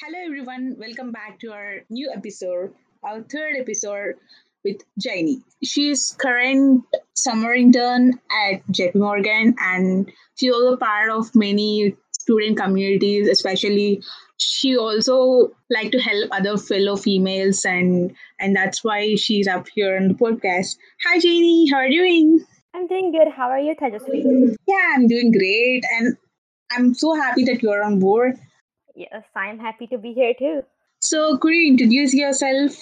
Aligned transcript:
Hello, 0.00 0.18
everyone. 0.24 0.76
Welcome 0.78 1.10
back 1.10 1.40
to 1.40 1.50
our 1.50 1.80
new 1.90 2.08
episode, 2.14 2.72
our 3.02 3.20
third 3.22 3.56
episode 3.58 4.14
with 4.62 4.76
Jaini. 5.00 5.42
She 5.64 5.90
is 5.90 6.14
current 6.20 6.84
summer 7.14 7.52
intern 7.52 8.20
at 8.30 8.64
JP 8.68 8.94
Morgan, 8.94 9.56
and 9.58 10.08
she's 10.36 10.52
also 10.52 10.76
part 10.76 11.10
of 11.10 11.34
many 11.34 11.96
student 12.12 12.58
communities. 12.58 13.26
Especially, 13.28 14.00
she 14.36 14.76
also 14.76 15.50
like 15.68 15.90
to 15.90 15.98
help 15.98 16.30
other 16.30 16.56
fellow 16.56 16.94
females, 16.94 17.64
and 17.64 18.14
and 18.38 18.54
that's 18.54 18.84
why 18.84 19.16
she's 19.16 19.48
up 19.48 19.66
here 19.74 19.96
on 19.96 20.06
the 20.06 20.14
podcast. 20.14 20.76
Hi, 21.06 21.18
Jaini. 21.18 21.72
How 21.72 21.78
are 21.78 21.88
you 21.88 21.98
doing? 21.98 22.46
I'm 22.72 22.86
doing 22.86 23.10
good. 23.10 23.32
How 23.36 23.48
are 23.48 23.58
you, 23.58 23.74
Tejasvi? 23.74 24.54
Yeah, 24.64 24.92
I'm 24.94 25.08
doing 25.08 25.32
great, 25.32 25.82
and 25.98 26.16
I'm 26.70 26.94
so 26.94 27.14
happy 27.14 27.42
that 27.46 27.64
you're 27.64 27.82
on 27.82 27.98
board. 27.98 28.38
Yes, 28.98 29.22
I'm 29.36 29.60
happy 29.60 29.86
to 29.86 29.96
be 29.96 30.12
here 30.12 30.34
too. 30.36 30.64
So, 30.98 31.38
could 31.38 31.52
you 31.52 31.68
introduce 31.68 32.12
yourself? 32.12 32.72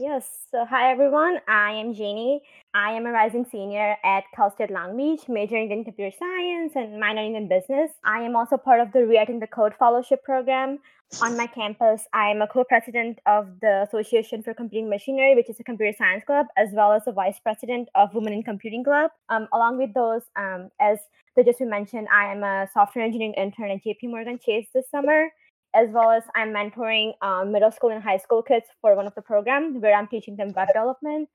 Yes. 0.00 0.26
So, 0.50 0.64
hi 0.64 0.90
everyone. 0.90 1.40
I 1.46 1.72
am 1.72 1.92
Jaini. 1.94 2.38
I 2.72 2.92
am 2.92 3.04
a 3.04 3.10
rising 3.10 3.44
senior 3.44 3.96
at 4.02 4.24
Cal 4.34 4.50
State 4.50 4.70
Long 4.70 4.96
Beach, 4.96 5.28
majoring 5.28 5.70
in 5.70 5.84
computer 5.84 6.16
science 6.18 6.72
and 6.74 7.02
minoring 7.02 7.36
in 7.36 7.48
business. 7.48 7.90
I 8.02 8.22
am 8.22 8.34
also 8.34 8.56
part 8.56 8.80
of 8.80 8.92
the 8.92 9.00
Rewriting 9.00 9.40
the 9.40 9.46
Code 9.46 9.74
Fellowship 9.78 10.24
Program. 10.24 10.78
On 11.20 11.36
my 11.36 11.46
campus, 11.46 12.06
I 12.14 12.30
am 12.30 12.40
a 12.40 12.46
co-president 12.46 13.18
of 13.26 13.60
the 13.60 13.82
Association 13.86 14.42
for 14.42 14.54
Computing 14.54 14.88
Machinery, 14.88 15.34
which 15.34 15.50
is 15.50 15.60
a 15.60 15.64
computer 15.64 15.94
science 15.98 16.24
club, 16.24 16.46
as 16.56 16.70
well 16.72 16.94
as 16.94 17.02
a 17.06 17.12
vice 17.12 17.40
president 17.40 17.90
of 17.94 18.14
Women 18.14 18.32
in 18.32 18.42
Computing 18.42 18.84
Club. 18.84 19.10
Um, 19.28 19.48
along 19.52 19.76
with 19.76 19.92
those, 19.92 20.22
um, 20.34 20.70
as 20.80 20.98
just 21.44 21.60
mentioned, 21.60 22.08
I 22.10 22.32
am 22.32 22.42
a 22.42 22.68
software 22.72 23.04
engineering 23.04 23.34
intern 23.34 23.70
at 23.70 23.84
JP 23.84 24.10
Morgan 24.10 24.38
Chase 24.38 24.68
this 24.74 24.88
summer 24.90 25.28
as 25.74 25.88
well 25.90 26.10
as 26.10 26.22
I'm 26.34 26.52
mentoring 26.52 27.12
um, 27.22 27.52
middle 27.52 27.70
school 27.70 27.90
and 27.90 28.02
high 28.02 28.16
school 28.18 28.42
kids 28.42 28.66
for 28.80 28.94
one 28.94 29.06
of 29.06 29.14
the 29.14 29.22
programs 29.22 29.80
where 29.80 29.94
I'm 29.94 30.08
teaching 30.08 30.36
them 30.36 30.52
web 30.56 30.68
development 30.68 31.28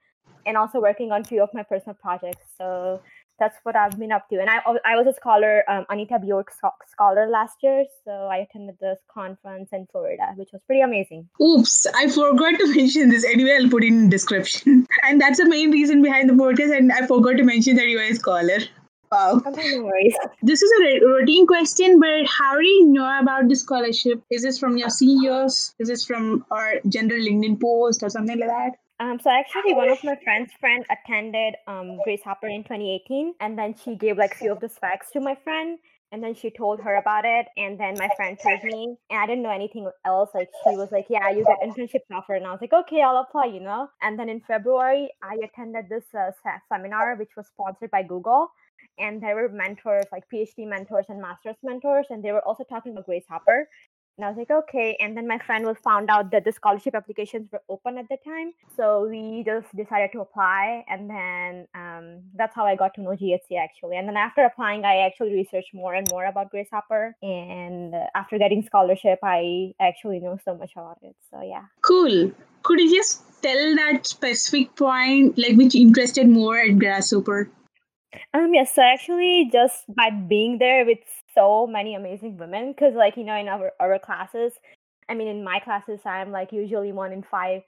and 0.45 0.57
also 0.57 0.81
working 0.81 1.11
on 1.11 1.23
few 1.23 1.41
of 1.41 1.49
my 1.53 1.63
personal 1.63 1.95
projects. 1.95 2.45
So 2.57 3.01
that's 3.39 3.57
what 3.63 3.75
I've 3.75 3.97
been 3.97 4.11
up 4.11 4.29
to. 4.29 4.39
And 4.39 4.49
I, 4.49 4.59
I 4.85 4.95
was 4.95 5.07
a 5.07 5.13
scholar, 5.13 5.63
um, 5.69 5.85
Anita 5.89 6.19
Borg 6.19 6.49
scholar 6.87 7.27
last 7.27 7.57
year. 7.61 7.85
So 8.05 8.11
I 8.11 8.37
attended 8.37 8.77
this 8.79 8.99
conference 9.11 9.69
in 9.71 9.87
Florida, 9.91 10.33
which 10.35 10.49
was 10.53 10.61
pretty 10.67 10.81
amazing. 10.81 11.27
Oops, 11.41 11.87
I 11.95 12.09
forgot 12.09 12.59
to 12.59 12.73
mention 12.75 13.09
this. 13.09 13.25
Anyway, 13.25 13.57
I'll 13.59 13.69
put 13.69 13.83
it 13.83 13.87
in 13.87 14.09
description. 14.09 14.87
and 15.03 15.19
that's 15.19 15.39
the 15.39 15.49
main 15.49 15.71
reason 15.71 16.01
behind 16.01 16.29
the 16.29 16.33
podcast. 16.33 16.77
And 16.77 16.91
I 16.91 17.05
forgot 17.07 17.37
to 17.37 17.43
mention 17.43 17.75
that 17.77 17.87
you 17.87 17.99
are 17.99 18.03
a 18.03 18.13
scholar. 18.13 18.59
Wow. 19.13 19.41
no 19.45 19.83
worries. 19.83 20.15
This 20.41 20.63
is 20.63 20.71
a 20.81 21.05
routine 21.05 21.45
question, 21.45 21.99
but 21.99 22.25
how 22.25 22.57
do 22.57 22.65
you 22.65 22.87
know 22.87 23.07
about 23.21 23.47
the 23.47 23.55
scholarship? 23.55 24.23
Is 24.31 24.41
this 24.41 24.57
from 24.57 24.75
your 24.75 24.89
seniors? 24.89 25.75
Is 25.77 25.87
this 25.87 26.03
from 26.03 26.45
our 26.49 26.79
general 26.89 27.21
LinkedIn 27.21 27.61
post 27.61 28.01
or 28.01 28.09
something 28.09 28.39
like 28.39 28.49
that? 28.49 28.71
Um, 28.99 29.19
so 29.19 29.29
actually, 29.29 29.75
one 29.75 29.89
of 29.89 30.03
my 30.03 30.15
friend's 30.23 30.51
friend 30.59 30.83
attended 30.89 31.55
um, 31.67 31.99
Grace 32.03 32.23
Hopper 32.23 32.47
in 32.47 32.63
2018, 32.63 33.35
and 33.39 33.57
then 33.57 33.75
she 33.83 33.95
gave 33.95 34.17
like 34.17 34.33
few 34.35 34.51
of 34.51 34.59
the 34.61 34.69
specs 34.69 35.11
to 35.11 35.19
my 35.19 35.35
friend, 35.43 35.77
and 36.11 36.23
then 36.23 36.33
she 36.33 36.49
told 36.49 36.79
her 36.81 36.95
about 36.95 37.25
it, 37.25 37.45
and 37.55 37.79
then 37.79 37.95
my 37.99 38.09
friend 38.15 38.37
told 38.41 38.63
me, 38.63 38.95
and 39.11 39.19
I 39.19 39.27
didn't 39.27 39.43
know 39.43 39.51
anything 39.51 39.87
else. 40.05 40.29
Like 40.33 40.49
she 40.63 40.75
was 40.75 40.91
like, 40.91 41.05
"Yeah, 41.09 41.29
you 41.29 41.45
get 41.45 41.61
internship 41.61 42.01
offer," 42.11 42.33
and 42.33 42.47
I 42.47 42.51
was 42.51 42.61
like, 42.61 42.73
"Okay, 42.73 43.01
I'll 43.01 43.17
apply," 43.17 43.45
you 43.45 43.59
know. 43.59 43.89
And 44.01 44.17
then 44.17 44.29
in 44.29 44.41
February, 44.41 45.09
I 45.21 45.37
attended 45.43 45.85
this 45.89 46.05
uh, 46.17 46.31
seminar, 46.69 47.15
which 47.15 47.35
was 47.37 47.47
sponsored 47.47 47.91
by 47.91 48.03
Google, 48.03 48.49
and 48.97 49.21
there 49.21 49.35
were 49.35 49.49
mentors 49.49 50.05
like 50.11 50.23
phd 50.33 50.67
mentors 50.67 51.05
and 51.09 51.21
master's 51.21 51.55
mentors 51.63 52.05
and 52.09 52.23
they 52.23 52.31
were 52.31 52.45
also 52.47 52.63
talking 52.63 52.91
about 52.91 53.05
grace 53.05 53.25
hopper. 53.29 53.67
And 54.17 54.25
i 54.25 54.29
was 54.29 54.37
like 54.37 54.51
okay. 54.51 54.95
And 54.99 55.17
then 55.17 55.27
my 55.27 55.39
friend 55.39 55.65
was 55.65 55.77
found 55.83 56.11
out 56.11 56.29
that 56.31 56.45
the 56.45 56.51
scholarship 56.51 56.93
applications 56.93 57.49
were 57.51 57.63
open 57.67 57.97
at 57.97 58.07
the 58.09 58.17
time 58.23 58.53
so 58.77 59.07
we 59.09 59.43
just 59.43 59.75
decided 59.75 60.11
to 60.11 60.21
apply 60.21 60.85
and 60.87 61.09
then 61.09 61.67
um, 61.73 62.21
that's 62.35 62.55
how 62.55 62.65
i 62.65 62.75
got 62.75 62.93
to 62.95 63.01
know 63.01 63.11
ghc 63.11 63.57
actually. 63.59 63.97
And 63.97 64.07
then 64.07 64.17
after 64.17 64.43
applying 64.43 64.85
i 64.85 64.97
actually 64.97 65.33
researched 65.33 65.73
more 65.73 65.95
and 65.95 66.07
more 66.11 66.25
about 66.25 66.51
grace 66.51 66.69
hopper 66.71 67.15
and 67.23 67.95
after 68.13 68.37
getting 68.37 68.61
scholarship 68.61 69.17
i 69.23 69.73
actually 69.81 70.19
know 70.19 70.37
so 70.45 70.55
much 70.55 70.73
about 70.73 70.99
it. 71.01 71.15
So 71.31 71.41
yeah. 71.41 71.65
Cool. 71.81 72.31
Could 72.61 72.79
you 72.79 72.95
just 72.95 73.23
tell 73.41 73.75
that 73.75 74.05
specific 74.05 74.75
point 74.75 75.37
like 75.37 75.57
which 75.57 75.75
interested 75.75 76.27
more 76.29 76.57
at 76.57 76.79
Grace 76.79 77.11
Hopper 77.11 77.49
um, 78.33 78.53
yes, 78.53 78.73
so 78.73 78.81
actually 78.81 79.49
just 79.51 79.83
by 79.95 80.09
being 80.09 80.57
there 80.57 80.85
with 80.85 80.99
so 81.33 81.67
many 81.67 81.95
amazing 81.95 82.37
women, 82.37 82.71
because 82.71 82.93
like, 82.95 83.17
you 83.17 83.23
know, 83.23 83.35
in 83.35 83.47
our, 83.47 83.71
our 83.79 83.99
classes, 83.99 84.53
I 85.09 85.15
mean, 85.15 85.27
in 85.27 85.43
my 85.43 85.59
classes, 85.59 85.99
I'm 86.05 86.31
like 86.31 86.51
usually 86.51 86.91
one 86.91 87.11
in 87.11 87.23
five 87.23 87.61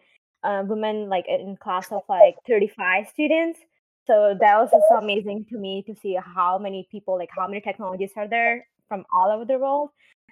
uh, 0.43 0.63
women, 0.65 1.09
like 1.09 1.25
in 1.27 1.57
class 1.61 1.91
of 1.91 2.01
like 2.07 2.35
35 2.47 3.07
students. 3.09 3.59
So 4.07 4.35
that 4.39 4.57
was 4.57 4.69
just 4.71 5.03
amazing 5.03 5.45
to 5.49 5.57
me 5.57 5.83
to 5.87 5.95
see 5.95 6.17
how 6.23 6.57
many 6.59 6.87
people, 6.91 7.17
like 7.17 7.29
how 7.35 7.47
many 7.47 7.61
technologies 7.61 8.11
are 8.15 8.27
there 8.27 8.67
from 8.87 9.03
all 9.11 9.31
over 9.31 9.45
the 9.45 9.57
world 9.57 9.89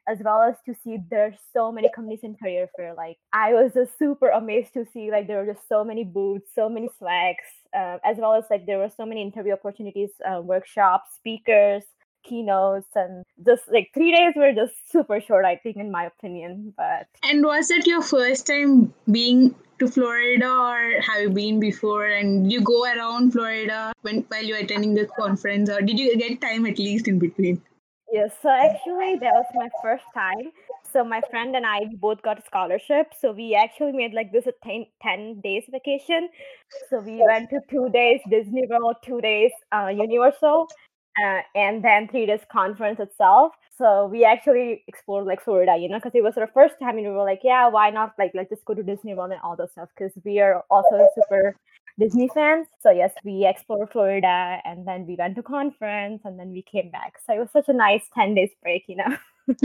as 0.07 0.19
well 0.23 0.41
as 0.41 0.55
to 0.65 0.75
see 0.83 0.97
there's 1.09 1.37
so 1.53 1.71
many 1.71 1.89
companies 1.93 2.19
in 2.23 2.35
career 2.35 2.69
fair. 2.75 2.93
Like 2.93 3.17
I 3.31 3.53
was 3.53 3.73
just 3.73 3.97
super 3.97 4.29
amazed 4.29 4.73
to 4.73 4.85
see 4.93 5.11
like 5.11 5.27
there 5.27 5.43
were 5.43 5.53
just 5.53 5.67
so 5.67 5.83
many 5.83 6.03
booths, 6.03 6.49
so 6.53 6.69
many 6.69 6.89
swags, 6.97 7.45
uh, 7.73 7.97
as 8.03 8.17
well 8.17 8.33
as 8.33 8.45
like 8.49 8.65
there 8.65 8.79
were 8.79 8.91
so 8.95 9.05
many 9.05 9.21
interview 9.21 9.53
opportunities, 9.53 10.11
uh, 10.25 10.41
workshops, 10.41 11.15
speakers, 11.15 11.83
keynotes, 12.23 12.89
and 12.95 13.25
just 13.45 13.63
like 13.71 13.89
three 13.93 14.11
days 14.11 14.33
were 14.35 14.53
just 14.53 14.73
super 14.91 15.19
short, 15.21 15.45
I 15.45 15.57
think, 15.57 15.77
in 15.77 15.91
my 15.91 16.05
opinion. 16.05 16.73
But 16.75 17.07
and 17.23 17.43
was 17.43 17.69
it 17.69 17.85
your 17.87 18.01
first 18.01 18.47
time 18.47 18.93
being 19.11 19.55
to 19.79 19.87
Florida, 19.87 20.49
or 20.49 21.01
have 21.01 21.21
you 21.21 21.29
been 21.29 21.59
before? 21.59 22.05
And 22.05 22.51
you 22.51 22.61
go 22.61 22.83
around 22.85 23.31
Florida 23.31 23.93
when 24.01 24.21
while 24.29 24.43
you're 24.43 24.57
attending 24.57 24.93
this 24.93 25.09
conference, 25.17 25.69
or 25.69 25.81
did 25.81 25.99
you 25.99 26.17
get 26.17 26.41
time 26.41 26.65
at 26.65 26.79
least 26.79 27.07
in 27.07 27.19
between? 27.19 27.61
Yes, 28.13 28.31
so 28.43 28.49
actually 28.49 29.15
that 29.21 29.33
was 29.33 29.45
my 29.55 29.69
first 29.81 30.05
time. 30.13 30.51
So 30.91 31.03
my 31.03 31.21
friend 31.31 31.55
and 31.55 31.65
I 31.65 31.79
both 31.99 32.21
got 32.21 32.37
a 32.39 32.43
scholarship. 32.43 33.13
So 33.19 33.31
we 33.31 33.55
actually 33.55 33.93
made 33.93 34.13
like 34.13 34.31
this 34.31 34.45
a 34.45 34.53
10, 34.63 34.85
10 35.01 35.41
days 35.41 35.63
vacation. 35.71 36.29
So 36.89 36.99
we 36.99 37.23
went 37.25 37.49
to 37.51 37.59
two 37.71 37.89
days 37.89 38.21
Disney 38.29 38.67
World, 38.69 38.97
two 39.03 39.21
days 39.21 39.51
uh, 39.71 39.87
Universal, 39.87 40.67
uh, 41.25 41.41
and 41.55 41.83
then 41.83 42.07
three 42.07 42.27
days 42.27 42.41
conference 42.51 42.99
itself. 42.99 43.53
So 43.77 44.07
we 44.07 44.25
actually 44.25 44.83
explored 44.87 45.25
like 45.25 45.41
Florida, 45.43 45.77
you 45.77 45.89
know, 45.89 45.97
because 45.99 46.13
it 46.15 46.23
was 46.23 46.37
our 46.37 46.47
first 46.53 46.75
time, 46.79 46.97
and 46.99 47.07
we 47.07 47.13
were 47.13 47.23
like, 47.25 47.41
yeah, 47.43 47.67
why 47.69 47.91
not 47.91 48.13
like 48.19 48.33
let's 48.35 48.49
just 48.51 48.65
go 48.65 48.75
to 48.75 48.83
Disney 48.83 49.15
World 49.15 49.31
and 49.33 49.41
all 49.43 49.55
those 49.55 49.71
stuff 49.71 49.89
because 49.97 50.13
we 50.25 50.39
are 50.39 50.63
also 50.69 51.07
super 51.15 51.55
Disney 51.99 52.29
fans. 52.33 52.67
So 52.81 52.89
yes, 52.89 53.11
we 53.23 53.45
explored 53.47 53.91
Florida 53.91 54.59
and 54.65 54.87
then 54.87 55.05
we 55.05 55.15
went 55.15 55.35
to 55.35 55.43
conference 55.43 56.21
and 56.25 56.39
then 56.39 56.51
we 56.51 56.63
came 56.63 56.89
back. 56.89 57.19
So 57.25 57.33
it 57.33 57.39
was 57.39 57.51
such 57.51 57.69
a 57.69 57.73
nice 57.73 58.03
10 58.15 58.35
days 58.35 58.49
break, 58.61 58.85
you 58.87 58.97
know. 58.97 59.17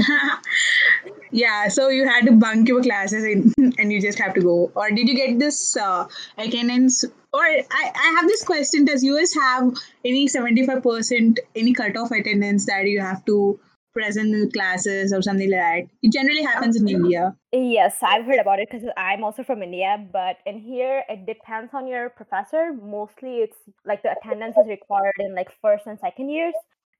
yeah, 1.30 1.68
so 1.68 1.88
you 1.88 2.06
had 2.06 2.26
to 2.26 2.32
bunk 2.32 2.68
your 2.68 2.82
classes 2.82 3.24
in, 3.24 3.52
and 3.78 3.92
you 3.92 4.00
just 4.00 4.18
have 4.18 4.34
to 4.34 4.40
go. 4.40 4.72
Or 4.74 4.90
did 4.90 5.08
you 5.08 5.14
get 5.14 5.38
this 5.38 5.76
uh, 5.76 6.06
attendance? 6.36 7.04
Or 7.32 7.40
I, 7.42 7.92
I 7.94 8.14
have 8.16 8.26
this 8.26 8.44
question 8.44 8.84
Does 8.84 9.04
US 9.04 9.34
have 9.34 9.72
any 10.04 10.26
75% 10.26 11.38
any 11.54 11.72
cutoff 11.72 12.10
attendance 12.10 12.66
that 12.66 12.86
you 12.86 13.00
have 13.00 13.24
to 13.26 13.60
present 13.98 14.34
in 14.34 14.50
classes 14.56 15.12
or 15.12 15.20
something 15.28 15.50
like 15.50 15.60
that. 15.60 15.82
It 16.02 16.12
generally 16.12 16.44
happens 16.50 16.80
in 16.80 16.88
India. 16.88 17.34
Yes, 17.52 17.96
I've 18.02 18.24
heard 18.24 18.40
about 18.46 18.60
it 18.60 18.68
because 18.70 18.88
I'm 18.96 19.24
also 19.24 19.42
from 19.42 19.62
India. 19.62 19.92
But 20.12 20.36
in 20.46 20.58
here, 20.58 21.04
it 21.08 21.26
depends 21.26 21.74
on 21.74 21.86
your 21.86 22.10
professor. 22.10 22.72
Mostly, 22.98 23.34
it's 23.46 23.60
like 23.84 24.02
the 24.02 24.12
attendance 24.16 24.56
is 24.62 24.68
required 24.68 25.18
in 25.18 25.34
like 25.34 25.50
first 25.62 25.86
and 25.86 25.98
second 25.98 26.30
years. 26.30 26.54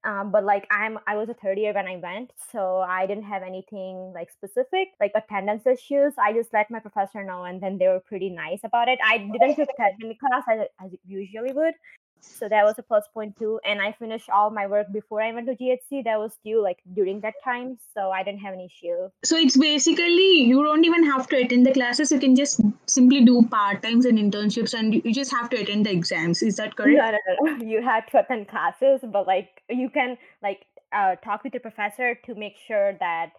Um, 0.05 0.31
but 0.31 0.45
like 0.45 0.65
I'm, 0.71 0.99
I 1.09 1.17
was 1.17 1.29
a 1.29 1.35
third 1.35 1.59
year 1.59 1.75
when 1.75 1.89
I 1.89 1.97
went, 1.97 2.31
so 2.53 2.79
I 2.79 3.07
didn't 3.07 3.25
have 3.25 3.43
anything 3.43 4.13
like 4.15 4.31
specific, 4.31 4.89
like 5.01 5.11
attendance 5.15 5.67
issues. 5.67 6.15
I 6.19 6.33
just 6.33 6.53
let 6.53 6.71
my 6.71 6.79
professor 6.79 7.25
know, 7.25 7.43
and 7.43 7.61
then 7.61 7.79
they 7.79 7.89
were 7.89 8.01
pretty 8.01 8.31
nice 8.31 8.61
about 8.63 8.89
it. 8.89 9.01
I 9.05 9.19
didn't 9.19 9.57
take 9.57 9.69
academic 9.79 10.21
class 10.21 10.45
as, 10.53 10.61
as 10.85 10.93
usually 11.05 11.53
would, 11.53 11.75
so 12.21 12.49
that 12.49 12.65
was 12.65 12.79
a 12.79 12.83
plus 12.83 13.05
point 13.13 13.37
too 13.39 13.61
and 13.65 13.81
i 13.81 13.93
finished 13.93 14.29
all 14.31 14.51
my 14.51 14.67
work 14.67 14.87
before 14.93 15.21
i 15.23 15.33
went 15.33 15.47
to 15.47 15.55
ghc 15.55 16.05
that 16.05 16.19
was 16.19 16.33
due 16.45 16.63
like 16.63 16.79
during 16.95 17.21
that 17.21 17.35
time 17.45 17.77
so 17.95 18.11
i 18.11 18.23
didn't 18.23 18.41
have 18.41 18.55
an 18.55 18.61
issue 18.61 19.09
so 19.25 19.37
it's 19.37 19.57
basically 19.57 20.43
you 20.43 20.63
don't 20.63 20.85
even 20.85 21.05
have 21.05 21.27
to 21.29 21.37
attend 21.37 21.67
the 21.67 21.73
classes 21.73 22.11
you 22.13 22.21
can 22.21 22.35
just 22.37 22.61
simply 22.87 23.25
do 23.25 23.43
part-times 23.51 24.05
and 24.05 24.19
internships 24.19 24.75
and 24.75 24.95
you 24.95 25.13
just 25.13 25.31
have 25.31 25.49
to 25.49 25.57
attend 25.57 25.87
the 25.87 25.91
exams 25.91 26.43
is 26.43 26.57
that 26.57 26.77
correct 26.77 26.99
no, 26.99 27.11
no, 27.11 27.53
no. 27.59 27.65
you 27.73 27.83
have 27.83 28.07
to 28.07 28.21
attend 28.21 28.49
classes 28.49 29.01
but 29.13 29.27
like 29.27 29.63
you 29.69 29.89
can 29.91 30.17
like 30.43 30.67
uh, 30.93 31.17
talk 31.17 31.45
with 31.45 31.53
your 31.53 31.61
professor 31.61 32.15
to 32.25 32.35
make 32.35 32.57
sure 32.67 32.95
that 33.01 33.33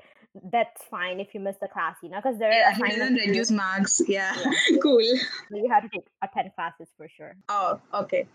that's 0.52 0.84
fine 0.86 1.20
if 1.20 1.34
you 1.34 1.40
miss 1.40 1.56
the 1.62 1.68
class, 1.68 1.96
you 2.04 2.10
know, 2.10 2.18
because 2.18 2.38
there 2.38 2.50
are 2.50 2.54
Yeah, 2.54 2.94
it 2.94 3.00
doesn't 3.00 3.16
reduce 3.16 3.52
marks. 3.52 4.02
Yeah, 4.08 4.36
Yeah, 4.38 4.52
cool. 4.84 5.02
so 5.50 5.58
you 5.58 5.70
have 5.70 5.84
to 5.84 5.90
take 5.90 6.06
attend 6.22 6.52
classes 6.56 6.88
for 6.98 7.08
sure. 7.10 7.36
Oh, 7.50 7.80
okay. 7.94 8.28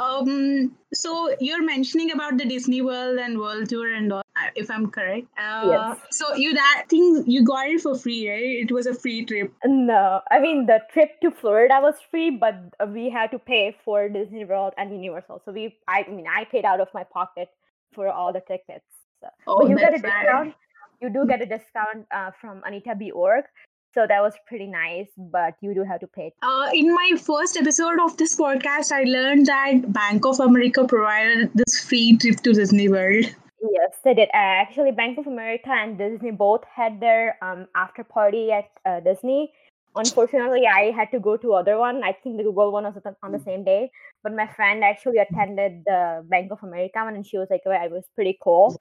Um, 0.00 0.76
so 0.94 1.34
you're 1.40 1.62
mentioning 1.62 2.10
about 2.12 2.38
the 2.38 2.46
Disney 2.46 2.80
World 2.80 3.18
and 3.18 3.38
World 3.38 3.68
Tour 3.68 3.92
and 3.94 4.10
all, 4.10 4.22
uh, 4.34 4.48
if 4.56 4.70
I'm 4.70 4.90
correct. 4.90 5.26
Uh, 5.38 5.66
Yes. 5.72 5.98
so 6.10 6.34
you 6.34 6.54
that 6.54 6.86
thing 6.88 7.22
you 7.26 7.44
got 7.44 7.68
it 7.68 7.82
for 7.82 7.94
free, 7.94 8.20
right? 8.30 8.64
It 8.64 8.72
was 8.72 8.86
a 8.86 8.94
free 8.94 9.26
trip. 9.26 9.52
No, 9.64 10.22
I 10.30 10.40
mean 10.40 10.64
the 10.64 10.80
trip 10.90 11.20
to 11.20 11.30
Florida 11.30 11.80
was 11.82 11.96
free, 12.10 12.30
but 12.30 12.56
we 12.88 13.10
had 13.10 13.30
to 13.32 13.38
pay 13.38 13.76
for 13.84 14.08
Disney 14.08 14.46
World 14.46 14.72
and 14.78 14.90
Universal. 14.90 15.42
So 15.44 15.52
we, 15.52 15.76
I 15.86 16.06
mean, 16.08 16.26
I 16.26 16.44
paid 16.44 16.64
out 16.64 16.80
of 16.80 16.88
my 16.94 17.04
pocket 17.04 17.50
for 17.92 18.08
all 18.08 18.32
the 18.32 18.40
tickets. 18.40 18.86
So, 19.20 19.28
Oh, 19.46 19.58
but 19.58 19.68
you 19.68 19.76
get 19.76 19.92
a 19.92 19.98
discount. 20.00 20.54
You 21.02 21.10
do 21.10 21.26
get 21.26 21.42
a 21.42 21.46
discount 21.46 22.06
uh, 22.10 22.30
from 22.40 22.62
Anita 22.64 22.94
B. 22.94 23.10
Org. 23.10 23.44
So 23.92 24.06
that 24.06 24.20
was 24.20 24.34
pretty 24.46 24.66
nice, 24.66 25.08
but 25.16 25.54
you 25.60 25.74
do 25.74 25.82
have 25.82 26.00
to 26.00 26.06
pay. 26.06 26.32
Uh, 26.42 26.70
in 26.72 26.94
my 26.94 27.12
first 27.16 27.56
episode 27.56 27.98
of 28.00 28.16
this 28.16 28.36
podcast, 28.38 28.92
I 28.92 29.02
learned 29.02 29.46
that 29.46 29.92
Bank 29.92 30.24
of 30.24 30.38
America 30.38 30.84
provided 30.84 31.50
this 31.54 31.80
free 31.80 32.16
trip 32.16 32.36
to 32.40 32.52
Disney 32.52 32.88
World. 32.88 33.24
Yes, 33.62 33.98
they 34.04 34.14
did. 34.14 34.28
Uh, 34.28 34.62
actually, 34.62 34.92
Bank 34.92 35.18
of 35.18 35.26
America 35.26 35.70
and 35.70 35.98
Disney 35.98 36.30
both 36.30 36.62
had 36.64 37.00
their 37.00 37.36
um, 37.42 37.66
after 37.74 38.04
party 38.04 38.52
at 38.52 38.70
uh, 38.86 39.00
Disney. 39.00 39.52
Unfortunately, 39.96 40.66
I 40.66 40.92
had 40.92 41.10
to 41.12 41.18
go 41.20 41.36
to 41.36 41.54
other 41.54 41.76
one. 41.78 42.02
I 42.04 42.12
think 42.12 42.36
the 42.36 42.44
Google 42.44 42.70
one 42.72 42.84
was 42.84 42.96
on 43.04 43.32
the- 43.32 43.38
the 43.38 43.44
same 43.44 43.64
day, 43.64 43.90
but 44.22 44.32
my 44.32 44.46
friend 44.46 44.84
actually 44.84 45.18
attended 45.18 45.82
the 45.84 46.24
Bank 46.28 46.52
of 46.52 46.62
America 46.62 47.00
one, 47.04 47.16
and 47.16 47.26
she 47.26 47.38
was 47.38 47.48
like, 47.50 47.62
"Oh, 47.66 47.72
it 47.72 47.90
was 47.90 48.08
pretty 48.14 48.38
cool." 48.42 48.76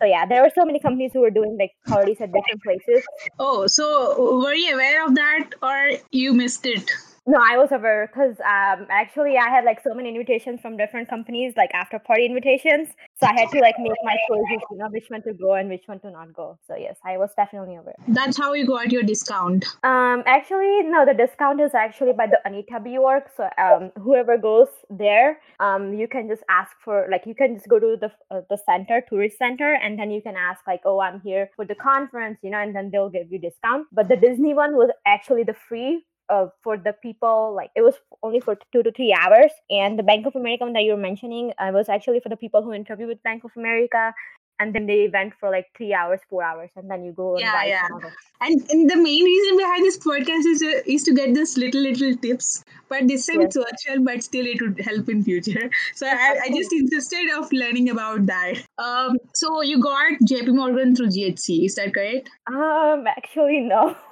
So 0.00 0.06
yeah, 0.06 0.24
there 0.26 0.42
were 0.42 0.50
so 0.54 0.64
many 0.64 0.80
companies 0.80 1.12
who 1.12 1.20
were 1.20 1.30
doing 1.30 1.58
like 1.58 1.72
parties 1.86 2.20
at 2.20 2.32
different 2.32 2.62
places. 2.62 3.04
Oh, 3.38 3.66
so 3.66 4.38
were 4.42 4.54
you 4.54 4.74
aware 4.74 5.04
of 5.04 5.14
that 5.14 5.50
or 5.62 5.98
you 6.10 6.32
missed 6.32 6.64
it? 6.66 6.90
No, 7.28 7.40
I 7.42 7.56
was 7.56 7.72
aware 7.72 8.06
because 8.06 8.36
um, 8.38 8.86
actually 8.88 9.36
I 9.36 9.48
had 9.50 9.64
like 9.64 9.82
so 9.82 9.92
many 9.92 10.10
invitations 10.10 10.60
from 10.60 10.76
different 10.76 11.08
companies, 11.10 11.54
like 11.56 11.70
after 11.74 11.98
party 11.98 12.24
invitations. 12.24 12.90
So 13.18 13.26
I 13.26 13.32
had 13.32 13.50
to 13.50 13.58
like 13.58 13.74
make 13.80 13.98
my 14.04 14.16
choices, 14.28 14.62
you 14.70 14.78
know, 14.78 14.88
which 14.90 15.06
one 15.08 15.22
to 15.22 15.32
go 15.32 15.54
and 15.54 15.68
which 15.68 15.82
one 15.86 15.98
to 16.00 16.10
not 16.12 16.32
go. 16.32 16.56
So 16.68 16.76
yes, 16.76 16.96
I 17.04 17.16
was 17.16 17.30
definitely 17.36 17.74
aware. 17.74 17.96
That's 18.06 18.38
how 18.38 18.52
you 18.52 18.64
got 18.64 18.92
your 18.92 19.02
discount. 19.02 19.64
Um, 19.82 20.22
actually, 20.24 20.84
no, 20.84 21.04
the 21.04 21.14
discount 21.14 21.60
is 21.60 21.74
actually 21.74 22.12
by 22.12 22.28
the 22.28 22.38
Anita 22.44 22.78
B. 22.78 22.96
Org. 22.96 23.24
So 23.36 23.48
um, 23.58 23.90
whoever 24.00 24.38
goes 24.38 24.68
there, 24.88 25.40
um, 25.58 25.94
you 25.94 26.06
can 26.06 26.28
just 26.28 26.44
ask 26.48 26.70
for 26.84 27.08
like 27.10 27.26
you 27.26 27.34
can 27.34 27.56
just 27.56 27.68
go 27.68 27.80
to 27.80 27.96
the 28.00 28.12
uh, 28.30 28.42
the 28.48 28.58
center, 28.64 29.02
tourist 29.08 29.36
center, 29.36 29.74
and 29.74 29.98
then 29.98 30.12
you 30.12 30.22
can 30.22 30.36
ask 30.36 30.60
like, 30.64 30.82
oh, 30.84 31.00
I'm 31.00 31.20
here 31.22 31.50
for 31.56 31.64
the 31.64 31.74
conference, 31.74 32.38
you 32.42 32.50
know, 32.50 32.58
and 32.58 32.72
then 32.76 32.90
they'll 32.92 33.10
give 33.10 33.32
you 33.32 33.40
discount. 33.40 33.88
But 33.90 34.06
the 34.06 34.16
Disney 34.16 34.54
one 34.54 34.76
was 34.76 34.90
actually 35.04 35.42
the 35.42 35.54
free. 35.68 36.04
Uh, 36.28 36.46
for 36.64 36.76
the 36.76 36.92
people 36.92 37.54
like 37.54 37.70
it 37.76 37.82
was 37.82 37.94
only 38.24 38.40
for 38.40 38.58
two 38.72 38.82
to 38.82 38.90
three 38.90 39.14
hours 39.14 39.52
and 39.70 39.96
the 39.96 40.02
bank 40.02 40.26
of 40.26 40.34
america 40.34 40.64
one 40.64 40.72
that 40.72 40.82
you 40.82 40.90
were 40.90 41.04
mentioning 41.04 41.52
uh, 41.58 41.70
was 41.72 41.88
actually 41.88 42.18
for 42.18 42.28
the 42.28 42.36
people 42.36 42.64
who 42.64 42.72
interview 42.72 43.06
with 43.06 43.22
bank 43.22 43.44
of 43.44 43.52
america 43.56 44.12
and 44.58 44.74
then 44.74 44.86
they 44.86 45.08
went 45.12 45.34
for 45.38 45.50
like 45.50 45.66
three 45.76 45.92
hours 45.94 46.20
four 46.28 46.42
hours 46.42 46.70
and 46.76 46.90
then 46.90 47.04
you 47.04 47.12
go 47.12 47.36
and 47.36 47.40
Yeah, 47.42 47.52
ride 47.52 47.68
yeah. 47.68 47.86
and. 47.90 48.12
And, 48.38 48.70
and 48.70 48.90
the 48.90 48.96
main 48.96 49.24
reason 49.24 49.56
behind 49.56 49.82
this 49.84 49.98
podcast 49.98 50.44
is 50.44 50.58
to, 50.58 50.92
is 50.92 51.02
to 51.04 51.14
get 51.14 51.32
this 51.32 51.56
little 51.56 51.80
little 51.80 52.14
tips. 52.16 52.62
But 52.90 53.08
this 53.08 53.26
time 53.26 53.40
Yes. 53.40 53.56
it's 53.56 53.56
virtual, 53.56 54.04
but 54.04 54.22
still 54.22 54.46
it 54.46 54.60
would 54.60 54.78
help 54.78 55.08
in 55.08 55.24
future. 55.24 55.70
So 55.94 56.06
I, 56.06 56.36
I 56.44 56.48
just 56.50 56.70
insisted 56.70 57.30
of 57.38 57.50
learning 57.50 57.88
about 57.88 58.26
that. 58.26 58.56
Um, 58.76 59.16
so 59.34 59.62
you 59.62 59.80
got 59.80 60.12
JP 60.28 60.54
Morgan 60.54 60.94
through 60.94 61.06
GHC, 61.08 61.64
is 61.64 61.76
that 61.76 61.94
correct? 61.94 62.28
Um, 62.46 63.06
actually, 63.06 63.60
no. 63.60 63.96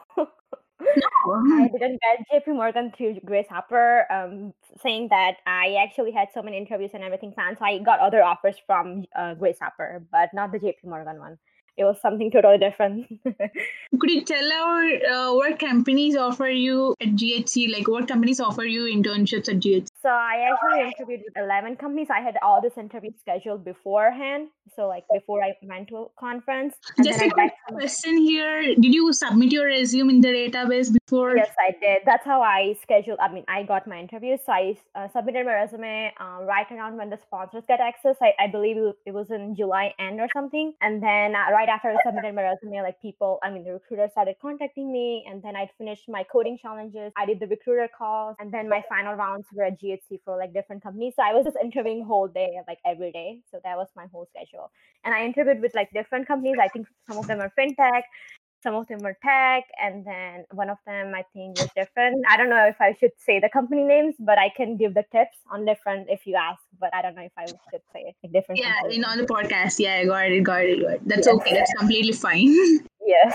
No. 1.27 1.33
I 1.35 1.69
didn't 1.69 2.01
get 2.01 2.47
JP 2.47 2.55
Morgan 2.55 2.93
through 2.97 3.21
Grace 3.25 3.47
Hopper, 3.49 4.07
um, 4.13 4.53
saying 4.83 5.09
that 5.11 5.37
I 5.47 5.77
actually 5.83 6.13
had 6.13 6.29
so 6.33 6.43
many 6.43 6.57
interviews 6.57 6.91
and 6.95 7.03
everything 7.03 7.33
planned. 7.33 7.59
So 7.59 7.65
I 7.65 7.79
got 7.79 8.01
other 8.01 8.23
offers 8.23 8.57
from 8.67 9.05
uh, 9.17 9.35
Grace 9.35 9.59
Hopper, 9.61 10.03
but 10.13 10.31
not 10.35 10.53
the 10.53 10.59
JP 10.59 10.85
Morgan 10.85 11.19
one. 11.19 11.39
It 11.77 11.85
was 11.85 12.01
something 12.01 12.31
totally 12.31 12.59
different. 12.59 13.09
Could 13.25 14.11
you 14.11 14.25
tell 14.25 14.53
our 14.53 14.85
uh, 14.85 15.35
what 15.35 15.59
companies 15.59 16.17
offer 16.17 16.49
you 16.49 16.95
at 17.01 17.09
GHC? 17.09 17.73
Like 17.73 17.89
what 17.89 18.07
companies 18.07 18.39
offer 18.39 18.65
you 18.65 18.85
internships 18.85 19.49
at 19.49 19.57
GHC? 19.57 19.89
So 20.05 20.11
I 20.11 20.51
actually 20.53 20.93
interviewed 20.93 21.23
with 21.25 21.37
11 21.43 21.77
companies. 21.77 22.09
I 22.11 22.21
had 22.21 22.37
all 22.43 22.61
this 22.61 22.77
interview 22.77 23.11
scheduled 23.19 23.65
beforehand. 23.65 24.49
So 24.77 24.87
like 24.87 25.05
before 25.13 25.43
I 25.43 25.55
went 25.63 25.89
to 25.89 25.97
a 25.97 26.07
conference. 26.21 26.75
Just 27.03 27.23
a 27.23 27.31
quick 27.31 27.53
question 27.69 28.19
here. 28.19 28.75
Did 28.75 28.95
you 28.95 29.13
submit 29.15 29.51
your 29.53 29.67
resume 29.67 30.11
in 30.11 30.21
the 30.21 30.29
database 30.29 30.93
before? 30.93 31.37
Yes, 31.37 31.55
I 31.59 31.71
did. 31.81 32.03
That's 32.05 32.25
how 32.25 32.43
I 32.43 32.77
scheduled. 32.83 33.19
I 33.19 33.33
mean, 33.33 33.45
I 33.49 33.63
got 33.63 33.87
my 33.87 33.99
interviews. 33.99 34.41
So 34.45 34.53
I 34.53 34.77
uh, 34.95 35.09
submitted 35.09 35.47
my 35.47 35.55
resume 35.55 36.13
uh, 36.21 36.45
right 36.45 36.67
around 36.71 36.99
when 36.99 37.09
the 37.09 37.19
sponsors 37.27 37.65
get 37.67 37.81
access. 37.81 38.17
I, 38.21 38.33
I 38.39 38.49
believe 38.49 38.77
it 39.07 39.15
was 39.15 39.31
in 39.31 39.55
July 39.57 39.95
end 39.99 40.21
or 40.21 40.29
something. 40.35 40.75
And 40.83 41.03
then 41.03 41.35
uh, 41.35 41.51
right 41.51 41.69
after 41.69 41.89
I 41.89 41.97
submitted 42.05 42.35
my 42.35 42.43
resume, 42.43 42.83
like 42.83 43.01
people, 43.01 43.39
I 43.43 43.51
mean, 43.51 43.65
the 43.65 43.73
recruiter 43.73 44.09
started 44.13 44.37
contacting 44.43 44.93
me. 44.93 45.25
And 45.31 45.43
then 45.43 45.57
I 45.57 45.71
finished 45.79 46.09
my 46.09 46.25
coding 46.31 46.59
challenges. 46.61 47.13
I 47.17 47.25
did 47.25 47.41
the 47.41 47.47
recruiter 47.47 47.89
calls. 47.97 48.37
And 48.39 48.53
then 48.53 48.69
my 48.69 48.83
final 48.89 49.15
rounds 49.15 49.47
were 49.55 49.65
at 49.65 49.81
GHC 49.97 50.21
for 50.25 50.37
like 50.39 50.53
different 50.53 50.83
companies. 50.83 51.15
So 51.17 51.23
I 51.23 51.33
was 51.33 51.45
just 51.45 51.57
interviewing 51.63 52.05
whole 52.05 52.29
day, 52.29 52.59
like 52.69 52.79
every 52.85 53.13
day. 53.13 53.41
So 53.51 53.61
that 53.65 53.77
was 53.77 53.89
my 53.97 54.07
whole 54.13 54.27
schedule. 54.31 54.71
And 55.05 55.15
I 55.15 55.25
interviewed 55.25 55.61
with 55.61 55.75
like 55.75 55.91
different 55.93 56.27
companies. 56.27 56.57
I 56.61 56.69
think 56.69 56.87
some 57.09 57.19
of 57.19 57.27
them 57.27 57.41
are 57.41 57.53
fintech 57.59 58.03
some 58.63 58.75
of 58.75 58.87
them 58.87 58.99
were 59.01 59.17
tech 59.23 59.65
and 59.79 60.07
then 60.07 60.45
one 60.53 60.71
of 60.71 60.79
them 60.87 61.13
i 61.15 61.23
think 61.35 61.57
was 61.59 61.69
different 61.77 62.25
i 62.31 62.37
don't 62.37 62.49
know 62.49 62.67
if 62.67 62.81
i 62.81 62.95
should 62.99 63.11
say 63.19 63.39
the 63.39 63.49
company 63.51 63.83
names 63.85 64.15
but 64.19 64.39
i 64.39 64.49
can 64.57 64.77
give 64.77 64.95
the 64.95 65.05
tips 65.13 65.37
on 65.51 65.67
different 65.67 66.09
if 66.09 66.27
you 66.27 66.35
ask 66.35 66.63
but 66.81 66.89
i 66.95 67.03
don't 67.03 67.15
know 67.15 67.23
if 67.23 67.33
i 67.37 67.45
should 67.71 67.83
say 67.93 68.15
like 68.23 68.33
different 68.33 68.61
Yeah, 68.61 68.73
company 68.81 68.97
in 68.97 69.05
on 69.05 69.19
the 69.19 69.27
podcast. 69.27 69.79
Yeah, 69.79 69.97
I 69.97 70.07
got 70.07 70.31
it, 70.31 70.43
got 70.43 70.63
it, 70.63 70.81
got 70.83 70.93
it. 70.95 71.01
That's 71.07 71.27
Yes. 71.27 71.37
okay. 71.37 71.55
That's 71.55 71.73
completely 71.75 72.13
fine. 72.13 72.55
yes 73.07 73.35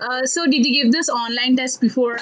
Uh, 0.00 0.24
so 0.24 0.46
did 0.46 0.66
you 0.66 0.82
give 0.82 0.92
this 0.92 1.08
online 1.08 1.56
test 1.56 1.80
before, 1.80 2.18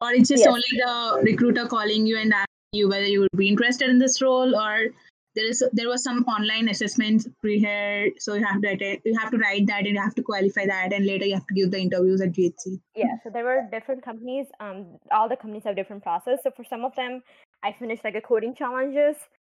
or 0.00 0.12
it's 0.12 0.28
just 0.28 0.44
Yes. 0.44 0.48
only 0.48 0.62
the 0.84 1.22
recruiter 1.30 1.66
calling 1.66 2.06
you 2.06 2.18
and 2.18 2.32
asking 2.32 2.72
you 2.72 2.88
whether 2.88 3.06
you 3.06 3.20
would 3.20 3.36
be 3.36 3.48
interested 3.48 3.88
in 3.88 3.98
this 3.98 4.20
role, 4.20 4.54
or 4.54 4.88
there 5.36 5.48
is 5.48 5.62
there 5.72 5.88
was 5.88 6.02
some 6.02 6.24
online 6.24 6.68
assessment 6.68 7.26
prepared, 7.40 8.12
so 8.18 8.34
you 8.34 8.44
have 8.44 8.60
to 8.62 8.68
attend, 8.68 9.00
you 9.04 9.18
have 9.18 9.30
to 9.30 9.38
write 9.38 9.66
that 9.66 9.78
and 9.86 9.88
you 9.88 10.00
have 10.00 10.14
to 10.14 10.22
qualify 10.22 10.66
that, 10.66 10.92
and 10.92 11.06
later 11.06 11.26
you 11.26 11.34
have 11.34 11.46
to 11.46 11.54
give 11.54 11.70
the 11.70 11.78
interviews 11.78 12.20
at 12.20 12.32
GHC. 12.32 12.80
yeah 12.96 13.16
so 13.22 13.30
there 13.30 13.44
were 13.44 13.62
different 13.72 14.04
companies 14.04 14.46
um 14.60 14.98
all 15.10 15.28
the 15.28 15.36
companies 15.36 15.64
have 15.64 15.74
different 15.74 16.02
process 16.02 16.38
so 16.44 16.50
for 16.58 16.64
some 16.64 16.84
of 16.84 16.94
them 16.94 17.20
i 17.64 17.72
finished 17.78 18.04
like 18.04 18.14
a 18.14 18.20
coding 18.20 18.54
challenges 18.54 19.16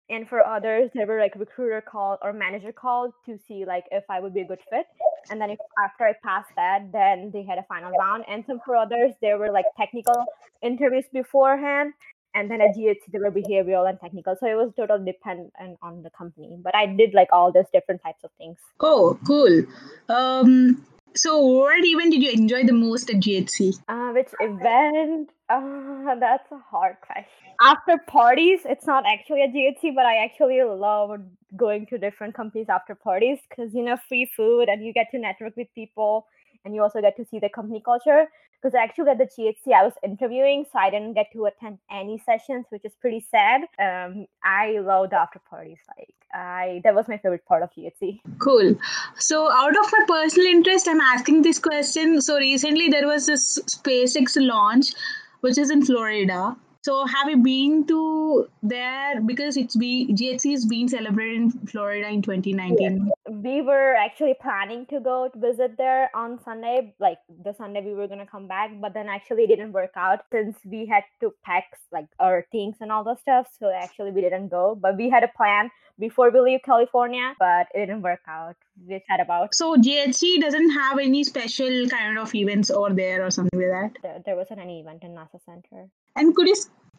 and 0.09 0.27
for 0.27 0.45
others 0.45 0.89
there 0.93 1.07
were 1.07 1.19
like 1.19 1.33
recruiter 1.35 1.81
call 1.81 2.17
or 2.21 2.31
manager 2.33 2.71
call 2.71 3.13
to 3.25 3.37
see 3.47 3.65
like 3.65 3.85
if 3.91 4.03
i 4.09 4.19
would 4.19 4.33
be 4.33 4.41
a 4.41 4.45
good 4.45 4.59
fit. 4.69 4.85
And 5.31 5.41
then 5.41 5.49
if 5.49 5.59
after 5.83 6.05
i 6.05 6.13
passed 6.23 6.51
that 6.55 6.91
then 6.91 7.31
they 7.33 7.43
had 7.43 7.57
a 7.57 7.63
final 7.63 7.91
round. 7.99 8.25
And 8.27 8.43
some 8.45 8.59
for 8.65 8.75
others 8.75 9.13
there 9.21 9.37
were 9.37 9.51
like 9.51 9.65
technical 9.77 10.25
interviews 10.61 11.05
beforehand 11.11 11.93
and 12.35 12.51
then 12.51 12.61
at 12.61 12.75
GHC 12.75 13.11
there 13.11 13.21
were 13.21 13.31
behavioral 13.31 13.89
and 13.89 13.99
technical. 13.99 14.35
So 14.39 14.45
it 14.45 14.55
was 14.55 14.71
totally 14.75 15.05
dependent 15.05 15.53
on 15.81 16.03
the 16.03 16.09
company. 16.11 16.57
But 16.61 16.75
i 16.75 16.85
did 16.85 17.13
like 17.13 17.29
all 17.31 17.51
those 17.51 17.69
different 17.73 18.03
types 18.03 18.23
of 18.23 18.31
things. 18.37 18.57
Oh, 18.81 19.17
cool. 19.25 19.63
Um, 20.09 20.85
so 21.15 21.39
what 21.39 21.83
event 21.83 22.11
did 22.11 22.23
you 22.23 22.31
enjoy 22.31 22.63
the 22.63 22.73
most 22.73 23.09
at 23.09 23.17
GHC? 23.17 23.79
Uh, 23.87 24.11
which 24.11 24.29
event? 24.39 25.29
Uh, 25.49 26.15
that's 26.19 26.51
a 26.51 26.57
hard 26.57 26.97
question. 27.01 27.25
After 27.61 27.97
parties, 28.07 28.61
it's 28.65 28.85
not 28.85 29.05
actually 29.05 29.43
a 29.43 29.47
GHC, 29.47 29.95
but 29.95 30.05
I 30.05 30.23
actually 30.23 30.61
love 30.63 31.21
going 31.55 31.85
to 31.87 31.97
different 31.97 32.35
companies 32.35 32.67
after 32.69 32.95
parties 32.95 33.39
because 33.49 33.73
you 33.73 33.81
know 33.81 33.97
free 34.09 34.29
food 34.35 34.67
and 34.67 34.85
you 34.85 34.91
get 34.91 35.07
to 35.11 35.19
network 35.19 35.55
with 35.55 35.67
people 35.73 36.27
and 36.65 36.75
you 36.75 36.81
also 36.81 36.99
get 36.99 37.15
to 37.17 37.25
see 37.25 37.39
the 37.39 37.49
company 37.49 37.81
culture. 37.83 38.25
Because 38.61 38.75
I 38.75 38.83
actually 38.83 39.11
at 39.11 39.19
the 39.19 39.25
GHC 39.25 39.73
I 39.73 39.83
was 39.83 39.93
interviewing, 40.03 40.65
so 40.71 40.79
I 40.79 40.89
didn't 40.89 41.13
get 41.13 41.27
to 41.33 41.45
attend 41.45 41.77
any 41.91 42.17
sessions, 42.25 42.65
which 42.69 42.83
is 42.83 42.93
pretty 42.99 43.23
sad. 43.29 43.61
Um, 43.79 44.25
I 44.43 44.79
love 44.79 45.11
the 45.11 45.17
after 45.17 45.39
parties. 45.47 45.77
Like 45.95 46.15
I, 46.33 46.81
that 46.83 46.95
was 46.95 47.07
my 47.07 47.17
favorite 47.17 47.45
part 47.45 47.61
of 47.61 47.69
GHC. 47.77 48.21
Cool. 48.39 48.75
So, 49.17 49.51
out 49.51 49.77
of 49.77 49.91
my 49.91 50.05
personal 50.07 50.47
interest, 50.47 50.87
I'm 50.87 50.99
asking 50.99 51.43
this 51.43 51.59
question. 51.59 52.21
So, 52.21 52.37
recently 52.37 52.89
there 52.89 53.07
was 53.07 53.27
this 53.27 53.59
SpaceX 53.67 54.35
launch, 54.37 54.93
which 55.41 55.57
is 55.57 55.69
in 55.69 55.85
Florida. 55.85 56.55
So, 56.81 57.05
have 57.05 57.29
you 57.29 57.37
been 57.37 57.85
to 57.87 58.47
there? 58.61 59.21
Because 59.21 59.57
it's 59.57 59.75
be 59.75 60.07
GHC 60.11 60.53
is 60.53 60.65
being 60.65 60.87
celebrated 60.87 61.35
in 61.35 61.51
Florida 61.67 62.07
in 62.09 62.21
2019. 62.21 63.11
We 63.29 63.61
were 63.61 63.95
actually 63.95 64.35
planning 64.39 64.85
to 64.87 64.99
go 64.99 65.27
to 65.27 65.39
visit 65.39 65.77
there 65.77 66.09
on 66.15 66.39
Sunday, 66.43 66.93
like 66.99 67.17
the 67.43 67.53
Sunday 67.53 67.81
we 67.81 67.93
were 67.93 68.07
gonna 68.07 68.25
come 68.25 68.47
back, 68.47 68.69
but 68.79 68.93
then 68.93 69.07
actually 69.09 69.43
it 69.43 69.47
didn't 69.47 69.71
work 69.71 69.91
out 69.95 70.19
since 70.31 70.55
we 70.63 70.85
had 70.85 71.03
to 71.21 71.33
pack 71.43 71.65
like 71.91 72.07
our 72.19 72.45
things 72.51 72.75
and 72.81 72.91
all 72.91 73.03
those 73.03 73.19
stuff. 73.21 73.47
So 73.59 73.71
actually 73.71 74.11
we 74.11 74.21
didn't 74.21 74.49
go, 74.49 74.75
but 74.79 74.95
we 74.95 75.09
had 75.09 75.23
a 75.23 75.31
plan 75.35 75.71
before 75.97 76.29
we 76.29 76.39
leave 76.39 76.59
California, 76.63 77.33
but 77.39 77.67
it 77.73 77.87
didn't 77.87 78.03
work 78.03 78.21
out. 78.27 78.55
We 78.87 79.01
chat 79.07 79.19
about. 79.19 79.55
So 79.55 79.75
GHC 79.75 80.41
doesn't 80.41 80.71
have 80.71 80.99
any 80.99 81.23
special 81.23 81.87
kind 81.89 82.17
of 82.19 82.33
events 82.35 82.69
over 82.69 82.93
there 82.93 83.25
or 83.25 83.31
something 83.31 83.59
like 83.59 83.93
that. 83.93 84.01
There, 84.03 84.21
there 84.25 84.35
wasn't 84.35 84.59
any 84.59 84.81
event 84.81 85.03
in 85.03 85.11
NASA 85.11 85.43
Center. 85.43 85.87
And 86.15 86.35
could 86.35 86.47
you 86.47 86.55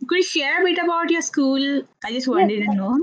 could 0.06 0.18
you 0.18 0.22
share 0.22 0.60
a 0.60 0.64
bit 0.64 0.78
about 0.78 1.10
your 1.10 1.22
school? 1.22 1.82
I 2.04 2.12
just 2.12 2.28
wanted 2.28 2.60
yes, 2.60 2.68
to 2.68 2.74
know. 2.74 2.98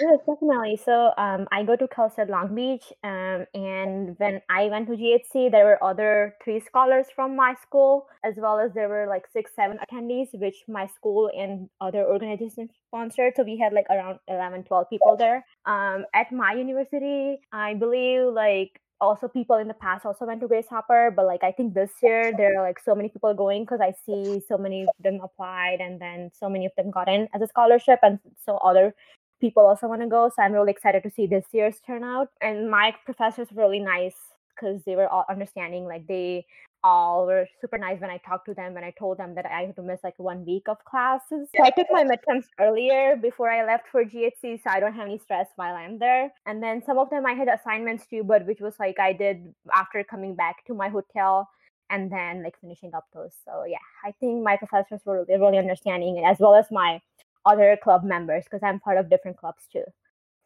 Yes, 0.00 0.18
definitely. 0.26 0.78
So 0.84 1.12
um, 1.16 1.46
I 1.50 1.62
go 1.64 1.76
to 1.76 1.88
Cal 1.88 2.10
State 2.10 2.28
Long 2.28 2.54
Beach, 2.54 2.84
um, 3.02 3.46
and 3.54 4.18
when 4.18 4.40
I 4.48 4.66
went 4.66 4.88
to 4.88 4.94
GHC, 4.94 5.50
there 5.50 5.64
were 5.64 5.82
other 5.82 6.34
three 6.44 6.60
scholars 6.60 7.06
from 7.14 7.36
my 7.36 7.54
school, 7.62 8.06
as 8.22 8.34
well 8.36 8.58
as 8.58 8.72
there 8.74 8.88
were 8.88 9.06
like 9.08 9.26
six, 9.32 9.52
seven 9.54 9.78
attendees, 9.78 10.28
which 10.34 10.64
my 10.68 10.86
school 10.86 11.30
and 11.36 11.68
other 11.80 12.04
organizations 12.04 12.70
sponsored. 12.88 13.34
So 13.36 13.42
we 13.42 13.58
had 13.58 13.72
like 13.72 13.86
around 13.90 14.18
11, 14.28 14.64
12 14.64 14.90
people 14.90 15.16
there. 15.16 15.44
Um, 15.66 16.04
at 16.14 16.30
my 16.32 16.52
university, 16.52 17.40
I 17.52 17.74
believe 17.74 18.32
like 18.32 18.80
also 19.04 19.28
people 19.28 19.56
in 19.56 19.68
the 19.68 19.74
past 19.74 20.04
also 20.06 20.24
went 20.24 20.40
to 20.40 20.48
Grace 20.48 20.68
Hopper, 20.68 21.12
but 21.14 21.26
like 21.26 21.44
I 21.44 21.52
think 21.52 21.74
this 21.74 21.90
year 22.02 22.32
there 22.36 22.58
are 22.58 22.62
like 22.62 22.78
so 22.78 22.94
many 22.94 23.08
people 23.08 23.32
going 23.34 23.62
because 23.62 23.80
I 23.80 23.92
see 24.04 24.40
so 24.48 24.58
many 24.58 24.82
of 24.82 24.88
them 25.00 25.20
applied 25.22 25.78
and 25.80 26.00
then 26.00 26.30
so 26.34 26.48
many 26.48 26.66
of 26.66 26.72
them 26.76 26.90
got 26.90 27.08
in 27.08 27.28
as 27.34 27.42
a 27.42 27.46
scholarship, 27.46 28.00
and 28.02 28.18
so 28.44 28.56
other 28.58 28.94
people 29.40 29.66
also 29.66 29.86
want 29.86 30.00
to 30.00 30.08
go. 30.08 30.30
So 30.34 30.42
I'm 30.42 30.52
really 30.52 30.70
excited 30.72 31.02
to 31.02 31.10
see 31.10 31.26
this 31.26 31.44
year's 31.52 31.80
turnout. 31.86 32.28
And 32.40 32.70
my 32.70 32.94
professors 33.04 33.48
were 33.52 33.62
really 33.64 33.80
nice 33.80 34.16
because 34.54 34.82
they 34.84 34.96
were 34.96 35.08
all 35.08 35.26
understanding. 35.28 35.84
Like 35.84 36.06
they 36.06 36.46
all 36.84 37.26
were 37.26 37.48
super 37.60 37.78
nice 37.78 38.00
when 38.00 38.10
I 38.10 38.18
talked 38.18 38.46
to 38.46 38.54
them 38.54 38.76
and 38.76 38.84
I 38.84 38.92
told 38.96 39.18
them 39.18 39.34
that 39.36 39.46
I 39.46 39.62
had 39.62 39.76
to 39.76 39.82
miss 39.82 40.00
like 40.04 40.18
one 40.18 40.44
week 40.44 40.68
of 40.68 40.84
classes. 40.84 41.48
So 41.56 41.64
I 41.64 41.70
took 41.70 41.86
my 41.90 42.04
midterms 42.04 42.44
earlier 42.60 43.16
before 43.16 43.50
I 43.50 43.64
left 43.64 43.88
for 43.90 44.04
GHC, 44.04 44.62
so 44.62 44.70
I 44.70 44.80
don't 44.80 44.92
have 44.92 45.06
any 45.06 45.18
stress 45.18 45.48
while 45.56 45.74
I'm 45.74 45.98
there. 45.98 46.30
And 46.46 46.62
then 46.62 46.82
some 46.84 46.98
of 46.98 47.08
them 47.08 47.24
I 47.24 47.32
had 47.32 47.48
assignments 47.48 48.06
too, 48.06 48.22
but 48.22 48.46
which 48.46 48.60
was 48.60 48.74
like 48.78 49.00
I 49.00 49.14
did 49.14 49.54
after 49.72 50.04
coming 50.04 50.36
back 50.36 50.64
to 50.66 50.74
my 50.74 50.90
hotel 50.90 51.48
and 51.88 52.12
then 52.12 52.42
like 52.42 52.60
finishing 52.60 52.94
up 52.94 53.06
those. 53.14 53.32
So 53.46 53.64
yeah, 53.64 53.78
I 54.04 54.12
think 54.20 54.44
my 54.44 54.56
professors 54.56 55.00
were 55.06 55.24
really, 55.24 55.40
really 55.40 55.58
understanding 55.58 56.22
as 56.26 56.38
well 56.38 56.54
as 56.54 56.66
my 56.70 57.00
other 57.46 57.78
club 57.82 58.04
members 58.04 58.44
because 58.44 58.62
I'm 58.62 58.78
part 58.78 58.98
of 58.98 59.08
different 59.08 59.38
clubs 59.38 59.64
too. 59.72 59.84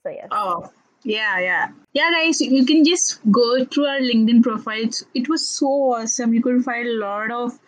So 0.05 0.11
yes. 0.11 0.29
Oh, 0.31 0.71
yeah, 1.05 1.39
yeah. 1.39 1.69
Yeah, 1.93 2.11
guys, 2.11 2.41
you 2.41 2.65
can 2.67 2.85
just 2.85 3.21
go 3.31 3.65
through 3.65 3.87
our 3.87 4.01
LinkedIn 4.01 4.43
profiles. 4.43 5.05
It 5.15 5.29
was 5.29 5.49
so 5.49 5.67
awesome. 5.95 6.35
You 6.35 6.43
could 6.43 6.63
find 6.65 6.87
a 6.87 6.93
lot 6.95 7.31
of 7.31 7.59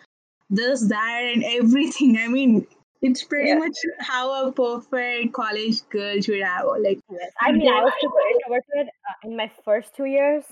this, 0.49 0.87
that, 0.89 1.21
and 1.33 1.43
everything. 1.43 2.17
I 2.17 2.27
mean, 2.27 2.67
it's 3.01 3.23
pretty 3.23 3.49
Yeah. 3.49 3.55
much 3.57 3.77
how 3.99 4.47
a 4.47 4.51
perfect 4.51 5.33
college 5.33 5.87
girl 5.89 6.19
should 6.21 6.43
have. 6.43 6.65
Like, 6.79 6.99
Yes. 7.11 7.31
I 7.41 7.51
mean, 7.51 7.67
I 7.71 7.81
was 7.83 7.93
super 7.99 8.21
introverted 8.33 8.89
uh, 9.09 9.27
in 9.27 9.35
my 9.35 9.51
first 9.65 9.95
two 9.95 10.05
years, 10.05 10.43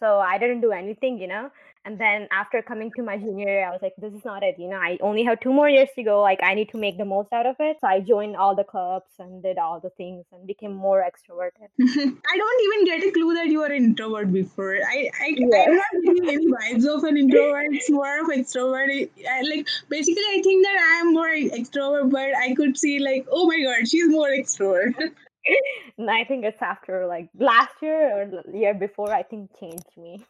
so 0.00 0.18
I 0.18 0.38
didn't 0.38 0.60
do 0.60 0.72
anything, 0.72 1.18
you 1.18 1.26
know. 1.26 1.50
And 1.84 1.98
then 1.98 2.28
after 2.30 2.62
coming 2.62 2.90
to 2.96 3.02
my 3.02 3.16
junior 3.16 3.48
year, 3.48 3.66
I 3.66 3.70
was 3.70 3.80
like, 3.82 3.94
this 3.98 4.12
is 4.12 4.24
not 4.24 4.42
it, 4.42 4.56
you 4.58 4.68
know. 4.68 4.76
I 4.76 4.98
only 5.00 5.24
have 5.24 5.40
two 5.40 5.52
more 5.52 5.68
years 5.68 5.88
to 5.94 6.02
go. 6.02 6.20
Like, 6.20 6.40
I 6.42 6.54
need 6.54 6.70
to 6.70 6.78
make 6.78 6.98
the 6.98 7.04
most 7.04 7.32
out 7.32 7.46
of 7.46 7.56
it. 7.60 7.78
So 7.80 7.86
I 7.86 8.00
joined 8.00 8.36
all 8.36 8.54
the 8.54 8.64
clubs 8.64 9.10
and 9.18 9.42
did 9.42 9.58
all 9.58 9.80
the 9.80 9.90
things 9.90 10.24
and 10.32 10.46
became 10.46 10.74
more 10.74 11.02
extroverted. 11.02 11.68
I 11.80 12.36
don't 12.36 12.62
even 12.64 12.84
get 12.84 13.08
a 13.08 13.10
clue 13.12 13.34
that 13.34 13.46
you 13.46 13.60
were 13.60 13.66
an 13.66 13.84
introvert 13.84 14.32
before. 14.32 14.76
I, 14.76 15.10
I, 15.20 15.34
Yeah. 15.36 15.64
I'm 15.66 15.76
not 15.76 15.84
getting 16.04 16.28
any 16.28 16.46
vibes 16.46 16.86
of 16.86 17.04
an 17.04 17.16
introvert. 17.16 17.66
It's 17.72 17.90
more 17.90 18.20
of 18.20 18.28
extrovert. 18.28 19.08
I, 19.30 19.42
like, 19.42 19.66
basically, 19.88 20.22
I 20.30 20.40
think 20.42 20.64
that 20.64 20.78
I 20.78 21.00
am 21.00 21.14
more 21.14 21.28
extrovert, 21.28 22.10
but 22.10 22.36
I 22.36 22.54
could 22.54 22.76
see, 22.76 22.98
like, 22.98 23.26
oh 23.30 23.46
my 23.46 23.60
god, 23.62 23.88
she's 23.88 24.08
more 24.08 24.28
extrovert. 24.28 24.94
And 25.98 26.10
I 26.10 26.24
think 26.24 26.44
it's 26.44 26.62
after 26.62 27.06
like 27.06 27.28
last 27.38 27.74
year 27.82 28.22
or 28.22 28.26
the 28.26 28.58
year 28.58 28.74
before, 28.74 29.12
I 29.12 29.22
think 29.22 29.50
changed 29.58 29.96
me 29.96 30.24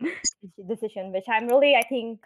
decision, 0.68 1.12
which 1.12 1.24
I'm 1.28 1.46
really, 1.46 1.74
I 1.74 1.82
think, 1.88 2.20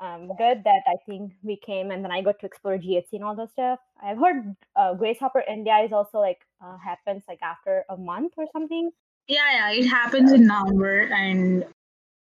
um, 0.00 0.28
good 0.38 0.62
that 0.64 0.82
I 0.86 0.94
think 1.06 1.32
we 1.42 1.58
came 1.64 1.90
and 1.90 2.04
then 2.04 2.12
I 2.12 2.22
got 2.22 2.38
to 2.40 2.46
explore 2.46 2.78
GHC 2.78 3.14
and 3.14 3.24
all 3.24 3.34
that 3.36 3.50
stuff. 3.50 3.80
I've 4.02 4.18
heard 4.18 4.54
uh, 4.76 4.94
Grace 4.94 5.18
Hopper 5.18 5.42
India 5.48 5.76
is 5.78 5.92
also 5.92 6.18
like 6.18 6.38
uh, 6.64 6.76
happens 6.76 7.24
like 7.28 7.40
after 7.42 7.84
a 7.88 7.96
month 7.96 8.34
or 8.36 8.46
something. 8.52 8.90
Yeah, 9.26 9.38
yeah, 9.52 9.70
it 9.72 9.86
happens 9.86 10.32
in 10.32 10.46
November, 10.46 11.00
and 11.12 11.64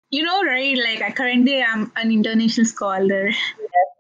you 0.10 0.24
know, 0.24 0.44
right? 0.44 0.78
Like, 0.78 1.02
I 1.02 1.12
currently 1.12 1.62
am 1.62 1.92
an 1.96 2.12
international 2.12 2.66
scholar. 2.66 3.30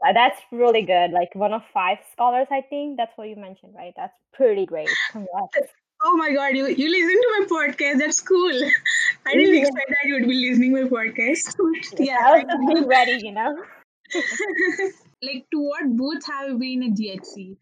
Uh, 0.05 0.13
that's 0.13 0.41
really 0.51 0.81
good. 0.81 1.11
Like 1.11 1.33
one 1.33 1.53
of 1.53 1.61
five 1.73 1.99
scholars, 2.11 2.47
I 2.51 2.61
think. 2.61 2.97
That's 2.97 3.11
what 3.17 3.29
you 3.29 3.35
mentioned, 3.35 3.73
right? 3.75 3.93
That's 3.95 4.13
pretty 4.33 4.65
great. 4.65 4.89
Congrats. 5.11 5.71
Oh 6.03 6.15
my 6.15 6.31
god, 6.33 6.55
you 6.55 6.67
you 6.67 6.89
listen 6.89 7.21
to 7.21 7.29
my 7.39 7.45
podcast? 7.47 7.99
That's 7.99 8.21
cool. 8.21 8.53
I 9.25 9.33
didn't 9.33 9.55
Yeah. 9.55 9.61
expect 9.61 9.89
that 9.89 10.07
you 10.07 10.13
would 10.15 10.27
be 10.27 10.49
listening 10.49 10.75
to 10.75 10.83
my 10.83 10.89
podcast. 10.89 11.55
yeah, 11.99 12.17
I 12.23 12.31
was 12.37 12.45
I- 12.47 12.51
just 12.53 12.67
being 12.67 12.87
ready, 12.87 13.17
you 13.23 13.31
know. 13.31 13.57
like, 15.21 15.45
to 15.51 15.59
what 15.59 15.95
booth 15.97 16.25
have 16.27 16.49
you 16.49 16.57
been 16.57 16.83
at 16.83 16.97
GHC? 16.97 17.57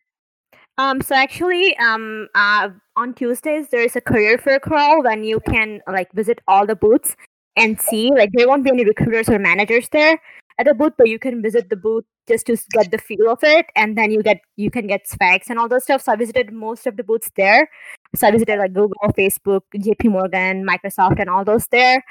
Um, 0.77 1.01
so 1.01 1.15
actually, 1.15 1.77
um, 1.77 2.27
uh, 2.35 2.69
on 2.97 3.13
Tuesdays 3.13 3.69
there 3.69 3.81
is 3.81 3.95
a 3.95 4.01
career 4.01 4.37
fair 4.37 4.59
crawl 4.59 5.01
when 5.03 5.23
you 5.23 5.39
can 5.39 5.81
like 5.87 6.11
visit 6.11 6.41
all 6.47 6.65
the 6.65 6.75
booths 6.75 7.15
and 7.55 7.79
see. 7.79 8.11
Like 8.11 8.31
there 8.33 8.47
won't 8.47 8.65
be 8.65 8.71
any 8.71 8.83
recruiters 8.83 9.29
or 9.29 9.39
managers 9.39 9.87
there 9.89 10.19
at 10.59 10.65
the 10.65 10.73
booth, 10.73 10.93
but 10.97 11.07
you 11.07 11.17
can 11.19 11.41
visit 11.41 11.69
the 11.69 11.77
booth 11.77 12.03
just 12.27 12.47
to 12.47 12.57
get 12.71 12.91
the 12.91 12.97
feel 12.97 13.29
of 13.29 13.39
it, 13.43 13.67
and 13.75 13.97
then 13.97 14.11
you 14.11 14.21
get 14.21 14.41
you 14.57 14.69
can 14.69 14.87
get 14.87 15.07
specs 15.07 15.49
and 15.49 15.57
all 15.59 15.69
those 15.69 15.83
stuff. 15.83 16.01
So 16.01 16.11
I 16.11 16.17
visited 16.17 16.51
most 16.51 16.85
of 16.85 16.97
the 16.97 17.03
booths 17.03 17.31
there. 17.37 17.69
So 18.15 18.27
I 18.27 18.31
visited 18.31 18.59
like 18.59 18.73
Google, 18.73 18.97
Facebook, 19.17 19.61
J.P. 19.79 20.09
Morgan, 20.09 20.65
Microsoft, 20.65 21.19
and 21.19 21.29
all 21.29 21.45
those 21.45 21.67
there. 21.67 22.03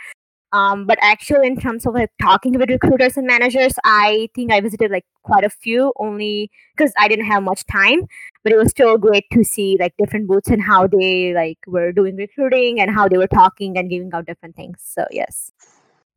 Um, 0.52 0.86
but 0.86 0.98
actually, 1.00 1.48
in 1.48 1.56
terms 1.58 1.84
of 1.84 1.94
like 1.94 2.10
talking 2.22 2.56
with 2.56 2.70
recruiters 2.70 3.16
and 3.16 3.26
managers, 3.26 3.74
I 3.84 4.28
think 4.34 4.52
I 4.52 4.60
visited 4.60 4.90
like 4.90 5.04
quite 5.24 5.42
a 5.42 5.50
few 5.50 5.92
only 5.98 6.50
because 6.76 6.92
I 6.96 7.08
didn't 7.08 7.26
have 7.26 7.42
much 7.42 7.66
time 7.66 8.06
but 8.44 8.52
it 8.52 8.56
was 8.56 8.70
still 8.70 8.96
great 8.98 9.24
to 9.32 9.42
see 9.42 9.76
like 9.80 9.94
different 9.98 10.28
booths 10.28 10.48
and 10.48 10.62
how 10.62 10.86
they 10.86 11.32
like 11.34 11.58
were 11.66 11.90
doing 11.90 12.14
recruiting 12.14 12.78
and 12.78 12.90
how 12.90 13.08
they 13.08 13.16
were 13.16 13.26
talking 13.26 13.76
and 13.76 13.90
giving 13.90 14.10
out 14.12 14.26
different 14.26 14.54
things 14.54 14.76
so 14.84 15.04
yes 15.10 15.50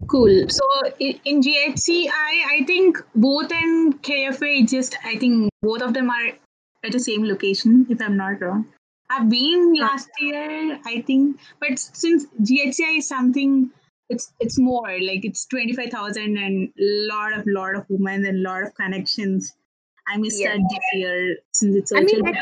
Cool. 0.07 0.47
So 0.47 0.61
in 0.99 1.41
GHC, 1.41 2.07
I 2.07 2.43
I 2.51 2.63
think 2.65 2.99
both 3.15 3.51
and 3.51 3.99
KFA 4.03 4.69
just 4.69 4.95
I 5.03 5.15
think 5.15 5.49
both 5.63 5.81
of 5.81 5.95
them 5.95 6.11
are 6.11 6.27
at 6.83 6.91
the 6.91 6.99
same 6.99 7.23
location. 7.23 7.87
If 7.89 7.99
I'm 7.99 8.15
not 8.15 8.39
wrong, 8.39 8.67
I've 9.09 9.29
been 9.29 9.73
last 9.75 10.09
year 10.19 10.79
I 10.85 11.01
think, 11.01 11.39
but 11.59 11.79
since 11.79 12.25
GHCI 12.41 12.97
is 12.97 13.07
something, 13.07 13.69
it's 14.09 14.33
it's 14.39 14.57
more 14.59 14.89
like 15.01 15.23
it's 15.25 15.45
twenty 15.45 15.73
five 15.73 15.89
thousand 15.89 16.37
and 16.37 16.69
lot 16.77 17.33
of 17.37 17.45
lot 17.47 17.75
of 17.75 17.85
women 17.89 18.25
and 18.25 18.43
lot 18.43 18.63
of 18.63 18.75
connections. 18.75 19.55
I 20.07 20.17
missed 20.17 20.39
Yeah. 20.39 20.55
that 20.55 20.67
this 20.69 20.79
year 20.93 21.37
since 21.53 21.75
it's 21.75 21.91
i 21.93 22.01
mean. 22.01 22.35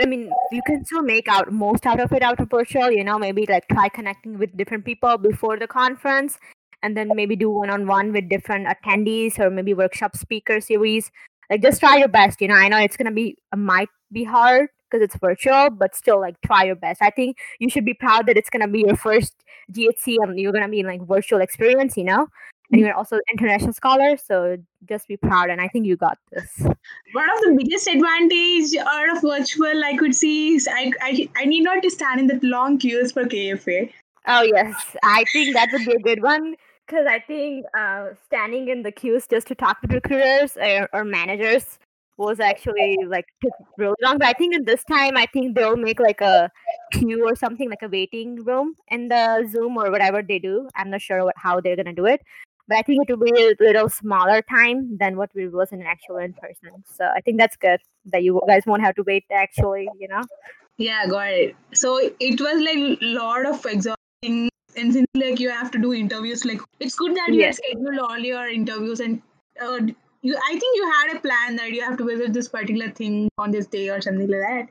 I 0.00 0.06
mean, 0.06 0.30
you 0.52 0.62
can 0.66 0.84
still 0.84 1.02
make 1.02 1.28
out 1.28 1.52
most 1.52 1.84
out 1.84 2.00
of 2.00 2.12
it 2.12 2.22
out 2.22 2.40
of 2.40 2.48
virtual. 2.48 2.90
You 2.90 3.04
know, 3.04 3.18
maybe 3.18 3.44
like 3.46 3.68
try 3.68 3.88
connecting 3.88 4.38
with 4.38 4.56
different 4.56 4.84
people 4.84 5.18
before 5.18 5.58
the 5.58 5.66
conference, 5.66 6.38
and 6.82 6.96
then 6.96 7.10
maybe 7.14 7.36
do 7.36 7.50
one 7.50 7.68
on 7.70 7.86
one 7.86 8.12
with 8.12 8.28
different 8.28 8.66
attendees 8.68 9.38
or 9.38 9.50
maybe 9.50 9.74
workshop 9.74 10.16
speaker 10.16 10.60
series. 10.60 11.10
Like, 11.50 11.60
just 11.62 11.80
try 11.80 11.96
your 11.96 12.08
best. 12.08 12.40
You 12.40 12.48
know, 12.48 12.54
I 12.54 12.68
know 12.68 12.78
it's 12.78 12.96
gonna 12.96 13.10
be 13.10 13.36
might 13.54 13.88
be 14.12 14.24
hard 14.24 14.68
because 14.90 15.04
it's 15.04 15.16
virtual, 15.16 15.70
but 15.70 15.94
still, 15.94 16.20
like, 16.20 16.40
try 16.42 16.64
your 16.64 16.76
best. 16.76 17.02
I 17.02 17.10
think 17.10 17.38
you 17.58 17.70
should 17.70 17.84
be 17.84 17.94
proud 17.94 18.26
that 18.26 18.36
it's 18.36 18.50
gonna 18.50 18.68
be 18.68 18.80
your 18.80 18.96
first 18.96 19.34
GHC 19.72 20.16
and 20.22 20.38
you're 20.38 20.52
gonna 20.52 20.68
be 20.68 20.80
in 20.80 20.86
like 20.86 21.06
virtual 21.06 21.40
experience. 21.40 21.96
You 21.96 22.04
know, 22.04 22.28
and 22.72 22.80
you're 22.80 22.94
also 22.94 23.18
international 23.32 23.72
scholar, 23.72 24.16
so 24.16 24.56
just 24.88 25.08
be 25.08 25.16
proud. 25.16 25.50
And 25.50 25.60
I 25.60 25.68
think 25.68 25.86
you 25.86 25.96
got 25.96 26.18
this. 26.30 26.60
One 26.60 27.30
of 27.30 27.40
the 27.42 27.56
biggest 27.58 27.88
advantage 27.88 28.76
out 28.76 29.16
of 29.16 29.22
virtual 29.22 29.84
I 29.84 29.96
could 29.96 30.14
see 30.14 30.54
is 30.54 30.68
I, 30.70 30.92
I, 31.00 31.28
I 31.36 31.44
need 31.44 31.62
not 31.62 31.82
to 31.82 31.90
stand 31.90 32.20
in 32.20 32.26
that 32.28 32.42
long 32.44 32.78
queues 32.78 33.12
for 33.12 33.24
KFA. 33.24 33.92
Oh 34.26 34.42
yes, 34.42 34.96
I 35.02 35.24
think 35.32 35.54
that 35.54 35.70
would 35.72 35.84
be 35.84 35.92
a 35.92 35.98
good 35.98 36.22
one 36.22 36.54
because 36.86 37.06
I 37.08 37.18
think 37.18 37.66
uh, 37.76 38.08
standing 38.26 38.68
in 38.68 38.82
the 38.82 38.92
queues 38.92 39.26
just 39.26 39.46
to 39.48 39.54
talk 39.54 39.78
with 39.82 39.92
recruiters 39.92 40.56
or, 40.56 40.88
or 40.92 41.04
managers 41.04 41.78
was 42.20 42.38
actually 42.40 42.98
like 43.08 43.26
took 43.42 43.52
really 43.78 43.96
long. 44.02 44.18
But 44.18 44.28
I 44.28 44.32
think 44.34 44.54
at 44.54 44.66
this 44.66 44.84
time, 44.84 45.16
I 45.16 45.26
think 45.32 45.56
they'll 45.56 45.76
make 45.76 46.00
like 46.00 46.20
a 46.20 46.50
queue 46.92 47.24
or 47.26 47.34
something 47.34 47.70
like 47.70 47.82
a 47.82 47.88
waiting 47.88 48.36
room 48.44 48.74
in 48.88 49.08
the 49.08 49.48
Zoom 49.50 49.76
or 49.76 49.90
whatever 49.90 50.22
they 50.22 50.38
do. 50.38 50.68
I'm 50.76 50.90
not 50.90 51.00
sure 51.00 51.24
what 51.24 51.34
how 51.36 51.60
they're 51.60 51.76
gonna 51.76 51.92
do 51.92 52.06
it, 52.06 52.20
but 52.68 52.78
I 52.78 52.82
think 52.82 53.08
it 53.08 53.18
will 53.18 53.32
be 53.32 53.42
a 53.42 53.54
little 53.58 53.88
smaller 53.88 54.42
time 54.42 54.98
than 54.98 55.16
what 55.16 55.30
we 55.34 55.48
was 55.48 55.72
in 55.72 55.82
actual 55.82 56.18
in 56.18 56.34
person. 56.34 56.84
So 56.98 57.06
I 57.06 57.20
think 57.20 57.38
that's 57.38 57.56
good 57.56 57.80
that 58.14 58.22
you 58.22 58.40
guys 58.46 58.62
won't 58.66 58.82
have 58.82 58.94
to 58.96 59.02
wait 59.02 59.24
actually. 59.32 59.88
You 59.98 60.08
know. 60.08 60.22
Yeah, 60.76 61.06
got 61.06 61.32
it. 61.32 61.56
So 61.74 61.98
it 61.98 62.40
was 62.40 62.62
like 62.68 62.78
a 62.78 63.14
lot 63.14 63.46
of 63.46 63.64
exhausting, 63.66 64.48
and 64.76 64.92
since 64.92 65.06
like 65.14 65.40
you 65.40 65.50
have 65.50 65.70
to 65.72 65.78
do 65.78 65.92
interviews, 65.94 66.44
like 66.44 66.60
it's 66.80 66.94
good 66.94 67.16
that 67.16 67.28
you 67.32 67.40
Yeah. 67.40 67.46
have 67.46 67.56
scheduled 67.56 67.98
all 67.98 68.18
your 68.18 68.46
interviews, 68.48 69.00
and 69.00 69.20
uh, 69.60 69.80
you. 70.22 70.36
I 70.36 70.50
think 70.50 70.76
you 70.76 70.90
had 70.90 71.16
a 71.16 71.20
plan 71.20 71.56
that 71.56 71.70
you 71.72 71.82
have 71.82 71.96
to 71.98 72.04
visit 72.04 72.32
this 72.32 72.48
particular 72.48 72.90
thing 72.90 73.28
on 73.38 73.50
this 73.50 73.66
day 73.66 73.88
or 73.88 74.00
something 74.00 74.28
like 74.28 74.40
that. 74.40 74.68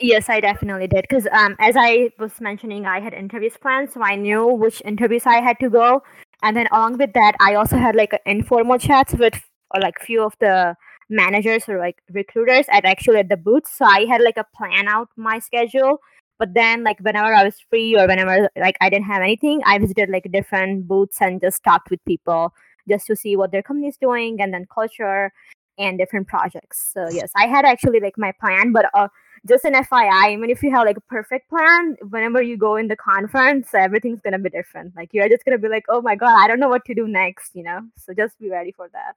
Yes, 0.00 0.28
I 0.28 0.40
definitely 0.40 0.88
did. 0.88 1.04
Because 1.08 1.26
um, 1.32 1.56
as 1.60 1.76
I 1.78 2.10
was 2.18 2.40
mentioning, 2.40 2.86
I 2.86 3.00
had 3.00 3.14
interviews 3.14 3.56
planned, 3.60 3.90
so 3.90 4.02
I 4.02 4.16
knew 4.16 4.46
which 4.46 4.82
interviews 4.84 5.26
I 5.26 5.40
had 5.40 5.58
to 5.60 5.70
go. 5.70 6.02
And 6.42 6.56
then 6.56 6.66
along 6.72 6.98
with 6.98 7.12
that, 7.12 7.36
I 7.40 7.54
also 7.54 7.76
had 7.76 7.94
like 7.94 8.18
informal 8.26 8.78
chats 8.78 9.14
with 9.14 9.40
or 9.74 9.80
like 9.80 10.00
few 10.00 10.22
of 10.22 10.34
the 10.40 10.74
managers 11.08 11.68
or 11.68 11.78
like 11.78 11.96
recruiters 12.10 12.66
at 12.70 12.84
actually 12.84 13.18
at 13.18 13.28
the 13.28 13.36
booth. 13.36 13.64
So 13.68 13.84
I 13.84 14.06
had 14.06 14.20
like 14.20 14.36
a 14.36 14.46
plan 14.56 14.88
out 14.88 15.08
my 15.16 15.38
schedule. 15.38 15.98
But 16.38 16.54
then 16.54 16.82
like 16.82 16.98
whenever 16.98 17.32
I 17.32 17.44
was 17.44 17.60
free 17.70 17.96
or 17.96 18.08
whenever 18.08 18.50
like 18.56 18.76
I 18.80 18.90
didn't 18.90 19.06
have 19.06 19.22
anything, 19.22 19.60
I 19.64 19.78
visited 19.78 20.10
like 20.10 20.26
different 20.32 20.88
booths 20.88 21.18
and 21.20 21.40
just 21.40 21.62
talked 21.62 21.90
with 21.90 22.04
people 22.04 22.52
just 22.88 23.06
to 23.06 23.16
see 23.16 23.36
what 23.36 23.52
their 23.52 23.62
company 23.62 23.88
is 23.88 23.96
doing 23.96 24.40
and 24.40 24.52
then 24.52 24.66
culture 24.72 25.32
and 25.78 25.98
different 25.98 26.28
projects. 26.28 26.90
So 26.92 27.08
yes, 27.10 27.30
I 27.36 27.46
had 27.46 27.64
actually 27.64 28.00
like 28.00 28.18
my 28.18 28.32
plan, 28.40 28.72
but 28.72 28.86
uh, 28.94 29.08
just 29.46 29.64
an 29.64 29.74
FYI, 29.74 30.32
even 30.32 30.50
if 30.50 30.62
you 30.62 30.70
have 30.70 30.86
like 30.86 30.96
a 30.96 31.02
perfect 31.02 31.48
plan, 31.48 31.96
whenever 32.10 32.42
you 32.42 32.56
go 32.56 32.76
in 32.76 32.88
the 32.88 32.96
conference, 32.96 33.74
everything's 33.74 34.20
gonna 34.20 34.38
be 34.38 34.50
different. 34.50 34.94
Like 34.96 35.10
you're 35.12 35.28
just 35.28 35.44
gonna 35.44 35.58
be 35.58 35.68
like, 35.68 35.84
oh 35.88 36.02
my 36.02 36.14
god, 36.14 36.38
I 36.38 36.46
don't 36.46 36.60
know 36.60 36.68
what 36.68 36.84
to 36.86 36.94
do 36.94 37.08
next, 37.08 37.54
you 37.54 37.62
know. 37.62 37.80
So 37.96 38.14
just 38.14 38.38
be 38.38 38.50
ready 38.50 38.72
for 38.72 38.88
that. 38.92 39.16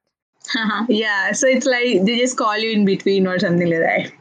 yeah, 0.90 1.32
so 1.32 1.48
it's 1.48 1.66
like 1.66 2.06
they 2.06 2.18
just 2.18 2.38
call 2.38 2.58
you 2.58 2.72
in 2.72 2.86
between 2.86 3.28
or 3.28 3.40
something 3.40 3.70
like 3.70 3.80
that. 3.80 4.12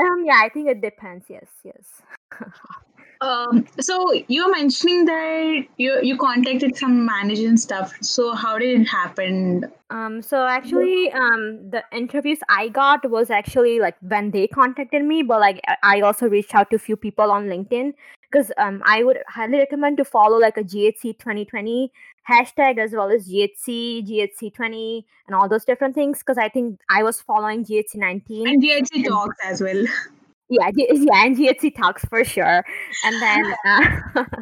Um, 0.00 0.24
yeah, 0.24 0.40
I 0.42 0.48
think 0.48 0.68
it 0.68 0.80
depends. 0.80 1.26
Yes, 1.28 1.46
yes. 1.64 2.02
um, 3.20 3.66
so 3.78 4.12
you 4.28 4.46
were 4.46 4.50
mentioning 4.52 5.04
that 5.04 5.64
you 5.76 6.00
you 6.02 6.16
contacted 6.16 6.76
some 6.76 7.04
manager 7.04 7.46
and 7.46 7.60
stuff. 7.60 7.92
So 8.00 8.34
how 8.34 8.58
did 8.58 8.80
it 8.80 8.84
happen? 8.84 9.70
Um, 9.90 10.22
so 10.22 10.46
actually, 10.46 11.12
um, 11.12 11.70
the 11.70 11.82
interviews 11.92 12.38
I 12.48 12.68
got 12.68 13.10
was 13.10 13.30
actually 13.30 13.78
like 13.80 13.96
when 14.00 14.30
they 14.30 14.46
contacted 14.46 15.04
me, 15.04 15.22
but 15.22 15.40
like 15.40 15.60
I 15.82 16.00
also 16.00 16.28
reached 16.28 16.54
out 16.54 16.70
to 16.70 16.76
a 16.76 16.78
few 16.78 16.96
people 16.96 17.30
on 17.30 17.46
LinkedIn 17.46 17.92
because 18.30 18.52
um, 18.56 18.82
I 18.86 19.04
would 19.04 19.18
highly 19.28 19.58
recommend 19.58 19.98
to 19.98 20.04
follow 20.04 20.38
like 20.38 20.56
a 20.56 20.62
GHC 20.62 21.18
2020 21.18 21.92
hashtag 22.30 22.78
as 22.78 22.92
well 22.92 23.10
as 23.10 23.28
GHC, 23.28 24.06
GHC20, 24.08 25.04
and 25.26 25.34
all 25.34 25.48
those 25.48 25.64
different 25.64 25.94
things 25.94 26.20
because 26.20 26.38
I 26.38 26.48
think 26.48 26.80
I 26.88 27.02
was 27.02 27.20
following 27.20 27.64
GHC19 27.64 28.48
and 28.48 28.62
GHC 28.62 29.06
talks 29.06 29.36
as 29.44 29.60
well. 29.60 29.84
Yeah, 30.50 30.70
yeah, 30.74 31.24
and 31.24 31.36
GHC 31.36 31.76
talks 31.76 32.04
for 32.06 32.24
sure, 32.24 32.64
and 33.04 33.22
then. 33.22 33.54
Uh, 34.16 34.24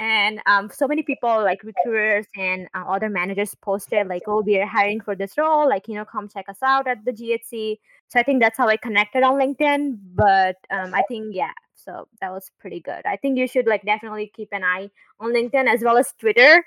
and 0.00 0.40
um, 0.46 0.70
so 0.72 0.88
many 0.88 1.02
people 1.02 1.28
like 1.28 1.62
recruiters 1.62 2.24
and 2.34 2.66
uh, 2.74 2.84
other 2.88 3.10
managers 3.10 3.54
posted 3.56 4.08
like 4.08 4.22
oh 4.26 4.40
we 4.40 4.58
are 4.58 4.66
hiring 4.66 4.98
for 4.98 5.14
this 5.14 5.36
role. 5.36 5.68
Like 5.68 5.86
you 5.88 5.94
know 5.94 6.06
come 6.06 6.26
check 6.26 6.48
us 6.48 6.56
out 6.62 6.88
at 6.88 7.04
the 7.04 7.12
ghc 7.12 7.78
so 8.08 8.18
i 8.18 8.22
think 8.22 8.40
that's 8.40 8.56
how 8.56 8.66
i 8.66 8.78
connected 8.78 9.22
on 9.22 9.34
linkedin. 9.34 9.98
But 10.14 10.56
um, 10.70 10.94
i 10.94 11.02
think 11.06 11.34
yeah 11.34 11.52
so 11.76 12.08
that 12.20 12.32
was 12.32 12.50
pretty 12.58 12.80
good. 12.80 13.02
I 13.06 13.16
think 13.16 13.38
you 13.38 13.46
should 13.46 13.66
like 13.66 13.84
definitely 13.84 14.32
keep 14.34 14.48
an 14.52 14.64
eye 14.64 14.90
on 15.20 15.34
linkedin 15.34 15.72
as 15.72 15.82
well 15.82 15.98
as 15.98 16.12
twitter. 16.18 16.64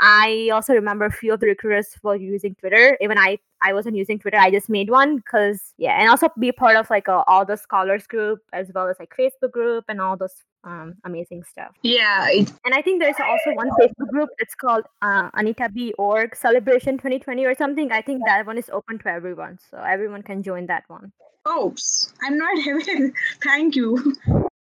I 0.00 0.48
also 0.52 0.72
remember 0.72 1.04
a 1.04 1.12
few 1.12 1.34
of 1.34 1.40
the 1.40 1.46
recruiters 1.46 1.94
were 2.02 2.16
using 2.16 2.54
Twitter. 2.54 2.96
Even 3.02 3.18
I, 3.18 3.38
I 3.62 3.72
wasn't 3.72 3.96
using 3.96 4.18
Twitter. 4.18 4.38
I 4.38 4.50
just 4.50 4.68
made 4.68 4.90
one 4.90 5.16
because 5.16 5.74
yeah, 5.78 6.00
and 6.00 6.08
also 6.08 6.28
be 6.38 6.52
part 6.52 6.76
of 6.76 6.88
like 6.90 7.08
a, 7.08 7.22
all 7.26 7.44
the 7.44 7.56
scholars 7.56 8.06
group 8.06 8.40
as 8.52 8.70
well 8.74 8.88
as 8.88 8.96
like 8.98 9.12
Facebook 9.18 9.52
group 9.52 9.84
and 9.88 10.00
all 10.00 10.16
those 10.16 10.34
um, 10.64 10.94
amazing 11.04 11.42
stuff. 11.44 11.74
Yeah, 11.82 12.28
it- 12.28 12.52
and 12.64 12.74
I 12.74 12.82
think 12.82 13.00
there's 13.02 13.16
also 13.20 13.52
one 13.54 13.70
Facebook 13.80 14.08
group. 14.08 14.30
It's 14.38 14.54
called 14.54 14.84
uh, 15.02 15.30
Anita 15.34 15.68
B 15.72 15.92
Org 15.98 16.36
Celebration 16.36 16.94
2020 16.98 17.44
or 17.44 17.54
something. 17.54 17.92
I 17.92 18.02
think 18.02 18.22
that 18.26 18.46
one 18.46 18.58
is 18.58 18.70
open 18.70 18.98
to 19.00 19.08
everyone, 19.08 19.58
so 19.70 19.78
everyone 19.78 20.22
can 20.22 20.42
join 20.42 20.66
that 20.66 20.84
one. 20.88 21.12
Oops, 21.48 22.12
I'm 22.22 22.36
not 22.38 22.58
having. 22.64 23.12
Thank 23.42 23.76
you. 23.76 24.14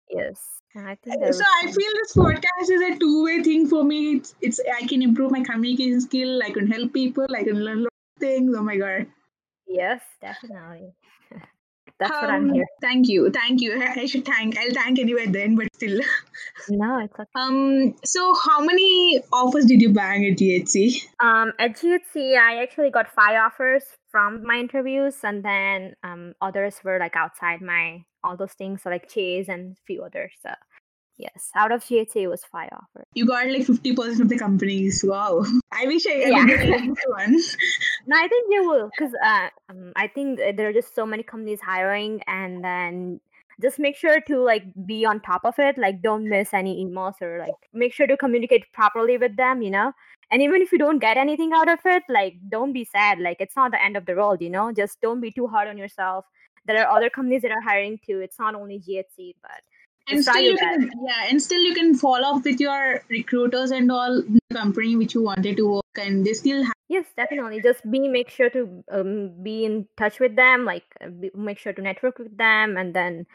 Yes. 0.10 0.48
I 0.74 0.96
so 1.04 1.44
I 1.62 1.64
feel 1.70 1.92
this 1.96 2.14
podcast 2.16 2.70
is 2.70 2.82
a 2.96 2.98
two-way 2.98 3.44
thing 3.44 3.68
for 3.68 3.84
me. 3.84 4.16
It's, 4.16 4.36
it's 4.40 4.60
I 4.82 4.88
can 4.88 5.02
improve 5.02 5.30
my 5.32 5.42
communication 5.44 6.00
skill. 6.00 6.42
I 6.42 6.50
can 6.52 6.66
help 6.66 6.94
people. 6.94 7.28
I 7.36 7.44
can 7.44 7.60
learn 7.66 7.80
a 7.80 7.82
lot 7.82 7.88
of 7.88 7.91
things. 8.22 8.56
Oh 8.58 8.64
my 8.64 8.78
god. 8.78 9.08
Yes, 9.68 10.02
definitely. 10.22 10.94
That's 12.00 12.12
um, 12.12 12.22
what 12.22 12.30
I'm 12.30 12.50
um, 12.50 12.54
here. 12.54 12.66
Thank 12.82 13.08
you, 13.10 13.30
thank 13.30 13.62
you. 13.62 13.82
I 13.82 14.06
should 14.06 14.26
thank. 14.26 14.58
I'll 14.58 14.74
thank 14.74 15.00
anyway 15.00 15.28
then, 15.28 15.56
but 15.56 15.68
still. 15.76 16.02
No, 16.70 17.00
it's 17.00 17.14
okay. 17.14 17.30
Um. 17.36 17.96
So, 18.04 18.34
how 18.36 18.62
many 18.62 19.22
offers 19.32 19.66
did 19.66 19.82
you 19.82 19.94
bang 19.94 20.26
at 20.26 20.38
GHC? 20.38 21.06
Um, 21.20 21.54
at 21.60 21.76
GHC, 21.78 22.38
I 22.38 22.62
actually 22.62 22.92
got 22.92 23.08
five 23.10 23.36
offers 23.36 23.84
from 24.12 24.44
my 24.46 24.58
interviews, 24.60 25.16
and 25.24 25.44
then 25.44 25.96
um, 26.04 26.34
others 26.42 26.76
were 26.84 27.00
like 27.00 27.16
outside 27.16 27.62
my 27.62 28.04
all 28.24 28.38
those 28.38 28.54
things, 28.54 28.84
so 28.84 28.90
like 28.90 29.10
Chase 29.10 29.48
and 29.50 29.74
a 29.74 29.82
few 29.88 30.04
others. 30.04 30.34
So 30.42 30.50
yes, 31.22 31.52
out 31.56 31.72
of 31.72 31.84
GHC 31.84 32.30
was 32.30 32.44
five 32.44 32.70
offers. 32.74 33.08
You 33.14 33.26
got 33.26 33.48
like 33.48 33.66
fifty 33.66 33.94
percent 33.94 34.22
of 34.22 34.30
the 34.30 34.38
companies. 34.38 35.04
Wow! 35.08 35.46
I 35.72 35.86
wish 35.86 36.06
I, 36.08 36.16
yeah. 36.26 36.46
one. 37.08 37.40
no, 38.08 38.18
I 38.18 38.28
think 38.28 38.48
you 38.50 38.68
will 38.68 38.90
because 38.90 39.14
uh, 39.24 39.48
um, 39.70 39.94
I 39.96 40.08
think 40.08 40.40
there 40.40 40.68
are 40.68 40.74
just 40.74 40.96
so 40.96 41.06
many 41.06 41.24
companies 41.24 41.60
hiring, 41.62 42.22
and 42.28 42.64
then 42.64 43.20
just 43.62 43.78
make 43.80 43.96
sure 43.96 44.20
to 44.22 44.42
like 44.42 44.64
be 44.86 45.06
on 45.06 45.20
top 45.20 45.46
of 45.46 45.54
it 45.60 45.78
like 45.78 46.02
don't 46.02 46.28
miss 46.28 46.52
any 46.52 46.84
emails 46.84 47.22
or 47.22 47.38
like 47.38 47.70
make 47.74 47.94
sure 47.94 48.08
to 48.08 48.18
communicate 48.18 48.64
properly 48.74 49.18
with 49.20 49.36
them 49.36 49.62
you 49.62 49.70
know 49.70 49.92
and 50.32 50.42
even 50.42 50.64
if 50.64 50.72
you 50.72 50.80
don't 50.80 50.98
get 50.98 51.16
anything 51.16 51.52
out 51.54 51.70
of 51.70 51.78
it 51.86 52.02
like 52.10 52.34
don't 52.50 52.74
be 52.74 52.84
sad 52.84 53.20
like 53.20 53.38
it's 53.40 53.56
not 53.56 53.70
the 53.70 53.84
end 53.84 53.96
of 53.96 54.08
the 54.08 54.16
world 54.16 54.42
you 54.42 54.50
know 54.50 54.72
just 54.72 55.00
don't 55.00 55.22
be 55.22 55.30
too 55.30 55.46
hard 55.46 55.68
on 55.68 55.78
yourself 55.78 56.26
there 56.66 56.86
are 56.86 56.96
other 56.96 57.10
companies 57.10 57.42
that 57.42 57.52
are 57.52 57.62
hiring 57.62 58.00
too. 58.06 58.20
It's 58.20 58.40
not 58.40 58.56
only 58.56 58.80
GHC, 58.80 59.36
but 59.42 59.62
and 60.12 60.24
still 60.24 60.42
you 60.42 60.58
can, 60.58 60.92
yeah, 61.08 61.30
and 61.30 61.42
still 61.42 61.62
you 61.62 61.74
can 61.74 61.96
follow 61.96 62.36
up 62.36 62.44
with 62.44 62.60
your 62.60 63.04
recruiters 63.10 63.72
and 63.72 63.92
all 63.92 64.22
the 64.22 64.40
company 64.54 64.96
which 64.96 65.14
you 65.14 65.24
wanted 65.24 65.58
to 65.58 65.70
work, 65.74 65.98
and 66.00 66.26
they 66.26 66.34
still 66.34 66.64
have. 66.64 66.74
Yes, 66.90 67.06
definitely. 67.16 67.62
Just 67.62 67.90
be 67.90 68.08
make 68.08 68.30
sure 68.30 68.50
to 68.50 68.84
um, 68.92 69.44
be 69.44 69.66
in 69.66 69.88
touch 69.98 70.20
with 70.20 70.36
them, 70.36 70.66
like 70.66 70.84
uh, 71.04 71.08
be, 71.10 71.32
make 71.36 71.58
sure 71.58 71.74
to 71.74 71.82
network 71.82 72.20
with 72.20 72.38
them, 72.38 72.78
and 72.78 72.94
then 72.94 73.26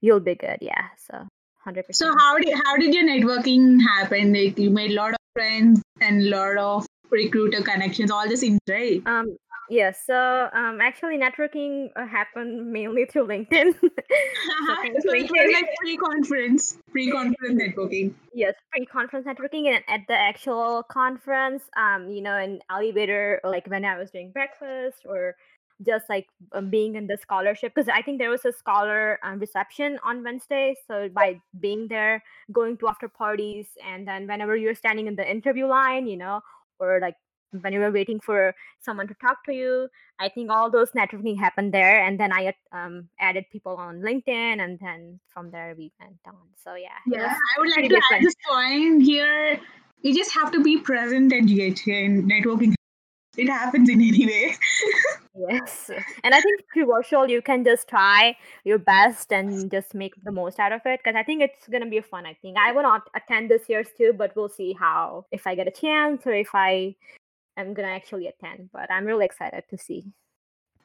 you'll 0.00 0.20
be 0.20 0.34
good. 0.34 0.58
Yeah, 0.60 0.88
so 0.96 1.26
hundred 1.64 1.86
percent. 1.86 2.12
So 2.12 2.18
how 2.18 2.38
did 2.38 2.54
how 2.64 2.76
did 2.76 2.94
your 2.94 3.04
networking 3.04 3.80
happen? 3.80 4.32
Like 4.32 4.58
you 4.58 4.70
made 4.70 4.92
a 4.92 4.94
lot 4.94 5.10
of 5.10 5.18
friends 5.34 5.82
and 6.00 6.22
a 6.22 6.30
lot 6.30 6.58
of 6.58 6.86
recruiter 7.10 7.62
connections, 7.62 8.10
all 8.10 8.28
this 8.28 8.42
in 8.42 8.58
right? 8.68 9.02
Um, 9.06 9.36
Yes. 9.68 9.98
So 10.06 10.48
um, 10.52 10.80
actually, 10.80 11.18
networking 11.18 11.90
uh, 11.96 12.06
happened 12.06 12.70
mainly 12.70 13.04
through 13.04 13.26
LinkedIn. 13.26 13.74
so, 13.80 13.88
so 13.88 15.12
it 15.12 15.30
was 15.30 15.52
like 15.52 15.68
pre-conference, 15.80 16.78
pre-conference 16.90 17.60
networking. 17.60 18.14
Yes, 18.32 18.54
pre-conference 18.70 19.26
networking, 19.26 19.66
and 19.68 19.82
at 19.88 20.00
the 20.08 20.14
actual 20.14 20.84
conference, 20.84 21.64
um, 21.76 22.10
you 22.10 22.22
know, 22.22 22.36
in 22.36 22.60
elevator, 22.70 23.40
like 23.44 23.66
when 23.66 23.84
I 23.84 23.98
was 23.98 24.10
doing 24.10 24.30
breakfast, 24.30 24.98
or 25.04 25.34
just 25.84 26.08
like 26.08 26.26
um, 26.52 26.70
being 26.70 26.94
in 26.94 27.06
the 27.06 27.18
scholarship, 27.20 27.74
because 27.74 27.88
I 27.88 28.02
think 28.02 28.18
there 28.18 28.30
was 28.30 28.44
a 28.44 28.52
scholar 28.52 29.18
um, 29.22 29.38
reception 29.38 29.98
on 30.04 30.22
Wednesday. 30.22 30.74
So 30.86 31.08
by 31.08 31.40
being 31.58 31.88
there, 31.88 32.22
going 32.52 32.78
to 32.78 32.88
after 32.88 33.08
parties, 33.08 33.66
and 33.84 34.06
then 34.06 34.26
whenever 34.26 34.56
you're 34.56 34.74
standing 34.74 35.06
in 35.06 35.16
the 35.16 35.28
interview 35.28 35.66
line, 35.66 36.06
you 36.06 36.16
know, 36.16 36.40
or 36.78 36.98
like 37.00 37.16
when 37.60 37.72
you 37.72 37.80
were 37.80 37.90
waiting 37.92 38.20
for 38.20 38.54
someone 38.80 39.06
to 39.08 39.14
talk 39.14 39.44
to 39.44 39.52
you 39.52 39.88
i 40.18 40.28
think 40.28 40.50
all 40.50 40.70
those 40.70 40.90
networking 40.92 41.38
happened 41.38 41.72
there 41.72 42.02
and 42.02 42.18
then 42.18 42.32
i 42.32 42.52
um, 42.72 43.08
added 43.20 43.44
people 43.50 43.76
on 43.76 44.00
linkedin 44.00 44.60
and 44.62 44.78
then 44.80 45.18
from 45.28 45.50
there 45.50 45.74
we 45.76 45.92
went 46.00 46.16
on. 46.26 46.34
So 46.62 46.74
yeah 46.74 46.88
yeah 47.06 47.34
i 47.34 47.60
would 47.60 47.70
like 47.70 47.82
to 47.84 47.88
different. 47.88 48.04
add 48.12 48.22
this 48.22 48.34
point 48.48 49.02
here. 49.02 49.60
You 50.02 50.14
just 50.14 50.32
have 50.32 50.52
to 50.52 50.62
be 50.62 50.78
present 50.78 51.32
at 51.32 51.44
GHC 51.44 52.04
and 52.04 52.30
networking. 52.30 52.74
It 53.36 53.48
happens 53.48 53.88
in 53.88 54.00
any 54.00 54.26
way. 54.26 54.54
Yes 55.38 55.90
and 56.24 56.34
i 56.34 56.40
think 56.40 56.62
virtual 56.88 57.28
you 57.28 57.42
can 57.42 57.62
just 57.62 57.88
try 57.88 58.34
your 58.64 58.78
best 58.78 59.30
and 59.32 59.70
just 59.70 59.94
make 59.94 60.14
the 60.24 60.32
most 60.32 60.58
out 60.58 60.72
of 60.72 60.80
it 60.86 61.00
because 61.04 61.14
i 61.14 61.22
think 61.22 61.42
it's 61.42 61.68
going 61.68 61.82
to 61.82 61.90
be 61.90 62.00
fun 62.00 62.24
i 62.24 62.32
think. 62.40 62.56
I 62.56 62.72
will 62.72 62.84
not 62.84 63.10
attend 63.14 63.50
this 63.50 63.68
year's 63.68 63.88
too 63.98 64.14
but 64.16 64.34
we'll 64.34 64.48
see 64.48 64.72
how 64.72 65.26
if 65.30 65.46
i 65.46 65.54
get 65.54 65.68
a 65.68 65.70
chance 65.70 66.26
or 66.26 66.32
if 66.32 66.54
i 66.54 66.94
I'm 67.56 67.74
gonna 67.74 67.88
actually 67.88 68.26
attend, 68.26 68.70
but 68.72 68.90
I'm 68.90 69.04
really 69.04 69.24
excited 69.24 69.64
to 69.70 69.78
see. 69.78 70.12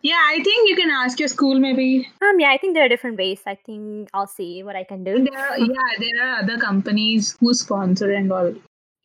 Yeah, 0.01 0.19
I 0.19 0.41
think 0.43 0.67
you 0.67 0.75
can 0.75 0.89
ask 0.89 1.19
your 1.19 1.27
school 1.27 1.59
maybe. 1.59 2.07
Um, 2.21 2.39
yeah, 2.39 2.49
I 2.49 2.57
think 2.57 2.73
there 2.73 2.85
are 2.85 2.89
different 2.89 3.17
ways. 3.17 3.41
I 3.45 3.55
think 3.55 4.09
I'll 4.13 4.27
see 4.27 4.63
what 4.63 4.75
I 4.75 4.83
can 4.83 5.03
do. 5.03 5.23
There 5.23 5.37
are, 5.37 5.59
yeah, 5.59 5.91
there 5.99 6.27
are 6.27 6.39
other 6.39 6.57
companies 6.57 7.37
who 7.39 7.53
sponsor 7.53 8.11
and 8.11 8.31
all. 8.31 8.53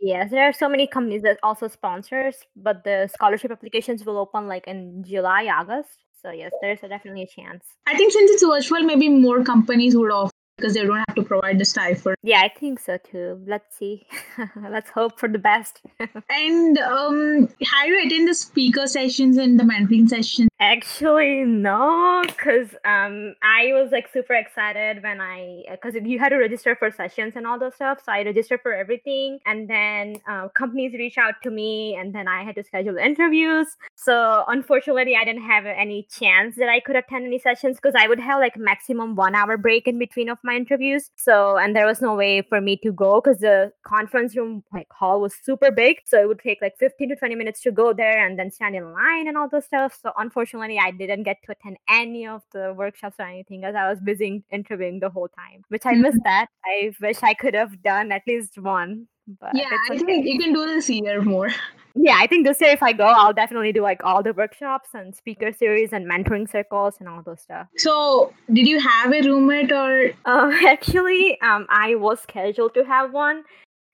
Yes, 0.01 0.31
there 0.31 0.49
are 0.49 0.53
so 0.53 0.69
many 0.69 0.87
companies 0.87 1.23
that 1.23 1.39
also 1.43 1.69
sponsors, 1.69 2.37
but 2.55 2.85
the 2.85 3.11
scholarship 3.13 3.51
applications 3.51 4.05
will 4.05 4.19
open 4.19 4.47
like 4.47 4.67
in 4.67 5.05
July, 5.05 5.47
August. 5.47 5.91
So 6.23 6.31
yes, 6.31 6.53
there's 6.61 6.83
a, 6.83 6.89
definitely 6.89 7.23
a 7.23 7.27
chance. 7.27 7.65
I 7.87 7.97
think 7.97 8.13
since 8.13 8.31
it's 8.31 8.43
virtual, 8.43 8.83
maybe 8.83 9.09
more 9.09 9.45
companies 9.45 9.97
would 9.97 10.11
offer 10.11 10.33
because 10.57 10.75
they 10.75 10.85
don't 10.85 10.97
have 10.97 11.15
to 11.15 11.23
provide 11.23 11.59
the 11.59 11.65
stipend. 11.65 12.17
Yeah, 12.23 12.41
I 12.41 12.49
think 12.49 12.81
so 12.81 12.97
too. 12.99 13.43
Let's 13.47 13.77
see. 13.77 14.07
Let's 14.71 14.91
hope 14.91 15.19
for 15.19 15.29
the 15.29 15.39
best. 15.39 15.83
and 16.31 16.79
um, 16.79 17.49
how 17.65 17.85
do 17.85 17.91
you 17.91 18.07
attend 18.07 18.29
the 18.29 18.35
speaker 18.35 18.87
sessions 18.87 19.37
and 19.37 19.61
the 19.61 19.65
mentoring 19.65 20.09
sessions? 20.09 20.49
Actually, 20.59 21.45
no, 21.45 22.23
because 22.27 22.69
um, 22.87 23.35
I 23.43 23.75
was 23.75 23.91
like 23.93 24.09
super 24.11 24.33
excited 24.33 25.03
when 25.03 25.21
I 25.21 25.65
because 25.71 25.95
you 26.03 26.19
had 26.19 26.31
to 26.31 26.37
register 26.37 26.75
for 26.75 26.91
sessions 26.91 27.35
and 27.37 27.47
all 27.47 27.59
those 27.59 27.75
stuff. 27.75 27.99
So 28.03 28.11
I 28.11 28.23
registered 28.23 28.63
for 28.63 28.73
everything, 28.73 29.39
and 29.45 29.69
then 29.69 30.17
uh, 30.27 30.49
companies 30.49 30.95
reach 30.95 31.19
out 31.19 31.35
to 31.43 31.51
me, 31.51 31.95
and 32.01 32.15
then 32.15 32.27
I 32.27 32.43
had 32.43 32.55
to 32.55 32.65
schedule 32.65 32.97
interviews. 32.97 33.67
So 33.97 34.45
unfortunately, 34.49 35.15
I 35.15 35.27
didn't 35.27 35.43
have 35.43 35.67
any 35.67 36.09
chance 36.11 36.57
that 36.57 36.71
I 36.71 36.81
could 36.81 36.97
attend 36.97 37.27
any 37.27 37.39
sessions 37.39 37.77
because 37.77 37.95
I 37.95 38.09
would 38.09 38.21
have 38.21 38.41
like 38.41 38.57
maximum 38.57 39.15
one 39.15 39.35
hour 39.35 39.59
break 39.59 39.87
in 39.87 39.99
between 39.99 40.31
of 40.31 40.39
my 40.43 40.57
interviews. 40.57 41.11
So 41.17 41.59
and 41.59 41.77
there 41.77 41.85
was 41.85 42.01
no 42.01 42.15
way 42.15 42.41
for 42.41 42.63
me 42.63 42.79
to 42.79 42.93
go 42.93 43.21
because 43.21 43.41
the 43.41 43.73
conference 43.87 44.35
room 44.35 44.65
like 44.73 44.89
hall 44.91 45.21
was 45.21 45.35
super 45.35 45.71
big, 45.71 45.99
so 46.07 46.19
it 46.19 46.29
would 46.29 46.41
take 46.41 46.63
like 46.63 46.79
fifteen 46.79 47.11
to 47.11 47.17
twenty 47.17 47.35
minutes 47.35 47.61
to 47.61 47.71
go 47.71 47.93
there 47.93 48.27
and 48.27 48.39
then 48.39 48.51
stand 48.51 48.75
in 48.75 48.95
line 48.95 49.29
and 49.29 49.37
all 49.37 49.51
those 49.51 49.67
stuff. 49.67 49.99
So 50.01 50.13
unfortunately 50.17 50.46
unfortunately, 50.47 50.79
I 50.79 50.91
didn't 50.91 51.25
get 51.25 51.39
to 51.45 51.53
attend 51.53 51.77
any 51.89 52.27
of 52.27 52.43
the 52.53 52.75
workshops 52.77 53.17
or 53.19 53.27
anything 53.27 53.65
as 53.65 53.75
I 53.75 53.89
was 53.91 54.01
busy 54.01 54.45
interviewing 54.51 55.01
the 55.01 55.11
whole 55.11 55.29
time, 55.29 55.63
which 55.69 55.87
I 55.87 55.93
missed 55.93 56.19
Mhm. 56.19 56.25
that. 56.31 56.47
I 56.65 56.93
wish 57.01 57.23
I 57.23 57.35
could 57.35 57.55
have 57.55 57.83
done 57.83 58.13
at 58.13 58.23
least 58.27 58.59
one, 58.59 59.09
but 59.41 59.51
Yeah, 59.55 59.69
it's 59.91 60.03
I 60.03 60.05
think 60.05 60.27
you 60.27 60.39
can 60.39 60.53
do 60.53 60.67
this 60.67 60.89
year 60.89 61.23
more. 61.23 61.51
Yeah, 61.95 62.17
I 62.19 62.27
think 62.27 62.47
this 62.47 62.61
year 62.61 62.71
if 62.71 62.83
I 62.83 62.93
go, 62.93 63.05
I'll 63.05 63.33
definitely 63.33 63.73
do 63.73 63.81
like 63.83 64.05
all 64.05 64.23
the 64.23 64.35
workshops 64.35 64.91
and 64.95 65.15
speaker 65.17 65.51
series 65.53 65.93
and 65.93 66.07
mentoring 66.07 66.49
circles 66.49 66.97
and 67.01 67.09
all 67.09 67.23
those 67.23 67.41
stuff. 67.41 67.69
So, 67.77 68.33
did 68.53 68.67
you 68.69 68.79
have 68.81 69.13
a 69.13 69.23
roommate 69.23 69.73
or 69.73 70.11
Uh, 70.27 70.53
actually, 70.67 71.41
um, 71.41 71.67
I 71.71 71.95
was 71.95 72.21
scheduled 72.21 72.75
to 72.75 72.85
have 72.85 73.13
one, 73.13 73.45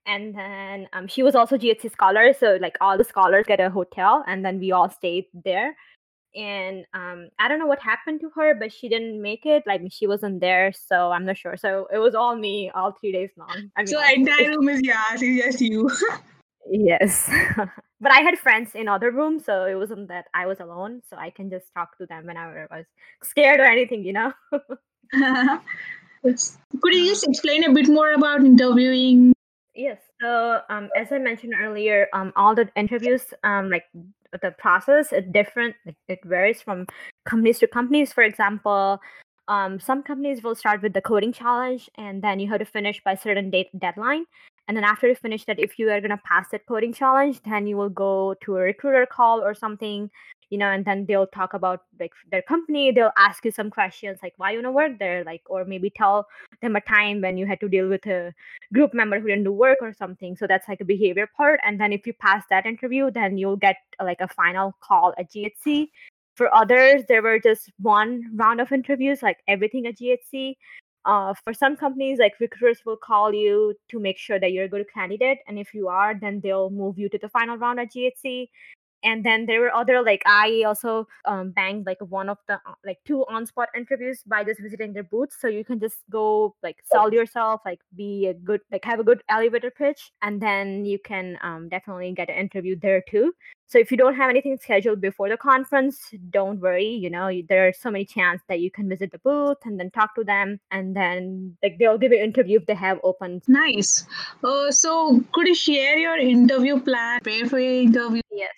and 0.04 0.34
then 0.34 0.88
um, 0.92 1.06
she 1.06 1.22
was 1.22 1.36
also 1.36 1.56
GHC 1.56 1.92
scholar, 1.92 2.32
so 2.34 2.58
like 2.60 2.76
all 2.80 2.98
the 2.98 3.04
scholars 3.04 3.46
get 3.46 3.60
a 3.60 3.70
hotel, 3.70 4.24
and 4.26 4.44
then 4.44 4.58
we 4.58 4.72
all 4.72 4.90
stayed 4.90 5.26
there. 5.44 5.76
And 6.34 6.86
um, 6.94 7.28
I 7.38 7.48
don't 7.48 7.58
know 7.58 7.66
what 7.66 7.80
happened 7.80 8.20
to 8.20 8.30
her, 8.36 8.54
but 8.54 8.72
she 8.72 8.88
didn't 8.88 9.20
make 9.20 9.44
it. 9.44 9.64
Like 9.66 9.82
she 9.90 10.06
wasn't 10.06 10.40
there, 10.40 10.72
so 10.72 11.10
I'm 11.12 11.26
not 11.26 11.36
sure. 11.36 11.56
So 11.56 11.88
it 11.92 11.98
was 11.98 12.14
all 12.14 12.36
me, 12.36 12.70
all 12.74 12.92
three 12.92 13.12
days 13.12 13.30
long. 13.36 13.70
I 13.76 13.80
mean, 13.80 13.86
so 13.86 14.02
entire 14.02 14.50
room 14.50 14.68
is 14.68 14.80
yours, 14.82 15.20
it's 15.20 15.44
just 15.44 15.60
you. 15.60 15.90
Yes, 16.70 17.28
but 18.00 18.12
I 18.12 18.20
had 18.20 18.38
friends 18.38 18.74
in 18.74 18.88
other 18.88 19.10
rooms, 19.10 19.44
so 19.44 19.64
it 19.64 19.74
wasn't 19.74 20.08
that 20.08 20.26
I 20.32 20.46
was 20.46 20.60
alone. 20.60 21.02
So 21.08 21.16
I 21.16 21.30
can 21.30 21.50
just 21.50 21.66
talk 21.74 21.98
to 21.98 22.06
them 22.06 22.26
whenever 22.26 22.68
I 22.70 22.78
was 22.78 22.86
scared 23.22 23.60
or 23.60 23.64
anything, 23.64 24.04
you 24.04 24.12
know. 24.12 24.32
Could 26.22 26.94
you 26.94 27.06
just 27.06 27.26
explain 27.26 27.64
a 27.64 27.72
bit 27.72 27.88
more 27.88 28.12
about 28.12 28.44
interviewing? 28.44 29.32
Yes. 29.74 29.98
So, 30.20 30.60
um, 30.68 30.88
as 30.96 31.10
I 31.10 31.18
mentioned 31.18 31.54
earlier, 31.60 32.08
um, 32.12 32.32
all 32.36 32.54
the 32.54 32.68
interviews, 32.76 33.24
um, 33.42 33.70
like 33.70 33.84
the 34.40 34.52
process 34.52 35.12
is 35.12 35.24
different. 35.30 35.76
It 36.08 36.20
varies 36.24 36.62
from 36.62 36.86
companies 37.26 37.58
to 37.58 37.66
companies. 37.66 38.12
For 38.12 38.22
example, 38.22 39.00
um, 39.48 39.78
some 39.80 40.02
companies 40.02 40.42
will 40.42 40.54
start 40.54 40.82
with 40.82 40.92
the 40.92 41.02
coding 41.02 41.32
challenge, 41.32 41.90
and 41.96 42.22
then 42.22 42.40
you 42.40 42.48
have 42.48 42.60
to 42.60 42.64
finish 42.64 43.02
by 43.04 43.14
certain 43.14 43.50
date 43.50 43.68
deadline. 43.78 44.24
And 44.68 44.76
then 44.76 44.84
after 44.84 45.08
you 45.08 45.14
finish 45.14 45.44
that, 45.46 45.58
if 45.58 45.78
you 45.78 45.90
are 45.90 46.00
gonna 46.00 46.20
pass 46.24 46.48
that 46.50 46.66
coding 46.66 46.94
challenge, 46.94 47.42
then 47.42 47.66
you 47.66 47.76
will 47.76 47.90
go 47.90 48.34
to 48.44 48.56
a 48.56 48.60
recruiter 48.60 49.04
call 49.06 49.40
or 49.42 49.54
something, 49.54 50.10
you 50.52 50.58
know, 50.58 50.68
and 50.68 50.84
then 50.84 51.06
they'll 51.06 51.26
talk 51.26 51.54
about 51.54 51.84
like 51.98 52.12
their 52.30 52.42
company. 52.42 52.92
They'll 52.92 53.16
ask 53.16 53.42
you 53.42 53.50
some 53.50 53.70
questions 53.70 54.18
like 54.22 54.34
why 54.36 54.50
you 54.50 54.58
wanna 54.58 54.70
work 54.70 54.98
there, 54.98 55.24
like, 55.24 55.40
or 55.46 55.64
maybe 55.64 55.88
tell 55.88 56.28
them 56.60 56.76
a 56.76 56.80
time 56.82 57.22
when 57.22 57.38
you 57.38 57.46
had 57.46 57.58
to 57.60 57.70
deal 57.70 57.88
with 57.88 58.04
a 58.04 58.34
group 58.74 58.92
member 58.92 59.18
who 59.18 59.28
didn't 59.28 59.44
do 59.44 59.52
work 59.52 59.78
or 59.80 59.94
something. 59.94 60.36
So 60.36 60.46
that's 60.46 60.68
like 60.68 60.82
a 60.82 60.84
behavior 60.84 61.26
part. 61.34 61.58
And 61.64 61.80
then 61.80 61.90
if 61.90 62.06
you 62.06 62.12
pass 62.12 62.44
that 62.50 62.66
interview, 62.66 63.10
then 63.10 63.38
you'll 63.38 63.56
get 63.56 63.76
like 63.98 64.20
a 64.20 64.28
final 64.28 64.76
call 64.80 65.14
at 65.16 65.32
GHC. 65.32 65.88
For 66.34 66.54
others, 66.54 67.04
there 67.08 67.22
were 67.22 67.38
just 67.38 67.70
one 67.80 68.30
round 68.36 68.60
of 68.60 68.72
interviews, 68.72 69.22
like 69.22 69.38
everything 69.48 69.86
at 69.86 69.96
GHC. 69.96 70.56
Uh, 71.06 71.32
for 71.44 71.54
some 71.54 71.76
companies, 71.76 72.18
like 72.18 72.34
recruiters 72.40 72.82
will 72.84 72.98
call 72.98 73.32
you 73.32 73.74
to 73.88 73.98
make 73.98 74.18
sure 74.18 74.38
that 74.38 74.52
you're 74.52 74.66
a 74.66 74.68
good 74.68 74.86
candidate, 74.92 75.38
and 75.48 75.58
if 75.58 75.74
you 75.74 75.88
are, 75.88 76.14
then 76.14 76.40
they'll 76.40 76.70
move 76.70 76.96
you 76.96 77.08
to 77.08 77.18
the 77.18 77.28
final 77.28 77.56
round 77.56 77.80
at 77.80 77.90
GHC 77.92 78.48
and 79.02 79.24
then 79.24 79.46
there 79.46 79.60
were 79.60 79.74
other 79.74 80.02
like 80.02 80.22
i 80.26 80.62
also 80.66 81.06
um, 81.24 81.50
banged 81.50 81.86
like 81.86 81.98
one 82.00 82.28
of 82.28 82.38
the 82.48 82.54
uh, 82.54 82.74
like 82.84 82.98
two 83.04 83.24
on 83.28 83.46
spot 83.46 83.68
interviews 83.76 84.22
by 84.26 84.42
just 84.44 84.60
visiting 84.60 84.92
their 84.92 85.02
booths 85.02 85.36
so 85.40 85.48
you 85.48 85.64
can 85.64 85.78
just 85.80 85.98
go 86.10 86.54
like 86.62 86.76
sell 86.84 87.12
yourself 87.12 87.60
like 87.64 87.80
be 87.96 88.26
a 88.26 88.34
good 88.34 88.60
like 88.70 88.84
have 88.84 89.00
a 89.00 89.04
good 89.04 89.22
elevator 89.28 89.70
pitch 89.70 90.12
and 90.22 90.40
then 90.40 90.84
you 90.84 90.98
can 90.98 91.38
um, 91.42 91.68
definitely 91.68 92.12
get 92.12 92.28
an 92.28 92.36
interview 92.36 92.76
there 92.80 93.02
too 93.08 93.32
so 93.66 93.78
if 93.78 93.90
you 93.90 93.96
don't 93.96 94.14
have 94.14 94.28
anything 94.28 94.58
scheduled 94.60 95.00
before 95.00 95.28
the 95.28 95.36
conference 95.36 96.12
don't 96.30 96.60
worry 96.60 96.86
you 96.88 97.10
know 97.10 97.28
you- 97.28 97.44
there 97.48 97.66
are 97.66 97.72
so 97.72 97.90
many 97.90 98.04
chances 98.04 98.44
that 98.48 98.60
you 98.60 98.70
can 98.70 98.88
visit 98.88 99.10
the 99.12 99.18
booth 99.18 99.58
and 99.64 99.78
then 99.80 99.90
talk 99.90 100.14
to 100.14 100.24
them 100.24 100.58
and 100.70 100.94
then 100.96 101.56
like 101.62 101.78
they'll 101.78 101.98
give 101.98 102.12
you 102.12 102.18
an 102.18 102.24
interview 102.24 102.58
if 102.58 102.66
they 102.66 102.74
have 102.74 102.98
open 103.02 103.40
Nice. 103.48 104.06
Uh, 104.44 104.70
so, 104.70 105.22
could 105.32 105.46
you 105.46 105.54
share 105.54 105.98
your 105.98 106.16
interview 106.16 106.80
plan? 106.80 107.20
Prepare 107.22 107.48
for 107.48 107.58
your 107.58 107.82
interview. 107.82 108.20
yes 108.30 108.50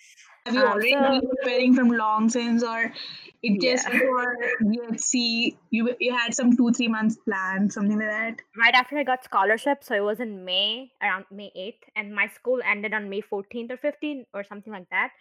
Have 0.45 0.53
you 0.53 0.61
um, 0.61 0.67
already 0.67 0.91
so 0.91 1.01
been 1.01 1.29
preparing 1.29 1.73
from 1.75 1.89
long 1.89 2.29
since, 2.29 2.63
or 2.63 2.91
it 3.41 3.61
just 3.61 3.87
yeah 3.87 3.99
before 3.99 4.37
GHC 4.61 5.57
you 5.71 5.95
you 5.99 6.15
had 6.15 6.35
some 6.35 6.55
two 6.55 6.71
three 6.71 6.87
months 6.87 7.17
plan, 7.17 7.69
something 7.69 7.97
like 7.97 8.09
that? 8.09 8.41
right 8.55 8.73
after 8.75 8.97
I 8.97 9.03
got 9.03 9.23
scholarship, 9.23 9.83
so 9.83 9.95
it 9.95 10.03
was 10.03 10.19
in 10.19 10.45
May, 10.45 10.91
around 11.01 11.25
May 11.31 11.51
8th, 11.57 11.89
and 11.95 12.13
my 12.13 12.27
school 12.27 12.59
ended 12.63 12.93
on 12.93 13.09
May 13.09 13.21
14th 13.21 13.71
or 13.71 13.77
15th 13.77 14.25
or 14.33 14.43
something 14.43 14.71
like 14.71 14.89
that. 14.91 15.11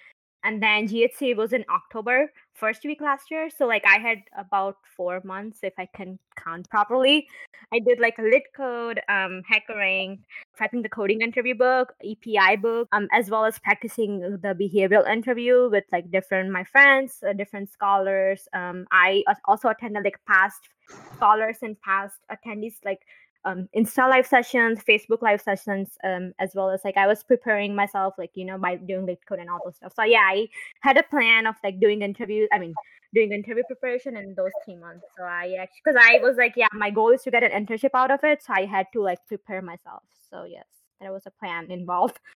And 0.44 0.62
then 0.62 0.86
GHC 0.86 1.36
was 1.36 1.52
in 1.52 1.64
October, 1.70 2.30
first 2.52 2.84
week 2.84 3.00
last 3.00 3.30
year. 3.30 3.50
So 3.50 3.66
like 3.66 3.84
I 3.86 3.98
had 3.98 4.18
about 4.38 4.76
four 4.96 5.20
months, 5.24 5.58
if 5.62 5.72
I 5.78 5.86
can 5.94 6.18
count 6.36 6.68
properly. 6.70 7.26
I 7.72 7.78
did 7.80 7.98
like 7.98 8.18
a 8.18 8.22
lit 8.22 8.44
code, 8.54 9.00
um, 9.08 9.42
HackerRank, 9.50 10.20
prepping 10.58 10.82
the 10.82 10.88
coding 10.88 11.22
interview 11.22 11.54
book, 11.54 11.94
EPI 12.04 12.56
book, 12.56 12.88
um, 12.92 13.08
as 13.12 13.30
well 13.30 13.44
as 13.44 13.58
practicing 13.58 14.20
the 14.20 14.54
behavioral 14.54 15.08
interview 15.10 15.68
with 15.70 15.84
like 15.90 16.10
different 16.10 16.50
my 16.50 16.64
friends, 16.64 17.24
uh, 17.28 17.32
different 17.32 17.70
scholars. 17.70 18.46
Um, 18.52 18.86
I 18.92 19.24
also 19.46 19.68
attended 19.68 20.04
like 20.04 20.20
past 20.28 20.68
scholars 21.16 21.58
and 21.62 21.80
past 21.80 22.20
attendees 22.30 22.76
like 22.84 23.00
um, 23.44 23.68
Insta 23.76 24.08
live 24.08 24.26
sessions, 24.26 24.80
Facebook 24.88 25.22
live 25.22 25.40
sessions, 25.40 25.96
um, 26.04 26.32
as 26.38 26.52
well 26.54 26.70
as 26.70 26.80
like 26.84 26.96
I 26.96 27.06
was 27.06 27.22
preparing 27.22 27.74
myself, 27.74 28.14
like 28.18 28.30
you 28.34 28.44
know, 28.44 28.58
by 28.58 28.76
doing 28.76 29.06
the 29.06 29.16
code 29.28 29.38
and 29.38 29.50
all 29.50 29.60
those 29.64 29.76
stuff. 29.76 29.92
So 29.94 30.04
yeah, 30.04 30.20
I 30.22 30.48
had 30.80 30.96
a 30.96 31.02
plan 31.02 31.46
of 31.46 31.56
like 31.62 31.80
doing 31.80 32.02
interviews. 32.02 32.48
I 32.52 32.58
mean, 32.58 32.74
doing 33.14 33.32
interview 33.32 33.62
preparation 33.66 34.16
in 34.16 34.34
those 34.34 34.50
three 34.64 34.76
months. 34.76 35.04
So 35.16 35.24
I 35.24 35.56
actually, 35.60 35.80
because 35.84 36.00
I 36.00 36.18
was 36.22 36.36
like, 36.36 36.54
yeah, 36.56 36.68
my 36.72 36.90
goal 36.90 37.10
is 37.10 37.22
to 37.22 37.30
get 37.30 37.42
an 37.42 37.50
internship 37.50 37.90
out 37.94 38.10
of 38.10 38.20
it. 38.24 38.42
So 38.42 38.52
I 38.54 38.64
had 38.64 38.86
to 38.94 39.02
like 39.02 39.18
prepare 39.26 39.62
myself. 39.62 40.02
So 40.30 40.44
yes, 40.44 40.66
there 41.00 41.12
was 41.12 41.24
a 41.26 41.30
plan 41.30 41.70
involved. 41.70 42.18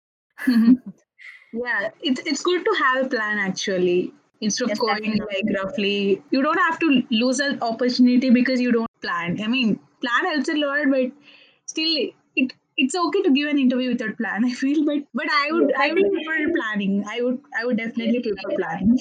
Yeah, 1.56 1.90
it's 2.02 2.20
it's 2.26 2.42
good 2.42 2.66
to 2.66 2.76
have 2.84 3.06
a 3.06 3.10
plan 3.10 3.38
actually. 3.38 4.14
Instead 4.42 4.66
of 4.66 4.70
Yes, 4.70 4.80
going 4.80 5.04
definitely. 5.04 5.42
like 5.44 5.64
roughly, 5.64 6.24
you 6.32 6.42
don't 6.42 6.58
have 6.58 6.78
to 6.80 7.04
lose 7.10 7.40
an 7.40 7.62
opportunity 7.62 8.30
because 8.30 8.60
you 8.60 8.72
don't 8.74 8.85
plan. 9.06 9.42
I 9.42 9.48
mean, 9.48 9.80
plan 10.02 10.26
helps 10.34 10.50
a 10.50 10.58
lot, 10.66 10.86
but 10.90 11.12
still, 11.66 11.96
it 12.36 12.54
it's 12.78 12.96
okay 13.02 13.22
to 13.24 13.32
give 13.32 13.50
an 13.50 13.60
interview 13.60 13.90
without 13.92 14.18
plan. 14.18 14.46
I 14.52 14.54
feel, 14.64 14.86
but 14.86 15.04
but 15.14 15.28
I 15.42 15.52
would 15.52 15.70
Yes, 15.70 15.78
I 15.78 15.90
I 15.90 15.94
would 15.94 16.12
prefer 16.12 16.38
planning. 16.60 17.04
I 17.08 17.22
would 17.22 17.42
I 17.60 17.66
would 17.66 17.78
definitely 17.78 18.22
prefer 18.30 18.56
planning. 18.62 18.98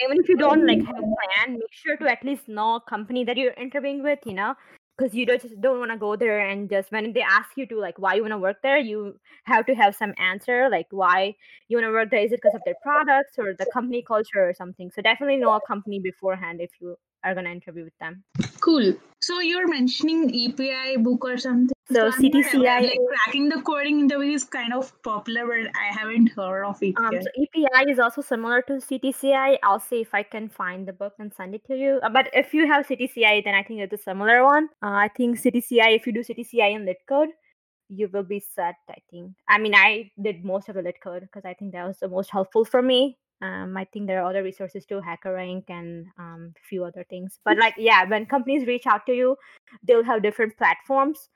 even 0.00 0.18
if 0.18 0.28
you 0.28 0.36
don't 0.36 0.66
like 0.66 0.82
have 0.84 0.96
a 0.98 1.02
plan, 1.16 1.54
make 1.54 1.72
sure 1.72 1.96
to 1.96 2.10
at 2.10 2.24
least 2.24 2.48
know 2.48 2.76
a 2.76 2.80
company 2.80 3.24
that 3.24 3.36
you're 3.36 3.52
interviewing 3.54 4.02
with, 4.02 4.20
you 4.24 4.34
know, 4.34 4.54
because 4.98 5.14
you 5.14 5.24
don't 5.24 5.40
just 5.40 5.60
don't 5.60 5.78
want 5.78 5.92
to 5.92 5.96
go 5.96 6.16
there 6.16 6.40
and 6.40 6.68
just 6.68 6.90
when 6.90 7.12
they 7.12 7.22
ask 7.22 7.50
you 7.56 7.66
to 7.66 7.78
like 7.78 7.98
why 7.98 8.14
you 8.14 8.22
want 8.22 8.32
to 8.32 8.38
work 8.38 8.60
there, 8.62 8.78
you 8.78 9.18
have 9.44 9.64
to 9.66 9.74
have 9.74 9.94
some 9.94 10.12
answer 10.18 10.68
like 10.70 10.88
why 10.90 11.34
you 11.68 11.76
want 11.76 11.86
to 11.86 11.92
work 11.92 12.10
there. 12.10 12.20
Is 12.20 12.32
it 12.32 12.40
because 12.42 12.54
of 12.54 12.62
their 12.64 12.74
products 12.82 13.38
or 13.38 13.54
the 13.54 13.66
company 13.72 14.02
culture 14.02 14.48
or 14.48 14.54
something? 14.54 14.90
So 14.90 15.00
definitely 15.02 15.36
know 15.36 15.52
a 15.52 15.60
company 15.60 16.00
beforehand 16.00 16.60
if 16.60 16.70
you 16.80 16.96
are 17.24 17.34
gonna 17.34 17.50
interview 17.50 17.84
with 17.84 17.98
them. 18.00 18.24
Cool. 18.60 18.94
So 19.22 19.40
you're 19.40 19.68
mentioning 19.68 20.34
EPI 20.34 20.96
book 20.96 21.24
or 21.24 21.38
something. 21.38 21.77
So 21.90 21.94
So 21.94 22.00
I'm 22.00 22.30
not 22.30 22.54
aware. 22.54 22.80
CTCI 22.80 22.82
Like 22.82 22.98
cracking 23.08 23.48
the 23.48 23.62
coding 23.62 24.00
interview 24.00 24.32
is 24.34 24.44
kind 24.44 24.74
of 24.74 24.92
popular, 25.02 25.46
but 25.46 25.70
I 25.74 25.86
haven't 25.98 26.28
heard 26.32 26.64
of 26.64 26.82
it 26.82 26.94
Um, 26.98 27.12
yet. 27.12 27.24
so 27.24 27.30
EPI 27.42 27.90
is 27.90 27.98
also 27.98 28.20
similar 28.20 28.60
to 28.62 28.74
CTCI. 28.74 29.58
I'll 29.62 29.80
see 29.80 30.00
if 30.02 30.14
I 30.14 30.22
can 30.22 30.48
find 30.48 30.86
the 30.86 30.92
book 30.92 31.14
and 31.18 31.32
send 31.32 31.54
it 31.54 31.64
to 31.66 31.76
you. 31.76 31.98
Uh, 32.02 32.10
But 32.10 32.28
if 32.34 32.52
you 32.52 32.66
have 32.66 32.86
CTCI, 32.86 33.40
then 33.44 33.54
I 33.54 33.62
think 33.62 33.80
it's 33.80 33.92
a 33.94 33.98
similar 33.98 34.44
one. 34.44 34.68
Uh, 34.82 34.96
I 35.06 35.08
think 35.16 35.38
CTCI, 35.38 35.94
if 35.96 36.06
you 36.06 36.12
do 36.12 36.20
CTCI 36.22 36.72
in 36.74 36.84
LeetCode, 36.84 37.32
you 37.88 38.08
will 38.12 38.22
be 38.22 38.40
set. 38.40 38.74
I 38.90 38.98
think. 39.10 39.32
I 39.48 39.56
mean, 39.58 39.74
I 39.74 40.10
did 40.20 40.44
most 40.44 40.68
of 40.68 40.74
the 40.74 40.82
LeetCode 40.82 41.22
because 41.22 41.46
I 41.46 41.54
think 41.54 41.72
that 41.72 41.86
was 41.86 41.98
the 42.00 42.08
most 42.08 42.30
helpful 42.30 42.64
for 42.66 42.82
me. 42.82 43.16
Um, 43.40 43.76
I 43.76 43.84
think 43.84 44.08
there 44.08 44.20
are 44.20 44.28
other 44.28 44.42
resources 44.42 44.84
too, 44.84 45.00
HackerRank 45.00 45.70
and 45.70 46.06
um, 46.18 46.52
a 46.56 46.66
few 46.68 46.84
other 46.84 47.04
things. 47.08 47.38
But 47.44 47.56
like, 47.56 47.74
yeah, 47.78 48.04
when 48.04 48.26
companies 48.26 48.66
reach 48.66 48.86
out 48.86 49.06
to 49.06 49.14
you, 49.14 49.36
they'll 49.84 50.02
have 50.04 50.22
different 50.22 50.56
platforms. 50.58 51.28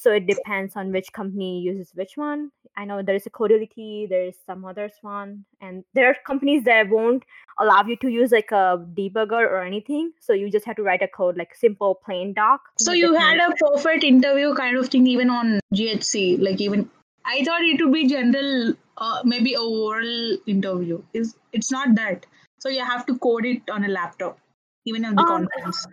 So 0.00 0.12
it 0.12 0.26
depends 0.26 0.76
on 0.76 0.92
which 0.92 1.12
company 1.12 1.60
uses 1.60 1.90
which 1.94 2.16
one. 2.16 2.50
I 2.76 2.84
know 2.84 3.02
there 3.02 3.16
is 3.16 3.26
a 3.26 3.30
Codility, 3.30 4.08
there 4.08 4.24
is 4.24 4.36
some 4.46 4.64
others 4.64 4.92
one, 5.02 5.44
and 5.60 5.84
there 5.94 6.08
are 6.08 6.16
companies 6.26 6.64
that 6.64 6.88
won't 6.88 7.24
allow 7.58 7.82
you 7.84 7.96
to 7.96 8.08
use 8.08 8.30
like 8.30 8.52
a 8.52 8.84
debugger 8.98 9.42
or 9.54 9.62
anything. 9.62 10.12
So 10.20 10.32
you 10.32 10.50
just 10.50 10.66
have 10.66 10.76
to 10.76 10.82
write 10.82 11.02
a 11.02 11.08
code 11.08 11.36
like 11.36 11.54
simple 11.54 11.96
plain 12.04 12.32
doc. 12.34 12.60
So 12.78 12.92
you 12.92 13.14
had 13.14 13.38
a 13.38 13.52
perfect 13.56 14.04
interview 14.04 14.54
kind 14.54 14.76
of 14.76 14.88
thing 14.88 15.06
even 15.06 15.30
on 15.30 15.60
GHC, 15.74 16.40
like 16.40 16.60
even 16.60 16.88
I 17.24 17.44
thought 17.44 17.62
it 17.62 17.82
would 17.82 17.92
be 17.92 18.06
general, 18.06 18.74
uh, 18.96 19.20
maybe 19.24 19.54
a 19.54 19.60
oral 19.60 20.36
interview. 20.46 21.02
Is 21.12 21.34
it's 21.52 21.70
not 21.70 21.94
that. 21.96 22.26
So 22.60 22.68
you 22.68 22.84
have 22.84 23.04
to 23.06 23.18
code 23.18 23.44
it 23.44 23.62
on 23.70 23.84
a 23.84 23.88
laptop, 23.88 24.38
even 24.84 25.04
on 25.04 25.14
the 25.14 25.22
Um, 25.22 25.28
conference. 25.28 25.86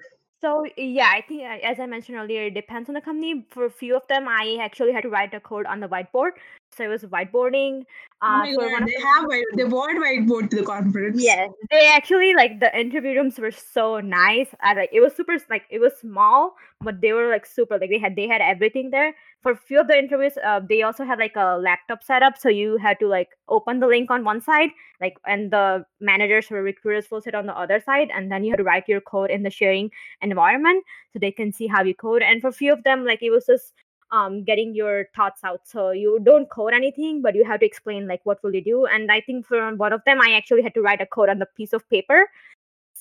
So 0.45 0.63
yeah, 0.77 1.10
I 1.12 1.21
think 1.27 1.41
as 1.41 1.79
I 1.79 1.88
mentioned 1.88 2.19
earlier, 2.19 2.43
it 2.43 2.53
depends 2.53 2.88
on 2.88 2.93
the 2.93 3.01
company. 3.01 3.47
For 3.49 3.65
a 3.65 3.71
few 3.71 3.95
of 3.95 4.05
them, 4.08 4.27
I 4.27 4.60
actually 4.62 4.93
had 4.93 5.01
to 5.01 5.10
write 5.10 5.34
a 5.34 5.39
code 5.39 5.65
on 5.65 5.79
the 5.79 5.88
whiteboard. 5.88 6.34
So 6.76 6.84
it 6.84 6.88
was 6.88 7.04
whiteboarding. 7.04 7.84
Oh 8.22 8.28
Uh, 8.28 8.40
my 8.40 8.54
for 8.54 8.70
god, 8.70 8.88
they 8.88 8.92
the 8.92 9.06
have 9.06 9.26
white, 9.28 9.44
they 9.56 9.64
brought 9.64 9.96
whiteboard 9.96 10.50
to 10.50 10.58
the 10.58 10.64
conference. 10.64 11.22
Yes, 11.22 11.50
they 11.72 11.88
actually 11.88 12.34
like 12.34 12.60
the 12.60 12.78
interview 12.78 13.16
rooms 13.16 13.40
were 13.40 13.52
so 13.52 14.00
nice. 14.00 14.48
I 14.62 14.74
like 14.74 14.90
it 14.92 15.00
was 15.00 15.16
super 15.16 15.38
like 15.50 15.64
it 15.70 15.80
was 15.80 15.94
small, 15.98 16.56
but 16.82 17.02
they 17.02 17.14
were 17.14 17.30
like 17.30 17.46
super 17.46 17.78
like 17.78 17.90
they 17.90 18.00
had 18.00 18.16
they 18.16 18.28
had 18.28 18.42
everything 18.42 18.90
there. 18.90 19.14
For 19.42 19.52
a 19.52 19.56
few 19.56 19.80
of 19.80 19.88
the 19.88 19.98
interviews, 19.98 20.38
uh, 20.44 20.60
they 20.68 20.82
also 20.82 21.06
had 21.06 21.20
like 21.20 21.36
a 21.36 21.58
laptop 21.58 22.04
setup, 22.04 22.38
so 22.38 22.50
you 22.50 22.78
had 22.78 23.00
to 23.00 23.08
like 23.08 23.30
open 23.48 23.80
the 23.80 23.88
link 23.88 24.10
on 24.10 24.24
one 24.24 24.42
side, 24.42 24.72
like 25.00 25.18
and 25.26 25.52
the 25.52 25.86
managers 26.00 26.52
or 26.52 26.64
recruiters 26.64 27.10
will 27.12 27.22
sit 27.22 27.36
on 27.36 27.46
the 27.46 27.58
other 27.58 27.80
side, 27.80 28.10
and 28.14 28.32
then 28.32 28.44
you 28.44 28.52
had 28.52 28.58
to 28.58 28.64
write 28.64 28.90
your 28.90 29.02
code 29.02 29.30
in 29.30 29.44
the 29.44 29.52
sharing 29.52 29.92
environment 30.22 30.84
so 31.14 31.20
they 31.20 31.32
can 31.32 31.52
see 31.54 31.68
how 31.68 31.84
you 31.84 31.94
code. 31.94 32.24
And 32.24 32.42
for 32.42 32.48
a 32.48 32.54
few 32.54 32.74
of 32.74 32.84
them, 32.84 33.06
like 33.06 33.22
it 33.22 33.30
was 33.30 33.46
just 33.46 33.74
um 34.17 34.36
getting 34.49 34.73
your 34.80 34.95
thoughts 35.19 35.43
out 35.51 35.62
so 35.73 35.86
you 36.01 36.12
don't 36.30 36.49
code 36.56 36.73
anything 36.80 37.21
but 37.28 37.36
you 37.41 37.45
have 37.51 37.60
to 37.63 37.69
explain 37.71 38.08
like 38.13 38.21
what 38.32 38.43
will 38.47 38.58
you 38.60 38.63
do 38.71 38.86
and 38.97 39.12
i 39.17 39.19
think 39.30 39.45
for 39.54 39.62
one 39.84 39.93
of 39.99 40.04
them 40.10 40.21
i 40.28 40.32
actually 40.41 40.67
had 40.67 40.73
to 40.80 40.84
write 40.89 41.01
a 41.08 41.10
code 41.17 41.34
on 41.36 41.39
the 41.45 41.49
piece 41.62 41.73
of 41.80 41.88
paper 41.95 42.19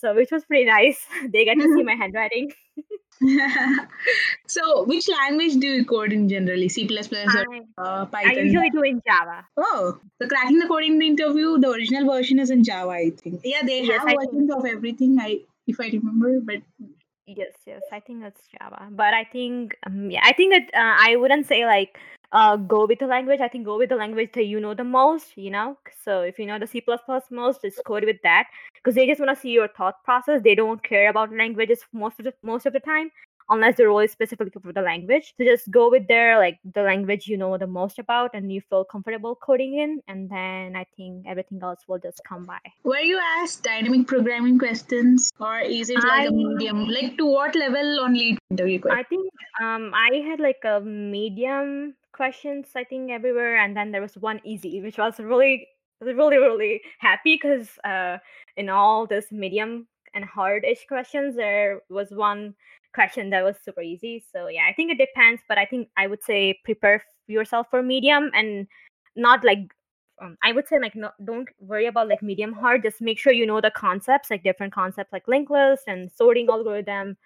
so 0.02 0.14
which 0.20 0.30
was 0.36 0.44
pretty 0.52 0.64
nice 0.70 1.04
they 1.36 1.44
get 1.50 1.62
to 1.64 1.68
see 1.74 1.82
my 1.92 1.98
handwriting 2.04 2.52
so 4.54 4.84
which 4.84 5.08
language 5.08 5.54
do 5.64 5.68
you 5.68 5.84
code 5.84 6.12
in 6.12 6.28
generally? 6.28 6.68
C 6.68 6.86
plus 6.86 7.08
plus 7.08 7.34
or 7.34 7.44
I, 7.54 7.60
uh, 7.78 8.06
I 8.12 8.32
usually 8.32 8.70
do 8.70 8.82
in 8.82 9.00
java 9.06 9.46
Oh, 9.56 9.98
the 10.18 10.26
cracking 10.28 10.58
the 10.58 10.66
coding 10.66 11.00
interview, 11.00 11.58
the 11.58 11.70
original 11.70 12.06
version 12.12 12.40
is 12.40 12.50
in 12.50 12.64
Java, 12.64 12.90
I 12.90 13.10
think. 13.10 13.40
Yeah, 13.44 13.62
they 13.64 13.82
Yes, 13.84 14.00
have 14.00 14.08
I 14.08 14.16
think- 14.32 14.50
of 14.52 14.66
everything. 14.66 15.18
I 15.20 15.40
if 15.66 15.80
I 15.80 15.88
remember, 15.92 16.40
but 16.40 16.62
yes 17.26 17.52
yes 17.66 17.80
i 17.92 17.98
think 17.98 18.20
that's 18.20 18.42
java 18.52 18.86
but 18.90 19.14
i 19.14 19.24
think 19.24 19.76
um, 19.86 20.10
yeah 20.10 20.20
i 20.24 20.32
think 20.32 20.52
that 20.52 20.78
uh, 20.78 20.96
i 21.00 21.16
wouldn't 21.16 21.46
say 21.46 21.64
like 21.64 21.98
uh 22.32 22.56
go 22.56 22.86
with 22.86 22.98
the 22.98 23.06
language 23.06 23.40
i 23.40 23.48
think 23.48 23.64
go 23.64 23.78
with 23.78 23.88
the 23.88 23.96
language 23.96 24.30
that 24.34 24.44
you 24.44 24.60
know 24.60 24.74
the 24.74 24.84
most 24.84 25.36
you 25.36 25.50
know? 25.50 25.78
So 26.04 26.20
if 26.20 26.38
you 26.38 26.46
know 26.46 26.58
the 26.58 26.66
c++ 26.66 26.82
most 27.30 27.62
just 27.62 27.82
code 27.86 28.04
with 28.04 28.20
that 28.22 28.48
because 28.74 28.94
they 28.94 29.06
just 29.06 29.20
want 29.20 29.34
to 29.34 29.40
see 29.40 29.50
your 29.50 29.68
thought 29.68 30.04
process 30.04 30.42
they 30.42 30.54
don't 30.54 30.82
care 30.82 31.08
about 31.08 31.32
languages 31.32 31.80
most 31.92 32.18
of 32.18 32.26
the 32.26 32.34
most 32.42 32.66
of 32.66 32.74
the 32.74 32.80
time 32.80 33.10
unless 33.50 33.76
they're 33.76 33.88
really 33.88 34.08
specifically 34.08 34.60
for 34.62 34.72
the 34.72 34.80
language 34.80 35.34
so 35.36 35.44
just 35.44 35.70
go 35.70 35.90
with 35.90 36.06
their 36.08 36.38
like 36.38 36.58
the 36.74 36.82
language 36.82 37.26
you 37.26 37.36
know 37.36 37.56
the 37.58 37.66
most 37.66 37.98
about 37.98 38.30
and 38.34 38.52
you 38.52 38.60
feel 38.70 38.84
comfortable 38.84 39.34
coding 39.36 39.78
in 39.78 40.00
and 40.08 40.30
then 40.30 40.76
i 40.76 40.84
think 40.96 41.24
everything 41.26 41.60
else 41.62 41.80
will 41.86 41.98
just 41.98 42.20
come 42.26 42.44
by 42.44 42.58
were 42.84 42.98
you 42.98 43.20
asked 43.38 43.62
dynamic 43.62 44.06
programming 44.06 44.58
questions 44.58 45.30
or 45.40 45.58
is 45.58 45.90
it 45.90 46.02
like 46.02 46.28
a 46.28 46.28
I- 46.28 46.30
medium? 46.30 46.86
Like 46.86 47.16
to 47.18 47.26
what 47.26 47.54
level 47.54 48.00
on 48.00 48.14
lead 48.14 48.38
interview 48.50 48.80
question? 48.80 48.98
I 48.98 49.02
think 49.02 49.32
um 49.62 49.92
I 49.94 50.22
had 50.28 50.40
like 50.40 50.62
a 50.64 50.80
medium 50.80 51.94
questions 52.12 52.68
I 52.76 52.84
think 52.84 53.10
everywhere 53.10 53.56
and 53.58 53.76
then 53.76 53.90
there 53.90 54.00
was 54.00 54.16
one 54.16 54.40
easy 54.44 54.80
which 54.80 54.98
was 54.98 55.18
really 55.18 55.66
really 56.00 56.38
really 56.38 56.80
happy 56.98 57.34
because 57.34 57.68
uh 57.84 58.18
in 58.56 58.68
all 58.68 59.06
this 59.06 59.32
medium 59.32 59.86
and 60.14 60.24
hard-ish 60.24 60.86
questions 60.86 61.36
there 61.36 61.80
was 61.88 62.10
one 62.10 62.54
question 62.94 63.30
that 63.30 63.42
was 63.42 63.56
super 63.64 63.82
easy 63.82 64.24
so 64.32 64.48
yeah 64.48 64.66
I 64.68 64.72
think 64.72 64.92
it 64.92 64.98
depends 64.98 65.42
but 65.48 65.58
I 65.58 65.64
think 65.64 65.88
I 65.96 66.06
would 66.06 66.22
say 66.22 66.58
prepare 66.64 67.02
yourself 67.26 67.66
for 67.70 67.82
medium 67.82 68.30
and 68.34 68.66
not 69.16 69.44
like 69.44 69.72
um, 70.22 70.36
I 70.44 70.52
would 70.52 70.68
say 70.68 70.78
like 70.78 70.94
no, 70.94 71.10
don't 71.24 71.48
worry 71.58 71.86
about 71.86 72.08
like 72.08 72.22
medium 72.22 72.52
hard 72.52 72.84
just 72.84 73.00
make 73.00 73.18
sure 73.18 73.32
you 73.32 73.46
know 73.46 73.60
the 73.60 73.72
concepts 73.72 74.30
like 74.30 74.44
different 74.44 74.72
concepts 74.72 75.12
like 75.12 75.26
linked 75.26 75.50
list 75.50 75.84
and 75.88 76.10
sorting 76.12 76.48
algorithm 76.48 77.16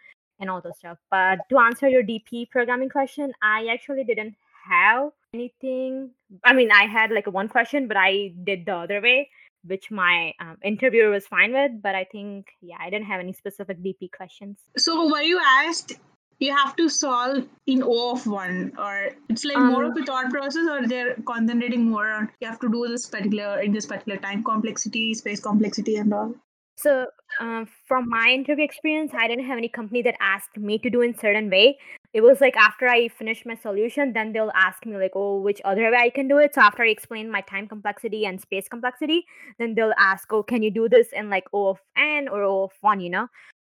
and 0.41 0.51
all 0.51 0.61
those 0.61 0.79
stuff. 0.79 0.99
But 1.11 1.41
to 1.51 1.59
answer 1.59 1.89
your 1.89 2.03
DP 2.03 2.51
programming 2.51 2.89
question, 2.89 3.33
I 3.43 3.67
actually 3.71 4.05
didn't 4.05 4.35
have 4.69 5.11
anything. 5.35 6.11
I 6.45 6.53
mean, 6.53 6.71
I 6.71 6.85
had 6.85 7.11
like 7.11 7.27
one 7.27 7.49
question, 7.49 7.89
but 7.89 7.97
I 7.97 8.33
did 8.45 8.67
the 8.67 8.75
other 8.75 9.01
way, 9.01 9.31
which 9.65 9.91
my 9.91 10.33
um, 10.41 10.57
interviewer 10.65 11.11
was 11.11 11.27
fine 11.27 11.53
with. 11.53 11.83
But 11.83 11.95
I 11.95 12.05
think, 12.05 12.47
yeah, 12.61 12.77
I 12.81 12.91
didn't 12.91 13.07
have 13.07 13.21
any 13.21 13.33
specific 13.33 13.83
DP 13.83 14.11
questions. 14.13 14.59
So 14.77 15.11
were 15.11 15.23
you 15.23 15.41
asked 15.65 15.93
you 16.39 16.55
have 16.55 16.77
to 16.77 16.89
solve 16.89 17.47
in 17.67 17.83
O 17.83 18.13
of 18.13 18.27
one 18.27 18.73
or 18.79 19.11
it's 19.29 19.45
like 19.45 19.59
more 19.59 19.85
Um, 19.85 19.91
of 19.91 19.97
a 19.97 20.05
thought 20.05 20.31
process 20.31 20.69
or 20.69 20.87
they're 20.87 21.17
concentrating 21.27 21.91
more 21.91 22.11
on 22.11 22.31
you 22.41 22.49
have 22.49 22.61
to 22.61 22.69
do 22.69 22.87
this 22.89 23.07
particular 23.07 23.61
in 23.61 23.73
this 23.73 23.87
particular 23.87 24.19
time 24.19 24.45
complexity, 24.45 25.15
space 25.15 25.41
complexity 25.41 25.97
and 25.97 26.15
all? 26.15 26.35
So, 26.77 27.07
um, 27.41 27.67
from 27.89 28.09
my 28.09 28.29
interview 28.31 28.65
experience, 28.65 29.13
I 29.13 29.27
didn't 29.27 29.47
have 29.47 29.59
any 29.59 29.69
company 29.69 30.01
that 30.03 30.15
asked 30.21 30.57
me 30.57 30.79
to 30.79 30.91
do 30.91 31.01
in 31.01 31.19
certain 31.19 31.51
way. 31.51 31.77
It 32.19 32.25
was 32.25 32.41
like 32.41 32.57
after 32.57 32.89
I 32.89 33.07
finish 33.07 33.47
my 33.47 33.55
solution, 33.55 34.13
then 34.13 34.33
they'll 34.33 34.51
ask 34.53 34.85
me 34.85 34.97
like, 34.97 35.13
"Oh, 35.15 35.41
which 35.41 35.61
other 35.65 35.89
way 35.93 35.99
I 35.99 36.11
can 36.11 36.27
do 36.27 36.39
it?" 36.39 36.53
So 36.53 36.61
after 36.61 36.83
I 36.83 36.89
explain 36.89 37.31
my 37.31 37.43
time 37.43 37.69
complexity 37.69 38.27
and 38.27 38.41
space 38.41 38.67
complexity, 38.69 39.25
then 39.61 39.77
they'll 39.77 39.95
ask, 39.99 40.33
"Oh, 40.33 40.43
can 40.43 40.65
you 40.65 40.73
do 40.79 40.89
this 40.89 41.13
in 41.13 41.31
like 41.31 41.47
O 41.53 41.69
of 41.69 41.79
n 41.97 42.27
or 42.27 42.43
O 42.43 42.65
of 42.65 42.73
one?" 42.81 42.99
You 42.99 43.11
know. 43.11 43.29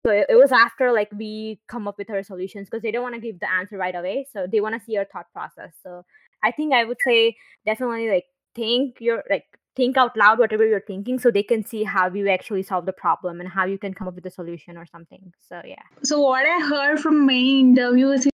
So 0.07 0.13
it, 0.13 0.27
it 0.29 0.37
was 0.37 0.53
after 0.53 0.93
like 0.93 1.11
we 1.25 1.59
come 1.67 1.89
up 1.89 1.99
with 1.99 2.09
our 2.09 2.23
solutions 2.23 2.69
because 2.71 2.83
they 2.83 2.93
don't 2.93 3.03
want 3.03 3.17
to 3.17 3.21
give 3.21 3.41
the 3.41 3.51
answer 3.51 3.77
right 3.79 3.97
away. 4.03 4.29
So 4.33 4.47
they 4.47 4.61
want 4.61 4.79
to 4.79 4.85
see 4.85 4.97
our 4.97 5.07
thought 5.07 5.33
process. 5.33 5.75
So 5.83 6.05
I 6.45 6.53
think 6.53 6.73
I 6.73 6.85
would 6.85 6.99
say 7.05 7.35
definitely 7.65 8.09
like 8.09 8.27
think 8.55 9.01
your 9.01 9.25
like 9.29 9.59
think 9.75 9.97
out 9.97 10.17
loud 10.17 10.39
whatever 10.39 10.65
you're 10.65 10.87
thinking 10.93 11.19
so 11.19 11.31
they 11.31 11.43
can 11.43 11.65
see 11.65 11.83
how 11.83 12.07
you 12.21 12.29
actually 12.29 12.63
solve 12.63 12.87
the 12.87 12.93
problem 12.93 13.41
and 13.41 13.49
how 13.49 13.67
you 13.67 13.77
can 13.77 13.93
come 13.93 14.09
up 14.09 14.15
with 14.15 14.25
a 14.25 14.31
solution 14.31 14.79
or 14.79 14.87
something 14.87 15.33
so 15.49 15.61
yeah 15.73 15.83
So 16.03 16.21
what 16.21 16.47
I 16.47 16.61
heard 16.71 17.01
from 17.01 17.27
many 17.27 17.61
interviews 17.61 18.27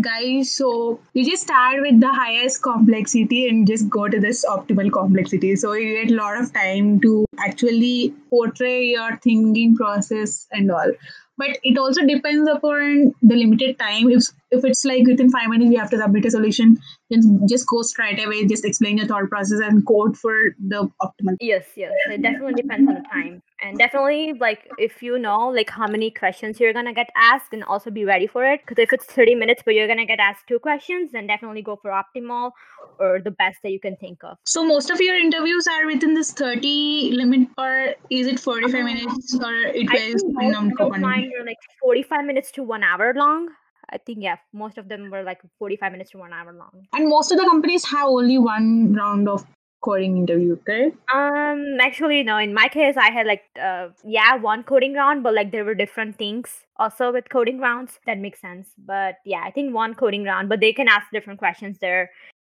guys, 0.00 0.52
so 0.52 1.00
you 1.14 1.24
just 1.24 1.42
start 1.42 1.80
with 1.80 2.00
the 2.00 2.12
highest 2.12 2.62
complexity 2.62 3.48
and 3.48 3.66
just 3.66 3.88
go 3.88 4.08
to 4.08 4.20
this 4.20 4.44
optimal 4.44 4.92
complexity. 4.92 5.56
So 5.56 5.72
you 5.72 6.04
get 6.04 6.12
a 6.12 6.16
lot 6.16 6.38
of 6.38 6.52
time 6.52 7.00
to 7.00 7.24
actually 7.38 8.14
portray 8.30 8.84
your 8.84 9.18
thinking 9.22 9.76
process 9.76 10.46
and 10.52 10.70
all. 10.70 10.92
But 11.38 11.58
it 11.62 11.76
also 11.76 12.00
depends 12.06 12.48
upon 12.50 13.14
the 13.20 13.36
limited 13.36 13.78
time. 13.78 14.08
If 14.10 14.24
if 14.50 14.64
it's 14.64 14.84
like 14.86 15.06
within 15.06 15.30
five 15.30 15.48
minutes 15.48 15.70
you 15.70 15.78
have 15.78 15.90
to 15.90 15.98
submit 15.98 16.24
a 16.24 16.30
solution, 16.30 16.78
then 17.10 17.46
just 17.46 17.66
go 17.68 17.82
straight 17.82 18.24
away, 18.24 18.46
just 18.46 18.64
explain 18.64 18.96
your 18.96 19.06
thought 19.06 19.28
process 19.28 19.60
and 19.60 19.86
code 19.86 20.16
for 20.16 20.34
the 20.58 20.88
optimal. 21.02 21.36
yes 21.40 21.66
yes 21.76 21.92
it 22.06 22.22
definitely 22.22 22.54
depends 22.54 22.88
on 22.88 22.94
the 22.94 23.04
time 23.12 23.42
and 23.62 23.78
definitely 23.78 24.34
like 24.38 24.68
if 24.78 25.02
you 25.02 25.18
know 25.18 25.48
like 25.48 25.70
how 25.70 25.86
many 25.86 26.10
questions 26.10 26.60
you're 26.60 26.72
gonna 26.72 26.92
get 26.92 27.08
asked 27.16 27.52
and 27.52 27.64
also 27.64 27.90
be 27.90 28.04
ready 28.04 28.26
for 28.26 28.44
it 28.44 28.60
because 28.66 28.80
if 28.82 28.92
it's 28.92 29.04
30 29.04 29.34
minutes 29.34 29.62
but 29.64 29.74
you're 29.74 29.86
gonna 29.86 30.04
get 30.06 30.18
asked 30.18 30.46
two 30.46 30.58
questions 30.58 31.12
then 31.12 31.26
definitely 31.26 31.62
go 31.62 31.76
for 31.76 31.90
optimal 31.90 32.50
or 32.98 33.20
the 33.20 33.30
best 33.30 33.58
that 33.62 33.70
you 33.70 33.80
can 33.80 33.96
think 33.96 34.22
of 34.22 34.36
So 34.44 34.64
most 34.64 34.90
of 34.90 35.00
your 35.00 35.16
interviews 35.16 35.66
are 35.66 35.86
within 35.86 36.14
this 36.14 36.32
30 36.32 37.12
limit 37.12 37.48
or 37.56 37.94
is 38.10 38.26
it 38.26 38.38
45 38.40 38.74
Um, 38.74 38.84
minutes 38.84 39.34
or 39.42 39.54
it 39.54 39.88
varies 39.90 40.22
think 40.22 40.34
depending 40.34 40.48
most 40.52 40.56
on 40.56 40.70
of 40.72 40.76
company? 40.78 41.02
mine 41.02 41.32
were 41.38 41.44
like 41.46 41.58
45 41.82 42.24
minutes 42.24 42.50
to 42.52 42.62
one 42.62 42.82
hour 42.82 43.14
long. 43.14 43.48
I 43.88 43.98
think, 43.98 44.18
yeah, 44.20 44.36
most 44.52 44.78
of 44.78 44.88
them 44.88 45.10
were 45.10 45.22
like 45.22 45.40
45 45.60 45.92
minutes 45.92 46.10
to 46.10 46.18
one 46.18 46.32
hour 46.32 46.52
long. 46.52 46.88
And 46.92 47.08
most 47.08 47.30
of 47.30 47.38
the 47.38 47.44
companies 47.44 47.84
have 47.84 48.08
only 48.08 48.36
one 48.36 48.92
round 48.94 49.28
of 49.28 49.46
coding 49.80 50.16
interview, 50.16 50.56
correct? 50.56 50.96
Um, 51.12 51.78
actually, 51.80 52.22
no, 52.22 52.38
in 52.38 52.52
my 52.52 52.68
case, 52.68 52.96
I 52.96 53.10
had 53.10 53.26
like, 53.26 53.42
uh, 53.60 53.88
yeah, 54.04 54.36
one 54.36 54.62
coding 54.62 54.94
round, 54.94 55.22
but 55.22 55.34
like 55.34 55.52
there 55.52 55.64
were 55.64 55.74
different 55.74 56.18
things 56.18 56.64
also 56.76 57.12
with 57.12 57.28
coding 57.28 57.58
rounds. 57.58 58.00
That 58.06 58.18
makes 58.18 58.40
sense. 58.40 58.68
But 58.78 59.16
yeah, 59.24 59.42
I 59.44 59.50
think 59.50 59.74
one 59.74 59.94
coding 59.94 60.24
round, 60.24 60.48
but 60.48 60.60
they 60.60 60.72
can 60.72 60.88
ask 60.88 61.06
different 61.12 61.38
questions 61.38 61.78
there. 61.80 62.10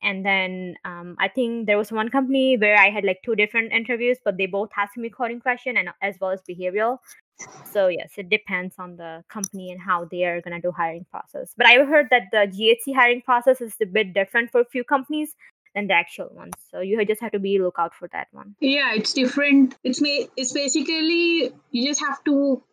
And 0.03 0.23
then 0.23 0.75
um, 0.85 1.15
I 1.19 1.27
think 1.27 1.65
there 1.65 1.77
was 1.77 1.91
one 1.91 2.09
company 2.09 2.55
where 2.55 2.77
I 2.77 2.89
had 2.89 3.03
like 3.03 3.19
two 3.25 3.35
different 3.35 3.73
interviews, 3.73 4.19
but 4.23 4.37
they 4.37 4.45
both 4.45 4.69
asked 4.77 4.95
me 4.95 5.09
coding 5.09 5.39
question 5.39 5.75
and 5.75 5.89
as 6.01 6.15
well 6.21 6.31
as 6.31 6.41
behavioral. 6.47 6.99
So 7.71 7.87
yes, 7.87 8.11
it 8.17 8.29
depends 8.29 8.75
on 8.79 8.97
the 8.97 9.23
company 9.29 9.71
and 9.71 9.81
how 9.81 10.05
they 10.05 10.23
are 10.25 10.41
gonna 10.41 10.61
do 10.61 10.71
hiring 10.71 11.05
process. 11.11 11.53
But 11.57 11.67
I 11.67 11.83
heard 11.83 12.07
that 12.11 12.23
the 12.31 12.47
GHC 12.47 12.95
hiring 12.95 13.21
process 13.21 13.59
is 13.59 13.73
a 13.81 13.85
bit 13.85 14.13
different 14.13 14.51
for 14.51 14.61
a 14.61 14.65
few 14.65 14.83
companies 14.83 15.35
than 15.77 15.87
the 15.87 15.93
actual 15.93 16.29
ones. 16.33 16.55
So 16.71 16.79
you 16.79 17.03
just 17.05 17.21
have 17.21 17.31
to 17.33 17.39
be 17.39 17.59
lookout 17.59 17.93
for 17.93 18.07
that 18.11 18.27
one. 18.31 18.55
Yeah, 18.59 18.93
it's 18.95 19.13
different. 19.13 19.75
It's 19.83 20.01
ma- 20.01 20.27
it's 20.35 20.51
basically 20.51 21.53
you 21.71 21.87
just 21.87 21.99
have 21.99 22.23
to 22.25 22.63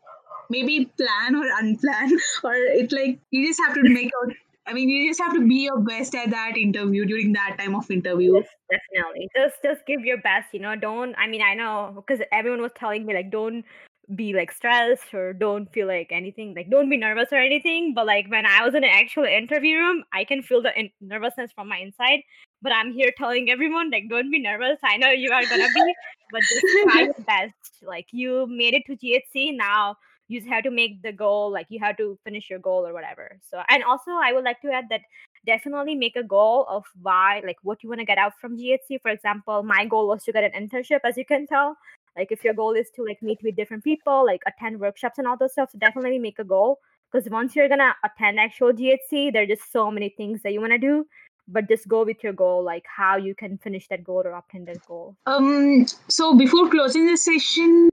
maybe 0.48 0.86
plan 0.96 1.36
or 1.36 1.44
unplan 1.60 2.10
or 2.44 2.54
it's 2.54 2.92
like 2.92 3.20
you 3.30 3.46
just 3.46 3.60
have 3.60 3.74
to 3.74 3.82
make 3.82 4.10
out 4.22 4.32
I 4.66 4.72
mean, 4.72 4.88
you 4.88 5.10
just 5.10 5.20
have 5.20 5.34
to 5.34 5.46
be 5.46 5.56
your 5.56 5.78
best 5.78 6.14
at 6.14 6.30
that 6.30 6.56
interview 6.56 7.04
during 7.04 7.34
that 7.34 7.58
time 7.58 7.74
of 7.74 7.90
interview. 7.90 8.36
Yes, 8.36 8.48
definitely. 8.70 9.28
Just 9.36 9.56
just 9.62 9.86
give 9.86 10.06
your 10.06 10.16
best, 10.22 10.54
you 10.54 10.60
know. 10.60 10.74
Don't 10.74 11.14
I 11.18 11.26
mean 11.26 11.42
I 11.42 11.52
know 11.52 11.92
because 11.94 12.24
everyone 12.32 12.62
was 12.62 12.72
telling 12.74 13.04
me 13.04 13.12
like 13.12 13.30
don't 13.30 13.66
be 14.14 14.32
like 14.32 14.52
stressed 14.52 15.12
or 15.12 15.34
don't 15.34 15.70
feel 15.72 15.86
like 15.86 16.08
anything 16.10 16.54
like 16.54 16.68
don't 16.70 16.90
be 16.90 16.96
nervous 16.96 17.28
or 17.32 17.38
anything 17.38 17.94
but 17.94 18.04
like 18.06 18.26
when 18.28 18.44
i 18.44 18.62
was 18.62 18.74
in 18.74 18.84
an 18.84 18.90
actual 18.92 19.24
interview 19.24 19.78
room 19.78 20.04
i 20.12 20.24
can 20.24 20.42
feel 20.42 20.60
the 20.60 20.78
in- 20.78 20.90
nervousness 21.00 21.50
from 21.52 21.68
my 21.68 21.78
inside 21.78 22.20
but 22.64 22.72
i'm 22.72 22.92
here 22.92 23.12
telling 23.16 23.50
everyone 23.50 23.90
like 23.90 24.08
don't 24.08 24.30
be 24.30 24.40
nervous. 24.40 24.78
I 24.82 24.96
know 24.96 25.10
you 25.10 25.30
are 25.30 25.46
gonna 25.46 25.68
be 25.74 25.94
but 26.32 26.40
just 26.48 26.64
try 26.84 27.02
your 27.02 27.14
best. 27.26 27.84
Like 27.94 28.08
you 28.10 28.46
made 28.48 28.74
it 28.74 28.82
to 28.86 28.96
ghc 28.96 29.56
now 29.56 29.96
you 30.28 30.40
just 30.40 30.50
have 30.50 30.64
to 30.64 30.70
make 30.70 31.02
the 31.02 31.12
goal 31.12 31.52
like 31.52 31.66
you 31.68 31.78
have 31.80 31.96
to 31.98 32.18
finish 32.24 32.48
your 32.48 32.58
goal 32.58 32.86
or 32.86 32.92
whatever. 32.92 33.38
So 33.50 33.62
and 33.68 33.84
also 33.84 34.12
i 34.12 34.32
would 34.32 34.44
like 34.44 34.60
to 34.62 34.72
add 34.72 34.86
that 34.90 35.02
definitely 35.46 35.94
make 35.94 36.16
a 36.16 36.22
goal 36.22 36.64
of 36.68 36.84
why 37.02 37.42
like 37.46 37.58
what 37.62 37.82
you 37.82 37.90
want 37.90 38.00
to 38.00 38.06
get 38.06 38.16
out 38.16 38.32
from 38.40 38.56
ghc 38.58 39.00
for 39.02 39.10
example 39.10 39.62
my 39.62 39.84
goal 39.84 40.08
was 40.08 40.24
to 40.24 40.32
get 40.32 40.42
an 40.42 40.52
internship 40.60 41.00
as 41.04 41.16
you 41.16 41.26
can 41.26 41.46
tell. 41.46 41.76
Like 42.16 42.30
if 42.30 42.44
your 42.44 42.54
goal 42.54 42.72
is 42.72 42.90
to 42.96 43.04
like 43.04 43.20
meet 43.22 43.40
with 43.42 43.56
different 43.56 43.84
people 43.84 44.24
like 44.24 44.42
attend 44.46 44.80
workshops 44.80 45.18
and 45.18 45.26
all 45.26 45.36
those 45.36 45.52
stuff 45.52 45.70
so 45.70 45.78
definitely 45.78 46.18
make 46.18 46.38
a 46.38 46.44
goal. 46.44 46.78
Because 47.12 47.30
once 47.30 47.54
you're 47.54 47.68
gonna 47.68 47.94
attend 48.04 48.40
actual 48.40 48.72
ghc 48.72 49.32
there 49.32 49.42
are 49.42 49.52
just 49.54 49.70
so 49.70 49.90
many 49.90 50.08
things 50.08 50.40
that 50.42 50.52
you 50.52 50.60
want 50.60 50.72
to 50.72 50.78
do 50.78 51.06
but 51.48 51.68
just 51.68 51.86
go 51.88 52.04
with 52.04 52.22
your 52.22 52.32
goal 52.32 52.62
like 52.62 52.84
how 52.96 53.16
you 53.16 53.34
can 53.34 53.58
finish 53.58 53.86
that 53.88 54.04
goal 54.04 54.22
or 54.24 54.32
obtain 54.32 54.64
that 54.64 54.84
goal 54.86 55.16
Um. 55.26 55.86
So 56.08 56.34
before 56.36 56.70
closing 56.70 57.06
the 57.06 57.16
session, 57.16 57.88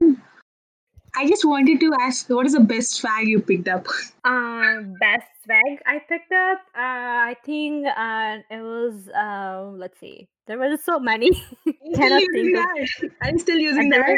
I 1.14 1.26
just 1.28 1.44
wanted 1.44 1.80
to 1.80 1.92
ask, 2.00 2.28
what 2.30 2.46
is 2.46 2.54
the 2.54 2.60
best 2.60 2.92
swag 2.94 3.28
you 3.28 3.40
picked 3.40 3.68
up? 3.68 3.86
um 4.24 4.94
best 5.00 5.26
swag 5.44 5.78
i 5.86 5.98
picked 6.08 6.32
up 6.32 6.58
uh 6.76 7.30
i 7.30 7.36
think 7.44 7.84
uh 7.86 8.38
it 8.50 8.62
was 8.62 9.08
uh 9.08 9.68
let's 9.76 9.98
see 9.98 10.28
there 10.46 10.58
were 10.58 10.76
so 10.76 10.98
many 10.98 11.30
cannot 11.94 12.22
still 12.22 12.44
using 12.44 12.52
that? 12.52 12.88
You 13.32 13.38
still 13.38 13.58
using 13.58 13.88
that? 13.90 14.16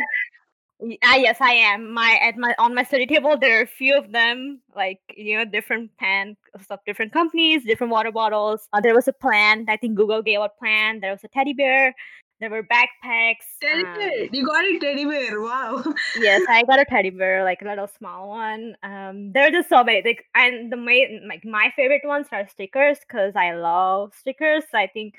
Ah, 1.03 1.17
yes, 1.17 1.37
I 1.41 1.53
am. 1.53 1.93
My 1.93 2.19
at 2.21 2.37
my 2.37 2.55
on 2.59 2.75
my 2.75 2.83
study 2.83 3.07
table, 3.07 3.39
there 3.39 3.61
are 3.61 3.63
a 3.63 3.67
few 3.67 3.97
of 3.97 4.11
them, 4.11 4.61
like 4.75 5.01
you 5.17 5.39
know, 5.39 5.45
different 5.45 5.97
pans 5.99 6.37
of 6.69 6.81
different 6.85 7.13
companies, 7.13 7.65
different 7.65 7.93
water 7.93 8.11
bottles. 8.11 8.69
Uh, 8.73 8.81
there 8.81 8.95
was 8.95 9.07
a 9.09 9.13
plant. 9.13 9.71
I 9.71 9.77
think 9.77 9.95
Google 9.95 10.23
gave 10.23 10.41
out 10.41 10.59
plant. 10.59 11.01
There 11.01 11.13
was 11.13 11.23
a 11.25 11.29
teddy 11.29 11.53
bear. 11.53 11.95
There 12.41 12.51
were 12.51 12.65
backpacks. 12.65 13.47
Teddy 13.63 13.85
um, 13.85 13.95
bear. 13.95 14.25
You 14.33 14.45
got 14.45 14.65
it, 14.65 14.81
teddy 14.81 15.05
bear. 15.05 15.41
Wow. 15.41 15.85
yes, 16.19 16.43
I 16.49 16.63
got 16.67 16.81
a 16.81 16.85
teddy 16.85 17.11
bear, 17.11 17.45
like 17.45 17.63
a 17.63 17.67
little 17.67 17.89
small 17.97 18.29
one. 18.29 18.77
Um, 18.83 19.33
there 19.33 19.47
are 19.47 19.53
just 19.53 19.69
so 19.69 19.85
many. 19.85 20.03
Like, 20.05 20.25
and 20.35 20.73
the 20.73 20.77
main, 20.77 21.27
like 21.29 21.45
my 21.45 21.73
favorite 21.77 22.03
ones 22.05 22.27
are 22.33 22.49
stickers 22.49 22.99
because 22.99 23.37
I 23.37 23.55
love 23.55 24.13
stickers. 24.19 24.65
I 24.75 24.89
think, 24.89 25.15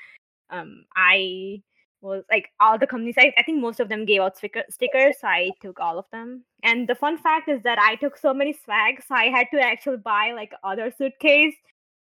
um, 0.49 0.83
I 0.95 1.63
was 2.05 2.23
like 2.31 2.49
all 2.59 2.77
the 2.77 2.87
companies. 2.87 3.15
I, 3.17 3.33
I 3.37 3.43
think 3.43 3.59
most 3.59 3.79
of 3.79 3.89
them 3.89 4.05
gave 4.05 4.21
out 4.21 4.37
sticker, 4.37 4.63
stickers, 4.69 5.15
so 5.19 5.27
I 5.27 5.49
took 5.61 5.79
all 5.79 5.97
of 5.97 6.05
them. 6.11 6.43
And 6.63 6.87
the 6.87 6.95
fun 6.95 7.17
fact 7.17 7.49
is 7.49 7.61
that 7.63 7.79
I 7.79 7.95
took 7.95 8.17
so 8.17 8.33
many 8.33 8.53
swags, 8.53 9.05
so 9.07 9.15
I 9.15 9.25
had 9.25 9.47
to 9.53 9.59
actually 9.59 9.97
buy 9.97 10.31
like 10.33 10.53
other 10.63 10.91
suitcase 10.97 11.55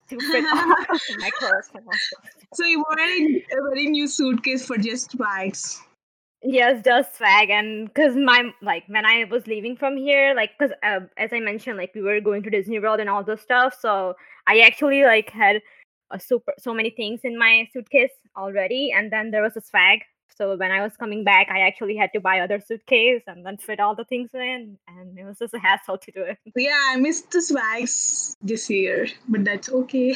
to 0.09 0.19
fit 0.19 0.45
all 0.53 0.67
my 1.19 1.29
clothes. 1.37 1.69
and 1.73 1.85
all 1.85 1.91
that 1.91 1.99
stuff. 1.99 2.25
So 2.53 2.65
you 2.65 2.79
wanted 2.79 3.43
a 3.51 3.61
very 3.69 3.87
new 3.87 4.07
suitcase 4.07 4.65
for 4.65 4.77
just 4.77 5.17
bags. 5.17 5.81
Yes, 6.43 6.81
just 6.83 7.17
swag, 7.17 7.51
and 7.51 7.87
because 7.87 8.15
my 8.15 8.51
like 8.63 8.83
when 8.87 9.05
I 9.05 9.25
was 9.29 9.45
leaving 9.45 9.77
from 9.77 9.95
here, 9.95 10.33
like 10.35 10.51
because 10.57 10.73
uh, 10.81 11.01
as 11.17 11.31
I 11.31 11.39
mentioned, 11.39 11.77
like 11.77 11.93
we 11.93 12.01
were 12.01 12.19
going 12.19 12.41
to 12.41 12.49
Disney 12.49 12.79
World 12.79 12.99
and 12.99 13.07
all 13.07 13.23
those 13.23 13.41
stuff, 13.41 13.77
so 13.79 14.15
I 14.47 14.61
actually 14.61 15.03
like 15.03 15.29
had 15.29 15.61
super 16.19 16.53
so 16.59 16.73
many 16.73 16.89
things 16.89 17.21
in 17.23 17.37
my 17.37 17.67
suitcase 17.73 18.11
already, 18.35 18.91
and 18.91 19.11
then 19.11 19.31
there 19.31 19.41
was 19.41 19.55
a 19.57 19.61
swag. 19.61 19.99
So 20.37 20.55
when 20.55 20.71
I 20.71 20.81
was 20.81 20.95
coming 20.95 21.23
back, 21.23 21.49
I 21.51 21.59
actually 21.59 21.95
had 21.97 22.09
to 22.13 22.21
buy 22.21 22.39
other 22.39 22.59
suitcase 22.59 23.21
and 23.27 23.45
then 23.45 23.57
fit 23.57 23.79
all 23.79 23.95
the 23.95 24.05
things 24.05 24.29
in, 24.33 24.77
and 24.87 25.19
it 25.19 25.25
was 25.25 25.37
just 25.37 25.53
a 25.53 25.59
hassle 25.59 25.97
to 25.97 26.11
do 26.11 26.23
it. 26.23 26.37
Yeah, 26.55 26.79
I 26.89 26.95
missed 26.95 27.29
the 27.31 27.41
swags 27.41 28.35
this 28.41 28.69
year, 28.69 29.07
but 29.27 29.43
that's 29.43 29.69
okay. 29.69 30.15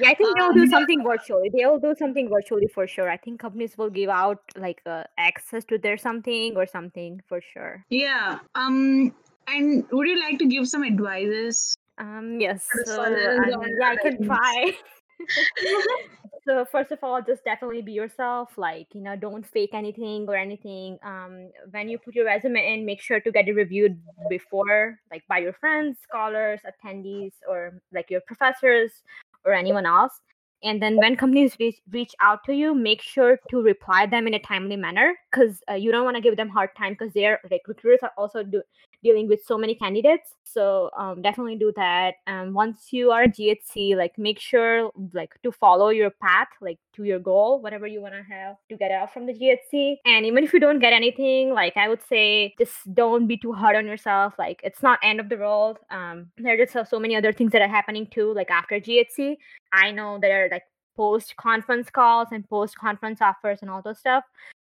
Yeah, 0.00 0.10
I 0.10 0.14
think 0.14 0.38
they'll 0.38 0.52
do 0.52 0.62
Um, 0.62 0.70
something 0.70 1.02
virtually. 1.04 1.50
They'll 1.52 1.80
do 1.80 1.94
something 1.98 2.28
virtually 2.30 2.68
for 2.68 2.86
sure. 2.86 3.10
I 3.10 3.16
think 3.16 3.40
companies 3.40 3.76
will 3.76 3.90
give 3.90 4.08
out 4.08 4.40
like 4.56 4.80
uh, 4.86 5.04
access 5.18 5.64
to 5.64 5.78
their 5.78 5.98
something 5.98 6.56
or 6.56 6.66
something 6.66 7.20
for 7.28 7.40
sure. 7.52 7.84
Yeah. 7.90 8.38
Um. 8.54 9.14
And 9.48 9.84
would 9.92 10.08
you 10.08 10.18
like 10.18 10.38
to 10.40 10.46
give 10.46 10.66
some 10.66 10.82
advices? 10.84 11.76
Um, 11.98 12.40
yes. 12.40 12.66
So, 12.84 13.00
um, 13.04 13.14
yeah, 13.14 13.94
I 13.94 13.96
can 14.02 14.24
try. 14.24 14.72
so 16.46 16.64
first 16.70 16.92
of 16.92 16.98
all, 17.02 17.20
just 17.22 17.44
definitely 17.44 17.82
be 17.82 17.92
yourself. 17.92 18.50
Like, 18.56 18.88
you 18.92 19.00
know, 19.00 19.16
don't 19.16 19.46
fake 19.46 19.70
anything 19.72 20.26
or 20.28 20.36
anything. 20.36 20.98
Um, 21.02 21.50
when 21.70 21.88
you 21.88 21.98
put 21.98 22.14
your 22.14 22.26
resume 22.26 22.74
in, 22.74 22.86
make 22.86 23.00
sure 23.00 23.20
to 23.20 23.32
get 23.32 23.48
it 23.48 23.54
reviewed 23.54 24.00
before, 24.28 24.98
like 25.10 25.24
by 25.28 25.38
your 25.38 25.52
friends, 25.54 25.98
scholars, 26.02 26.60
attendees, 26.66 27.32
or 27.48 27.80
like 27.92 28.10
your 28.10 28.20
professors 28.22 29.02
or 29.44 29.52
anyone 29.52 29.86
else. 29.86 30.20
And 30.66 30.82
then 30.82 30.96
when 30.96 31.16
companies 31.16 31.56
reach, 31.60 31.76
reach 31.90 32.12
out 32.20 32.42
to 32.44 32.52
you, 32.52 32.74
make 32.74 33.00
sure 33.00 33.38
to 33.50 33.62
reply 33.62 34.06
them 34.06 34.26
in 34.26 34.34
a 34.34 34.40
timely 34.40 34.76
manner 34.76 35.14
because 35.30 35.62
uh, 35.70 35.74
you 35.74 35.92
don't 35.92 36.04
want 36.04 36.16
to 36.16 36.20
give 36.20 36.36
them 36.36 36.48
hard 36.48 36.70
time 36.76 36.94
because 36.94 37.12
they're 37.14 37.40
like 37.50 37.62
recruiters 37.68 38.00
are 38.02 38.12
also 38.18 38.42
do, 38.42 38.62
dealing 39.02 39.28
with 39.28 39.44
so 39.44 39.56
many 39.56 39.74
candidates. 39.76 40.34
So 40.42 40.90
um, 40.96 41.22
definitely 41.22 41.56
do 41.56 41.72
that. 41.76 42.14
And 42.26 42.52
once 42.54 42.92
you 42.92 43.12
are 43.12 43.26
GHC, 43.26 43.96
like 43.96 44.18
make 44.18 44.40
sure 44.40 44.90
like 45.12 45.40
to 45.44 45.52
follow 45.52 45.90
your 45.90 46.10
path, 46.10 46.48
like 46.60 46.78
to 46.94 47.04
your 47.04 47.20
goal, 47.20 47.60
whatever 47.60 47.86
you 47.86 48.00
want 48.00 48.14
to 48.14 48.22
have 48.22 48.56
to 48.68 48.76
get 48.76 48.90
out 48.90 49.12
from 49.12 49.26
the 49.26 49.34
GHC. 49.34 49.96
And 50.04 50.26
even 50.26 50.42
if 50.42 50.52
you 50.52 50.58
don't 50.58 50.80
get 50.80 50.92
anything, 50.92 51.52
like 51.52 51.76
I 51.76 51.88
would 51.88 52.02
say, 52.02 52.54
just 52.58 52.92
don't 52.94 53.26
be 53.28 53.36
too 53.36 53.52
hard 53.52 53.76
on 53.76 53.86
yourself. 53.86 54.34
Like 54.38 54.60
it's 54.64 54.82
not 54.82 54.98
end 55.02 55.20
of 55.20 55.28
the 55.28 55.36
world. 55.36 55.78
Um, 55.90 56.30
there 56.38 56.54
are 56.54 56.66
just 56.66 56.90
so 56.90 56.98
many 56.98 57.14
other 57.14 57.32
things 57.32 57.52
that 57.52 57.62
are 57.62 57.68
happening 57.68 58.06
too, 58.06 58.32
like 58.34 58.50
after 58.50 58.80
GHC. 58.80 59.36
I 59.72 59.90
know 59.90 60.18
there 60.20 60.46
are 60.46 60.48
like 60.50 60.64
post 60.96 61.36
conference 61.36 61.90
calls 61.90 62.28
and 62.32 62.48
post 62.48 62.78
conference 62.78 63.20
offers 63.20 63.58
and 63.62 63.70
all 63.70 63.82
those 63.82 63.98
stuff. 63.98 64.24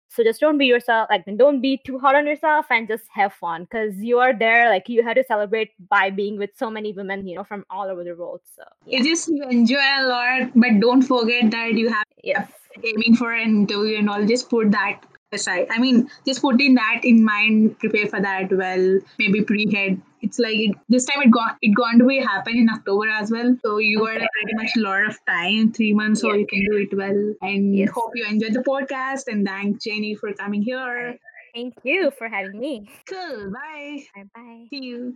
So 0.10 0.24
just 0.24 0.40
don't 0.40 0.58
be 0.58 0.66
yourself, 0.66 1.10
like 1.10 1.26
don't 1.38 1.60
be 1.60 1.82
too 1.86 2.00
hard 2.00 2.16
on 2.16 2.26
yourself 2.26 2.68
and 2.70 2.88
just 2.88 3.04
have 3.14 3.34
fun 3.34 3.64
because 3.64 3.98
you 3.98 4.20
are 4.20 4.34
there. 4.34 4.70
Like 4.70 4.88
you 4.88 5.04
had 5.04 5.16
to 5.16 5.24
celebrate 5.24 5.72
by 5.90 6.10
being 6.10 6.38
with 6.38 6.52
so 6.56 6.70
many 6.70 6.94
women, 6.94 7.28
you 7.28 7.36
know, 7.36 7.44
from 7.44 7.66
all 7.70 7.88
over 7.88 8.04
the 8.04 8.16
world. 8.16 8.42
So 8.56 8.64
yeah. 8.86 9.00
You 9.00 9.04
just 9.04 9.28
you 9.28 9.44
enjoy 9.44 9.76
a 9.76 10.08
lot, 10.08 10.52
but 10.56 10.80
don't 10.80 11.02
forget 11.02 11.52
that 11.52 11.74
you 11.74 11.90
have 11.90 12.06
yes, 12.24 12.50
aiming 12.84 13.16
for 13.18 13.34
an 13.34 13.68
interview 13.68 13.98
and 13.98 14.10
all. 14.10 14.26
Just 14.26 14.50
put 14.50 14.72
that 14.72 15.02
aside. 15.32 15.68
I 15.70 15.80
mean, 15.80 16.10
just 16.26 16.42
putting 16.42 16.76
that 16.76 17.02
in 17.04 17.24
mind, 17.24 17.78
prepare 17.80 18.08
for 18.08 18.22
that 18.22 18.52
well. 18.52 19.00
Maybe 19.20 19.42
pre-head. 19.44 20.02
It's 20.22 20.40
like 20.40 20.56
it, 20.58 20.76
this 20.90 21.06
time 21.06 21.22
it 21.22 21.32
got 21.32 21.58
it 21.62 21.76
going 21.76 22.00
to 22.00 22.06
be 22.06 22.20
happen 22.20 22.58
in 22.58 22.70
October 22.70 23.08
as 23.08 23.30
well. 23.32 23.56
So 23.64 23.78
you 23.78 24.00
got 24.00 24.16
Okay. 24.18 24.28
pretty 24.34 24.56
much 24.56 24.72
a 24.76 24.80
lot 24.80 25.06
of 25.06 25.18
time, 25.26 25.72
three 25.74 25.94
months, 25.94 26.22
so 26.22 26.34
you 26.34 26.48
can 26.48 26.66
do 26.70 26.78
it 26.78 26.96
well. 26.98 27.34
And 27.42 27.76
Yes. 27.76 27.90
hope 27.94 28.12
you 28.16 28.26
enjoyed 28.26 28.54
the 28.54 28.64
podcast. 28.64 29.28
And 29.28 29.46
thank 29.48 29.82
Jaini 29.82 30.18
for 30.18 30.34
coming 30.34 30.62
here. 30.64 31.18
thank 31.54 31.74
you 31.84 32.12
for 32.18 32.28
having 32.28 32.60
me. 32.60 32.88
Cool. 33.08 33.52
Bye. 33.52 34.04
Bye 34.16 34.24
bye. 34.36 34.66
See 34.70 34.84
you. 34.84 35.16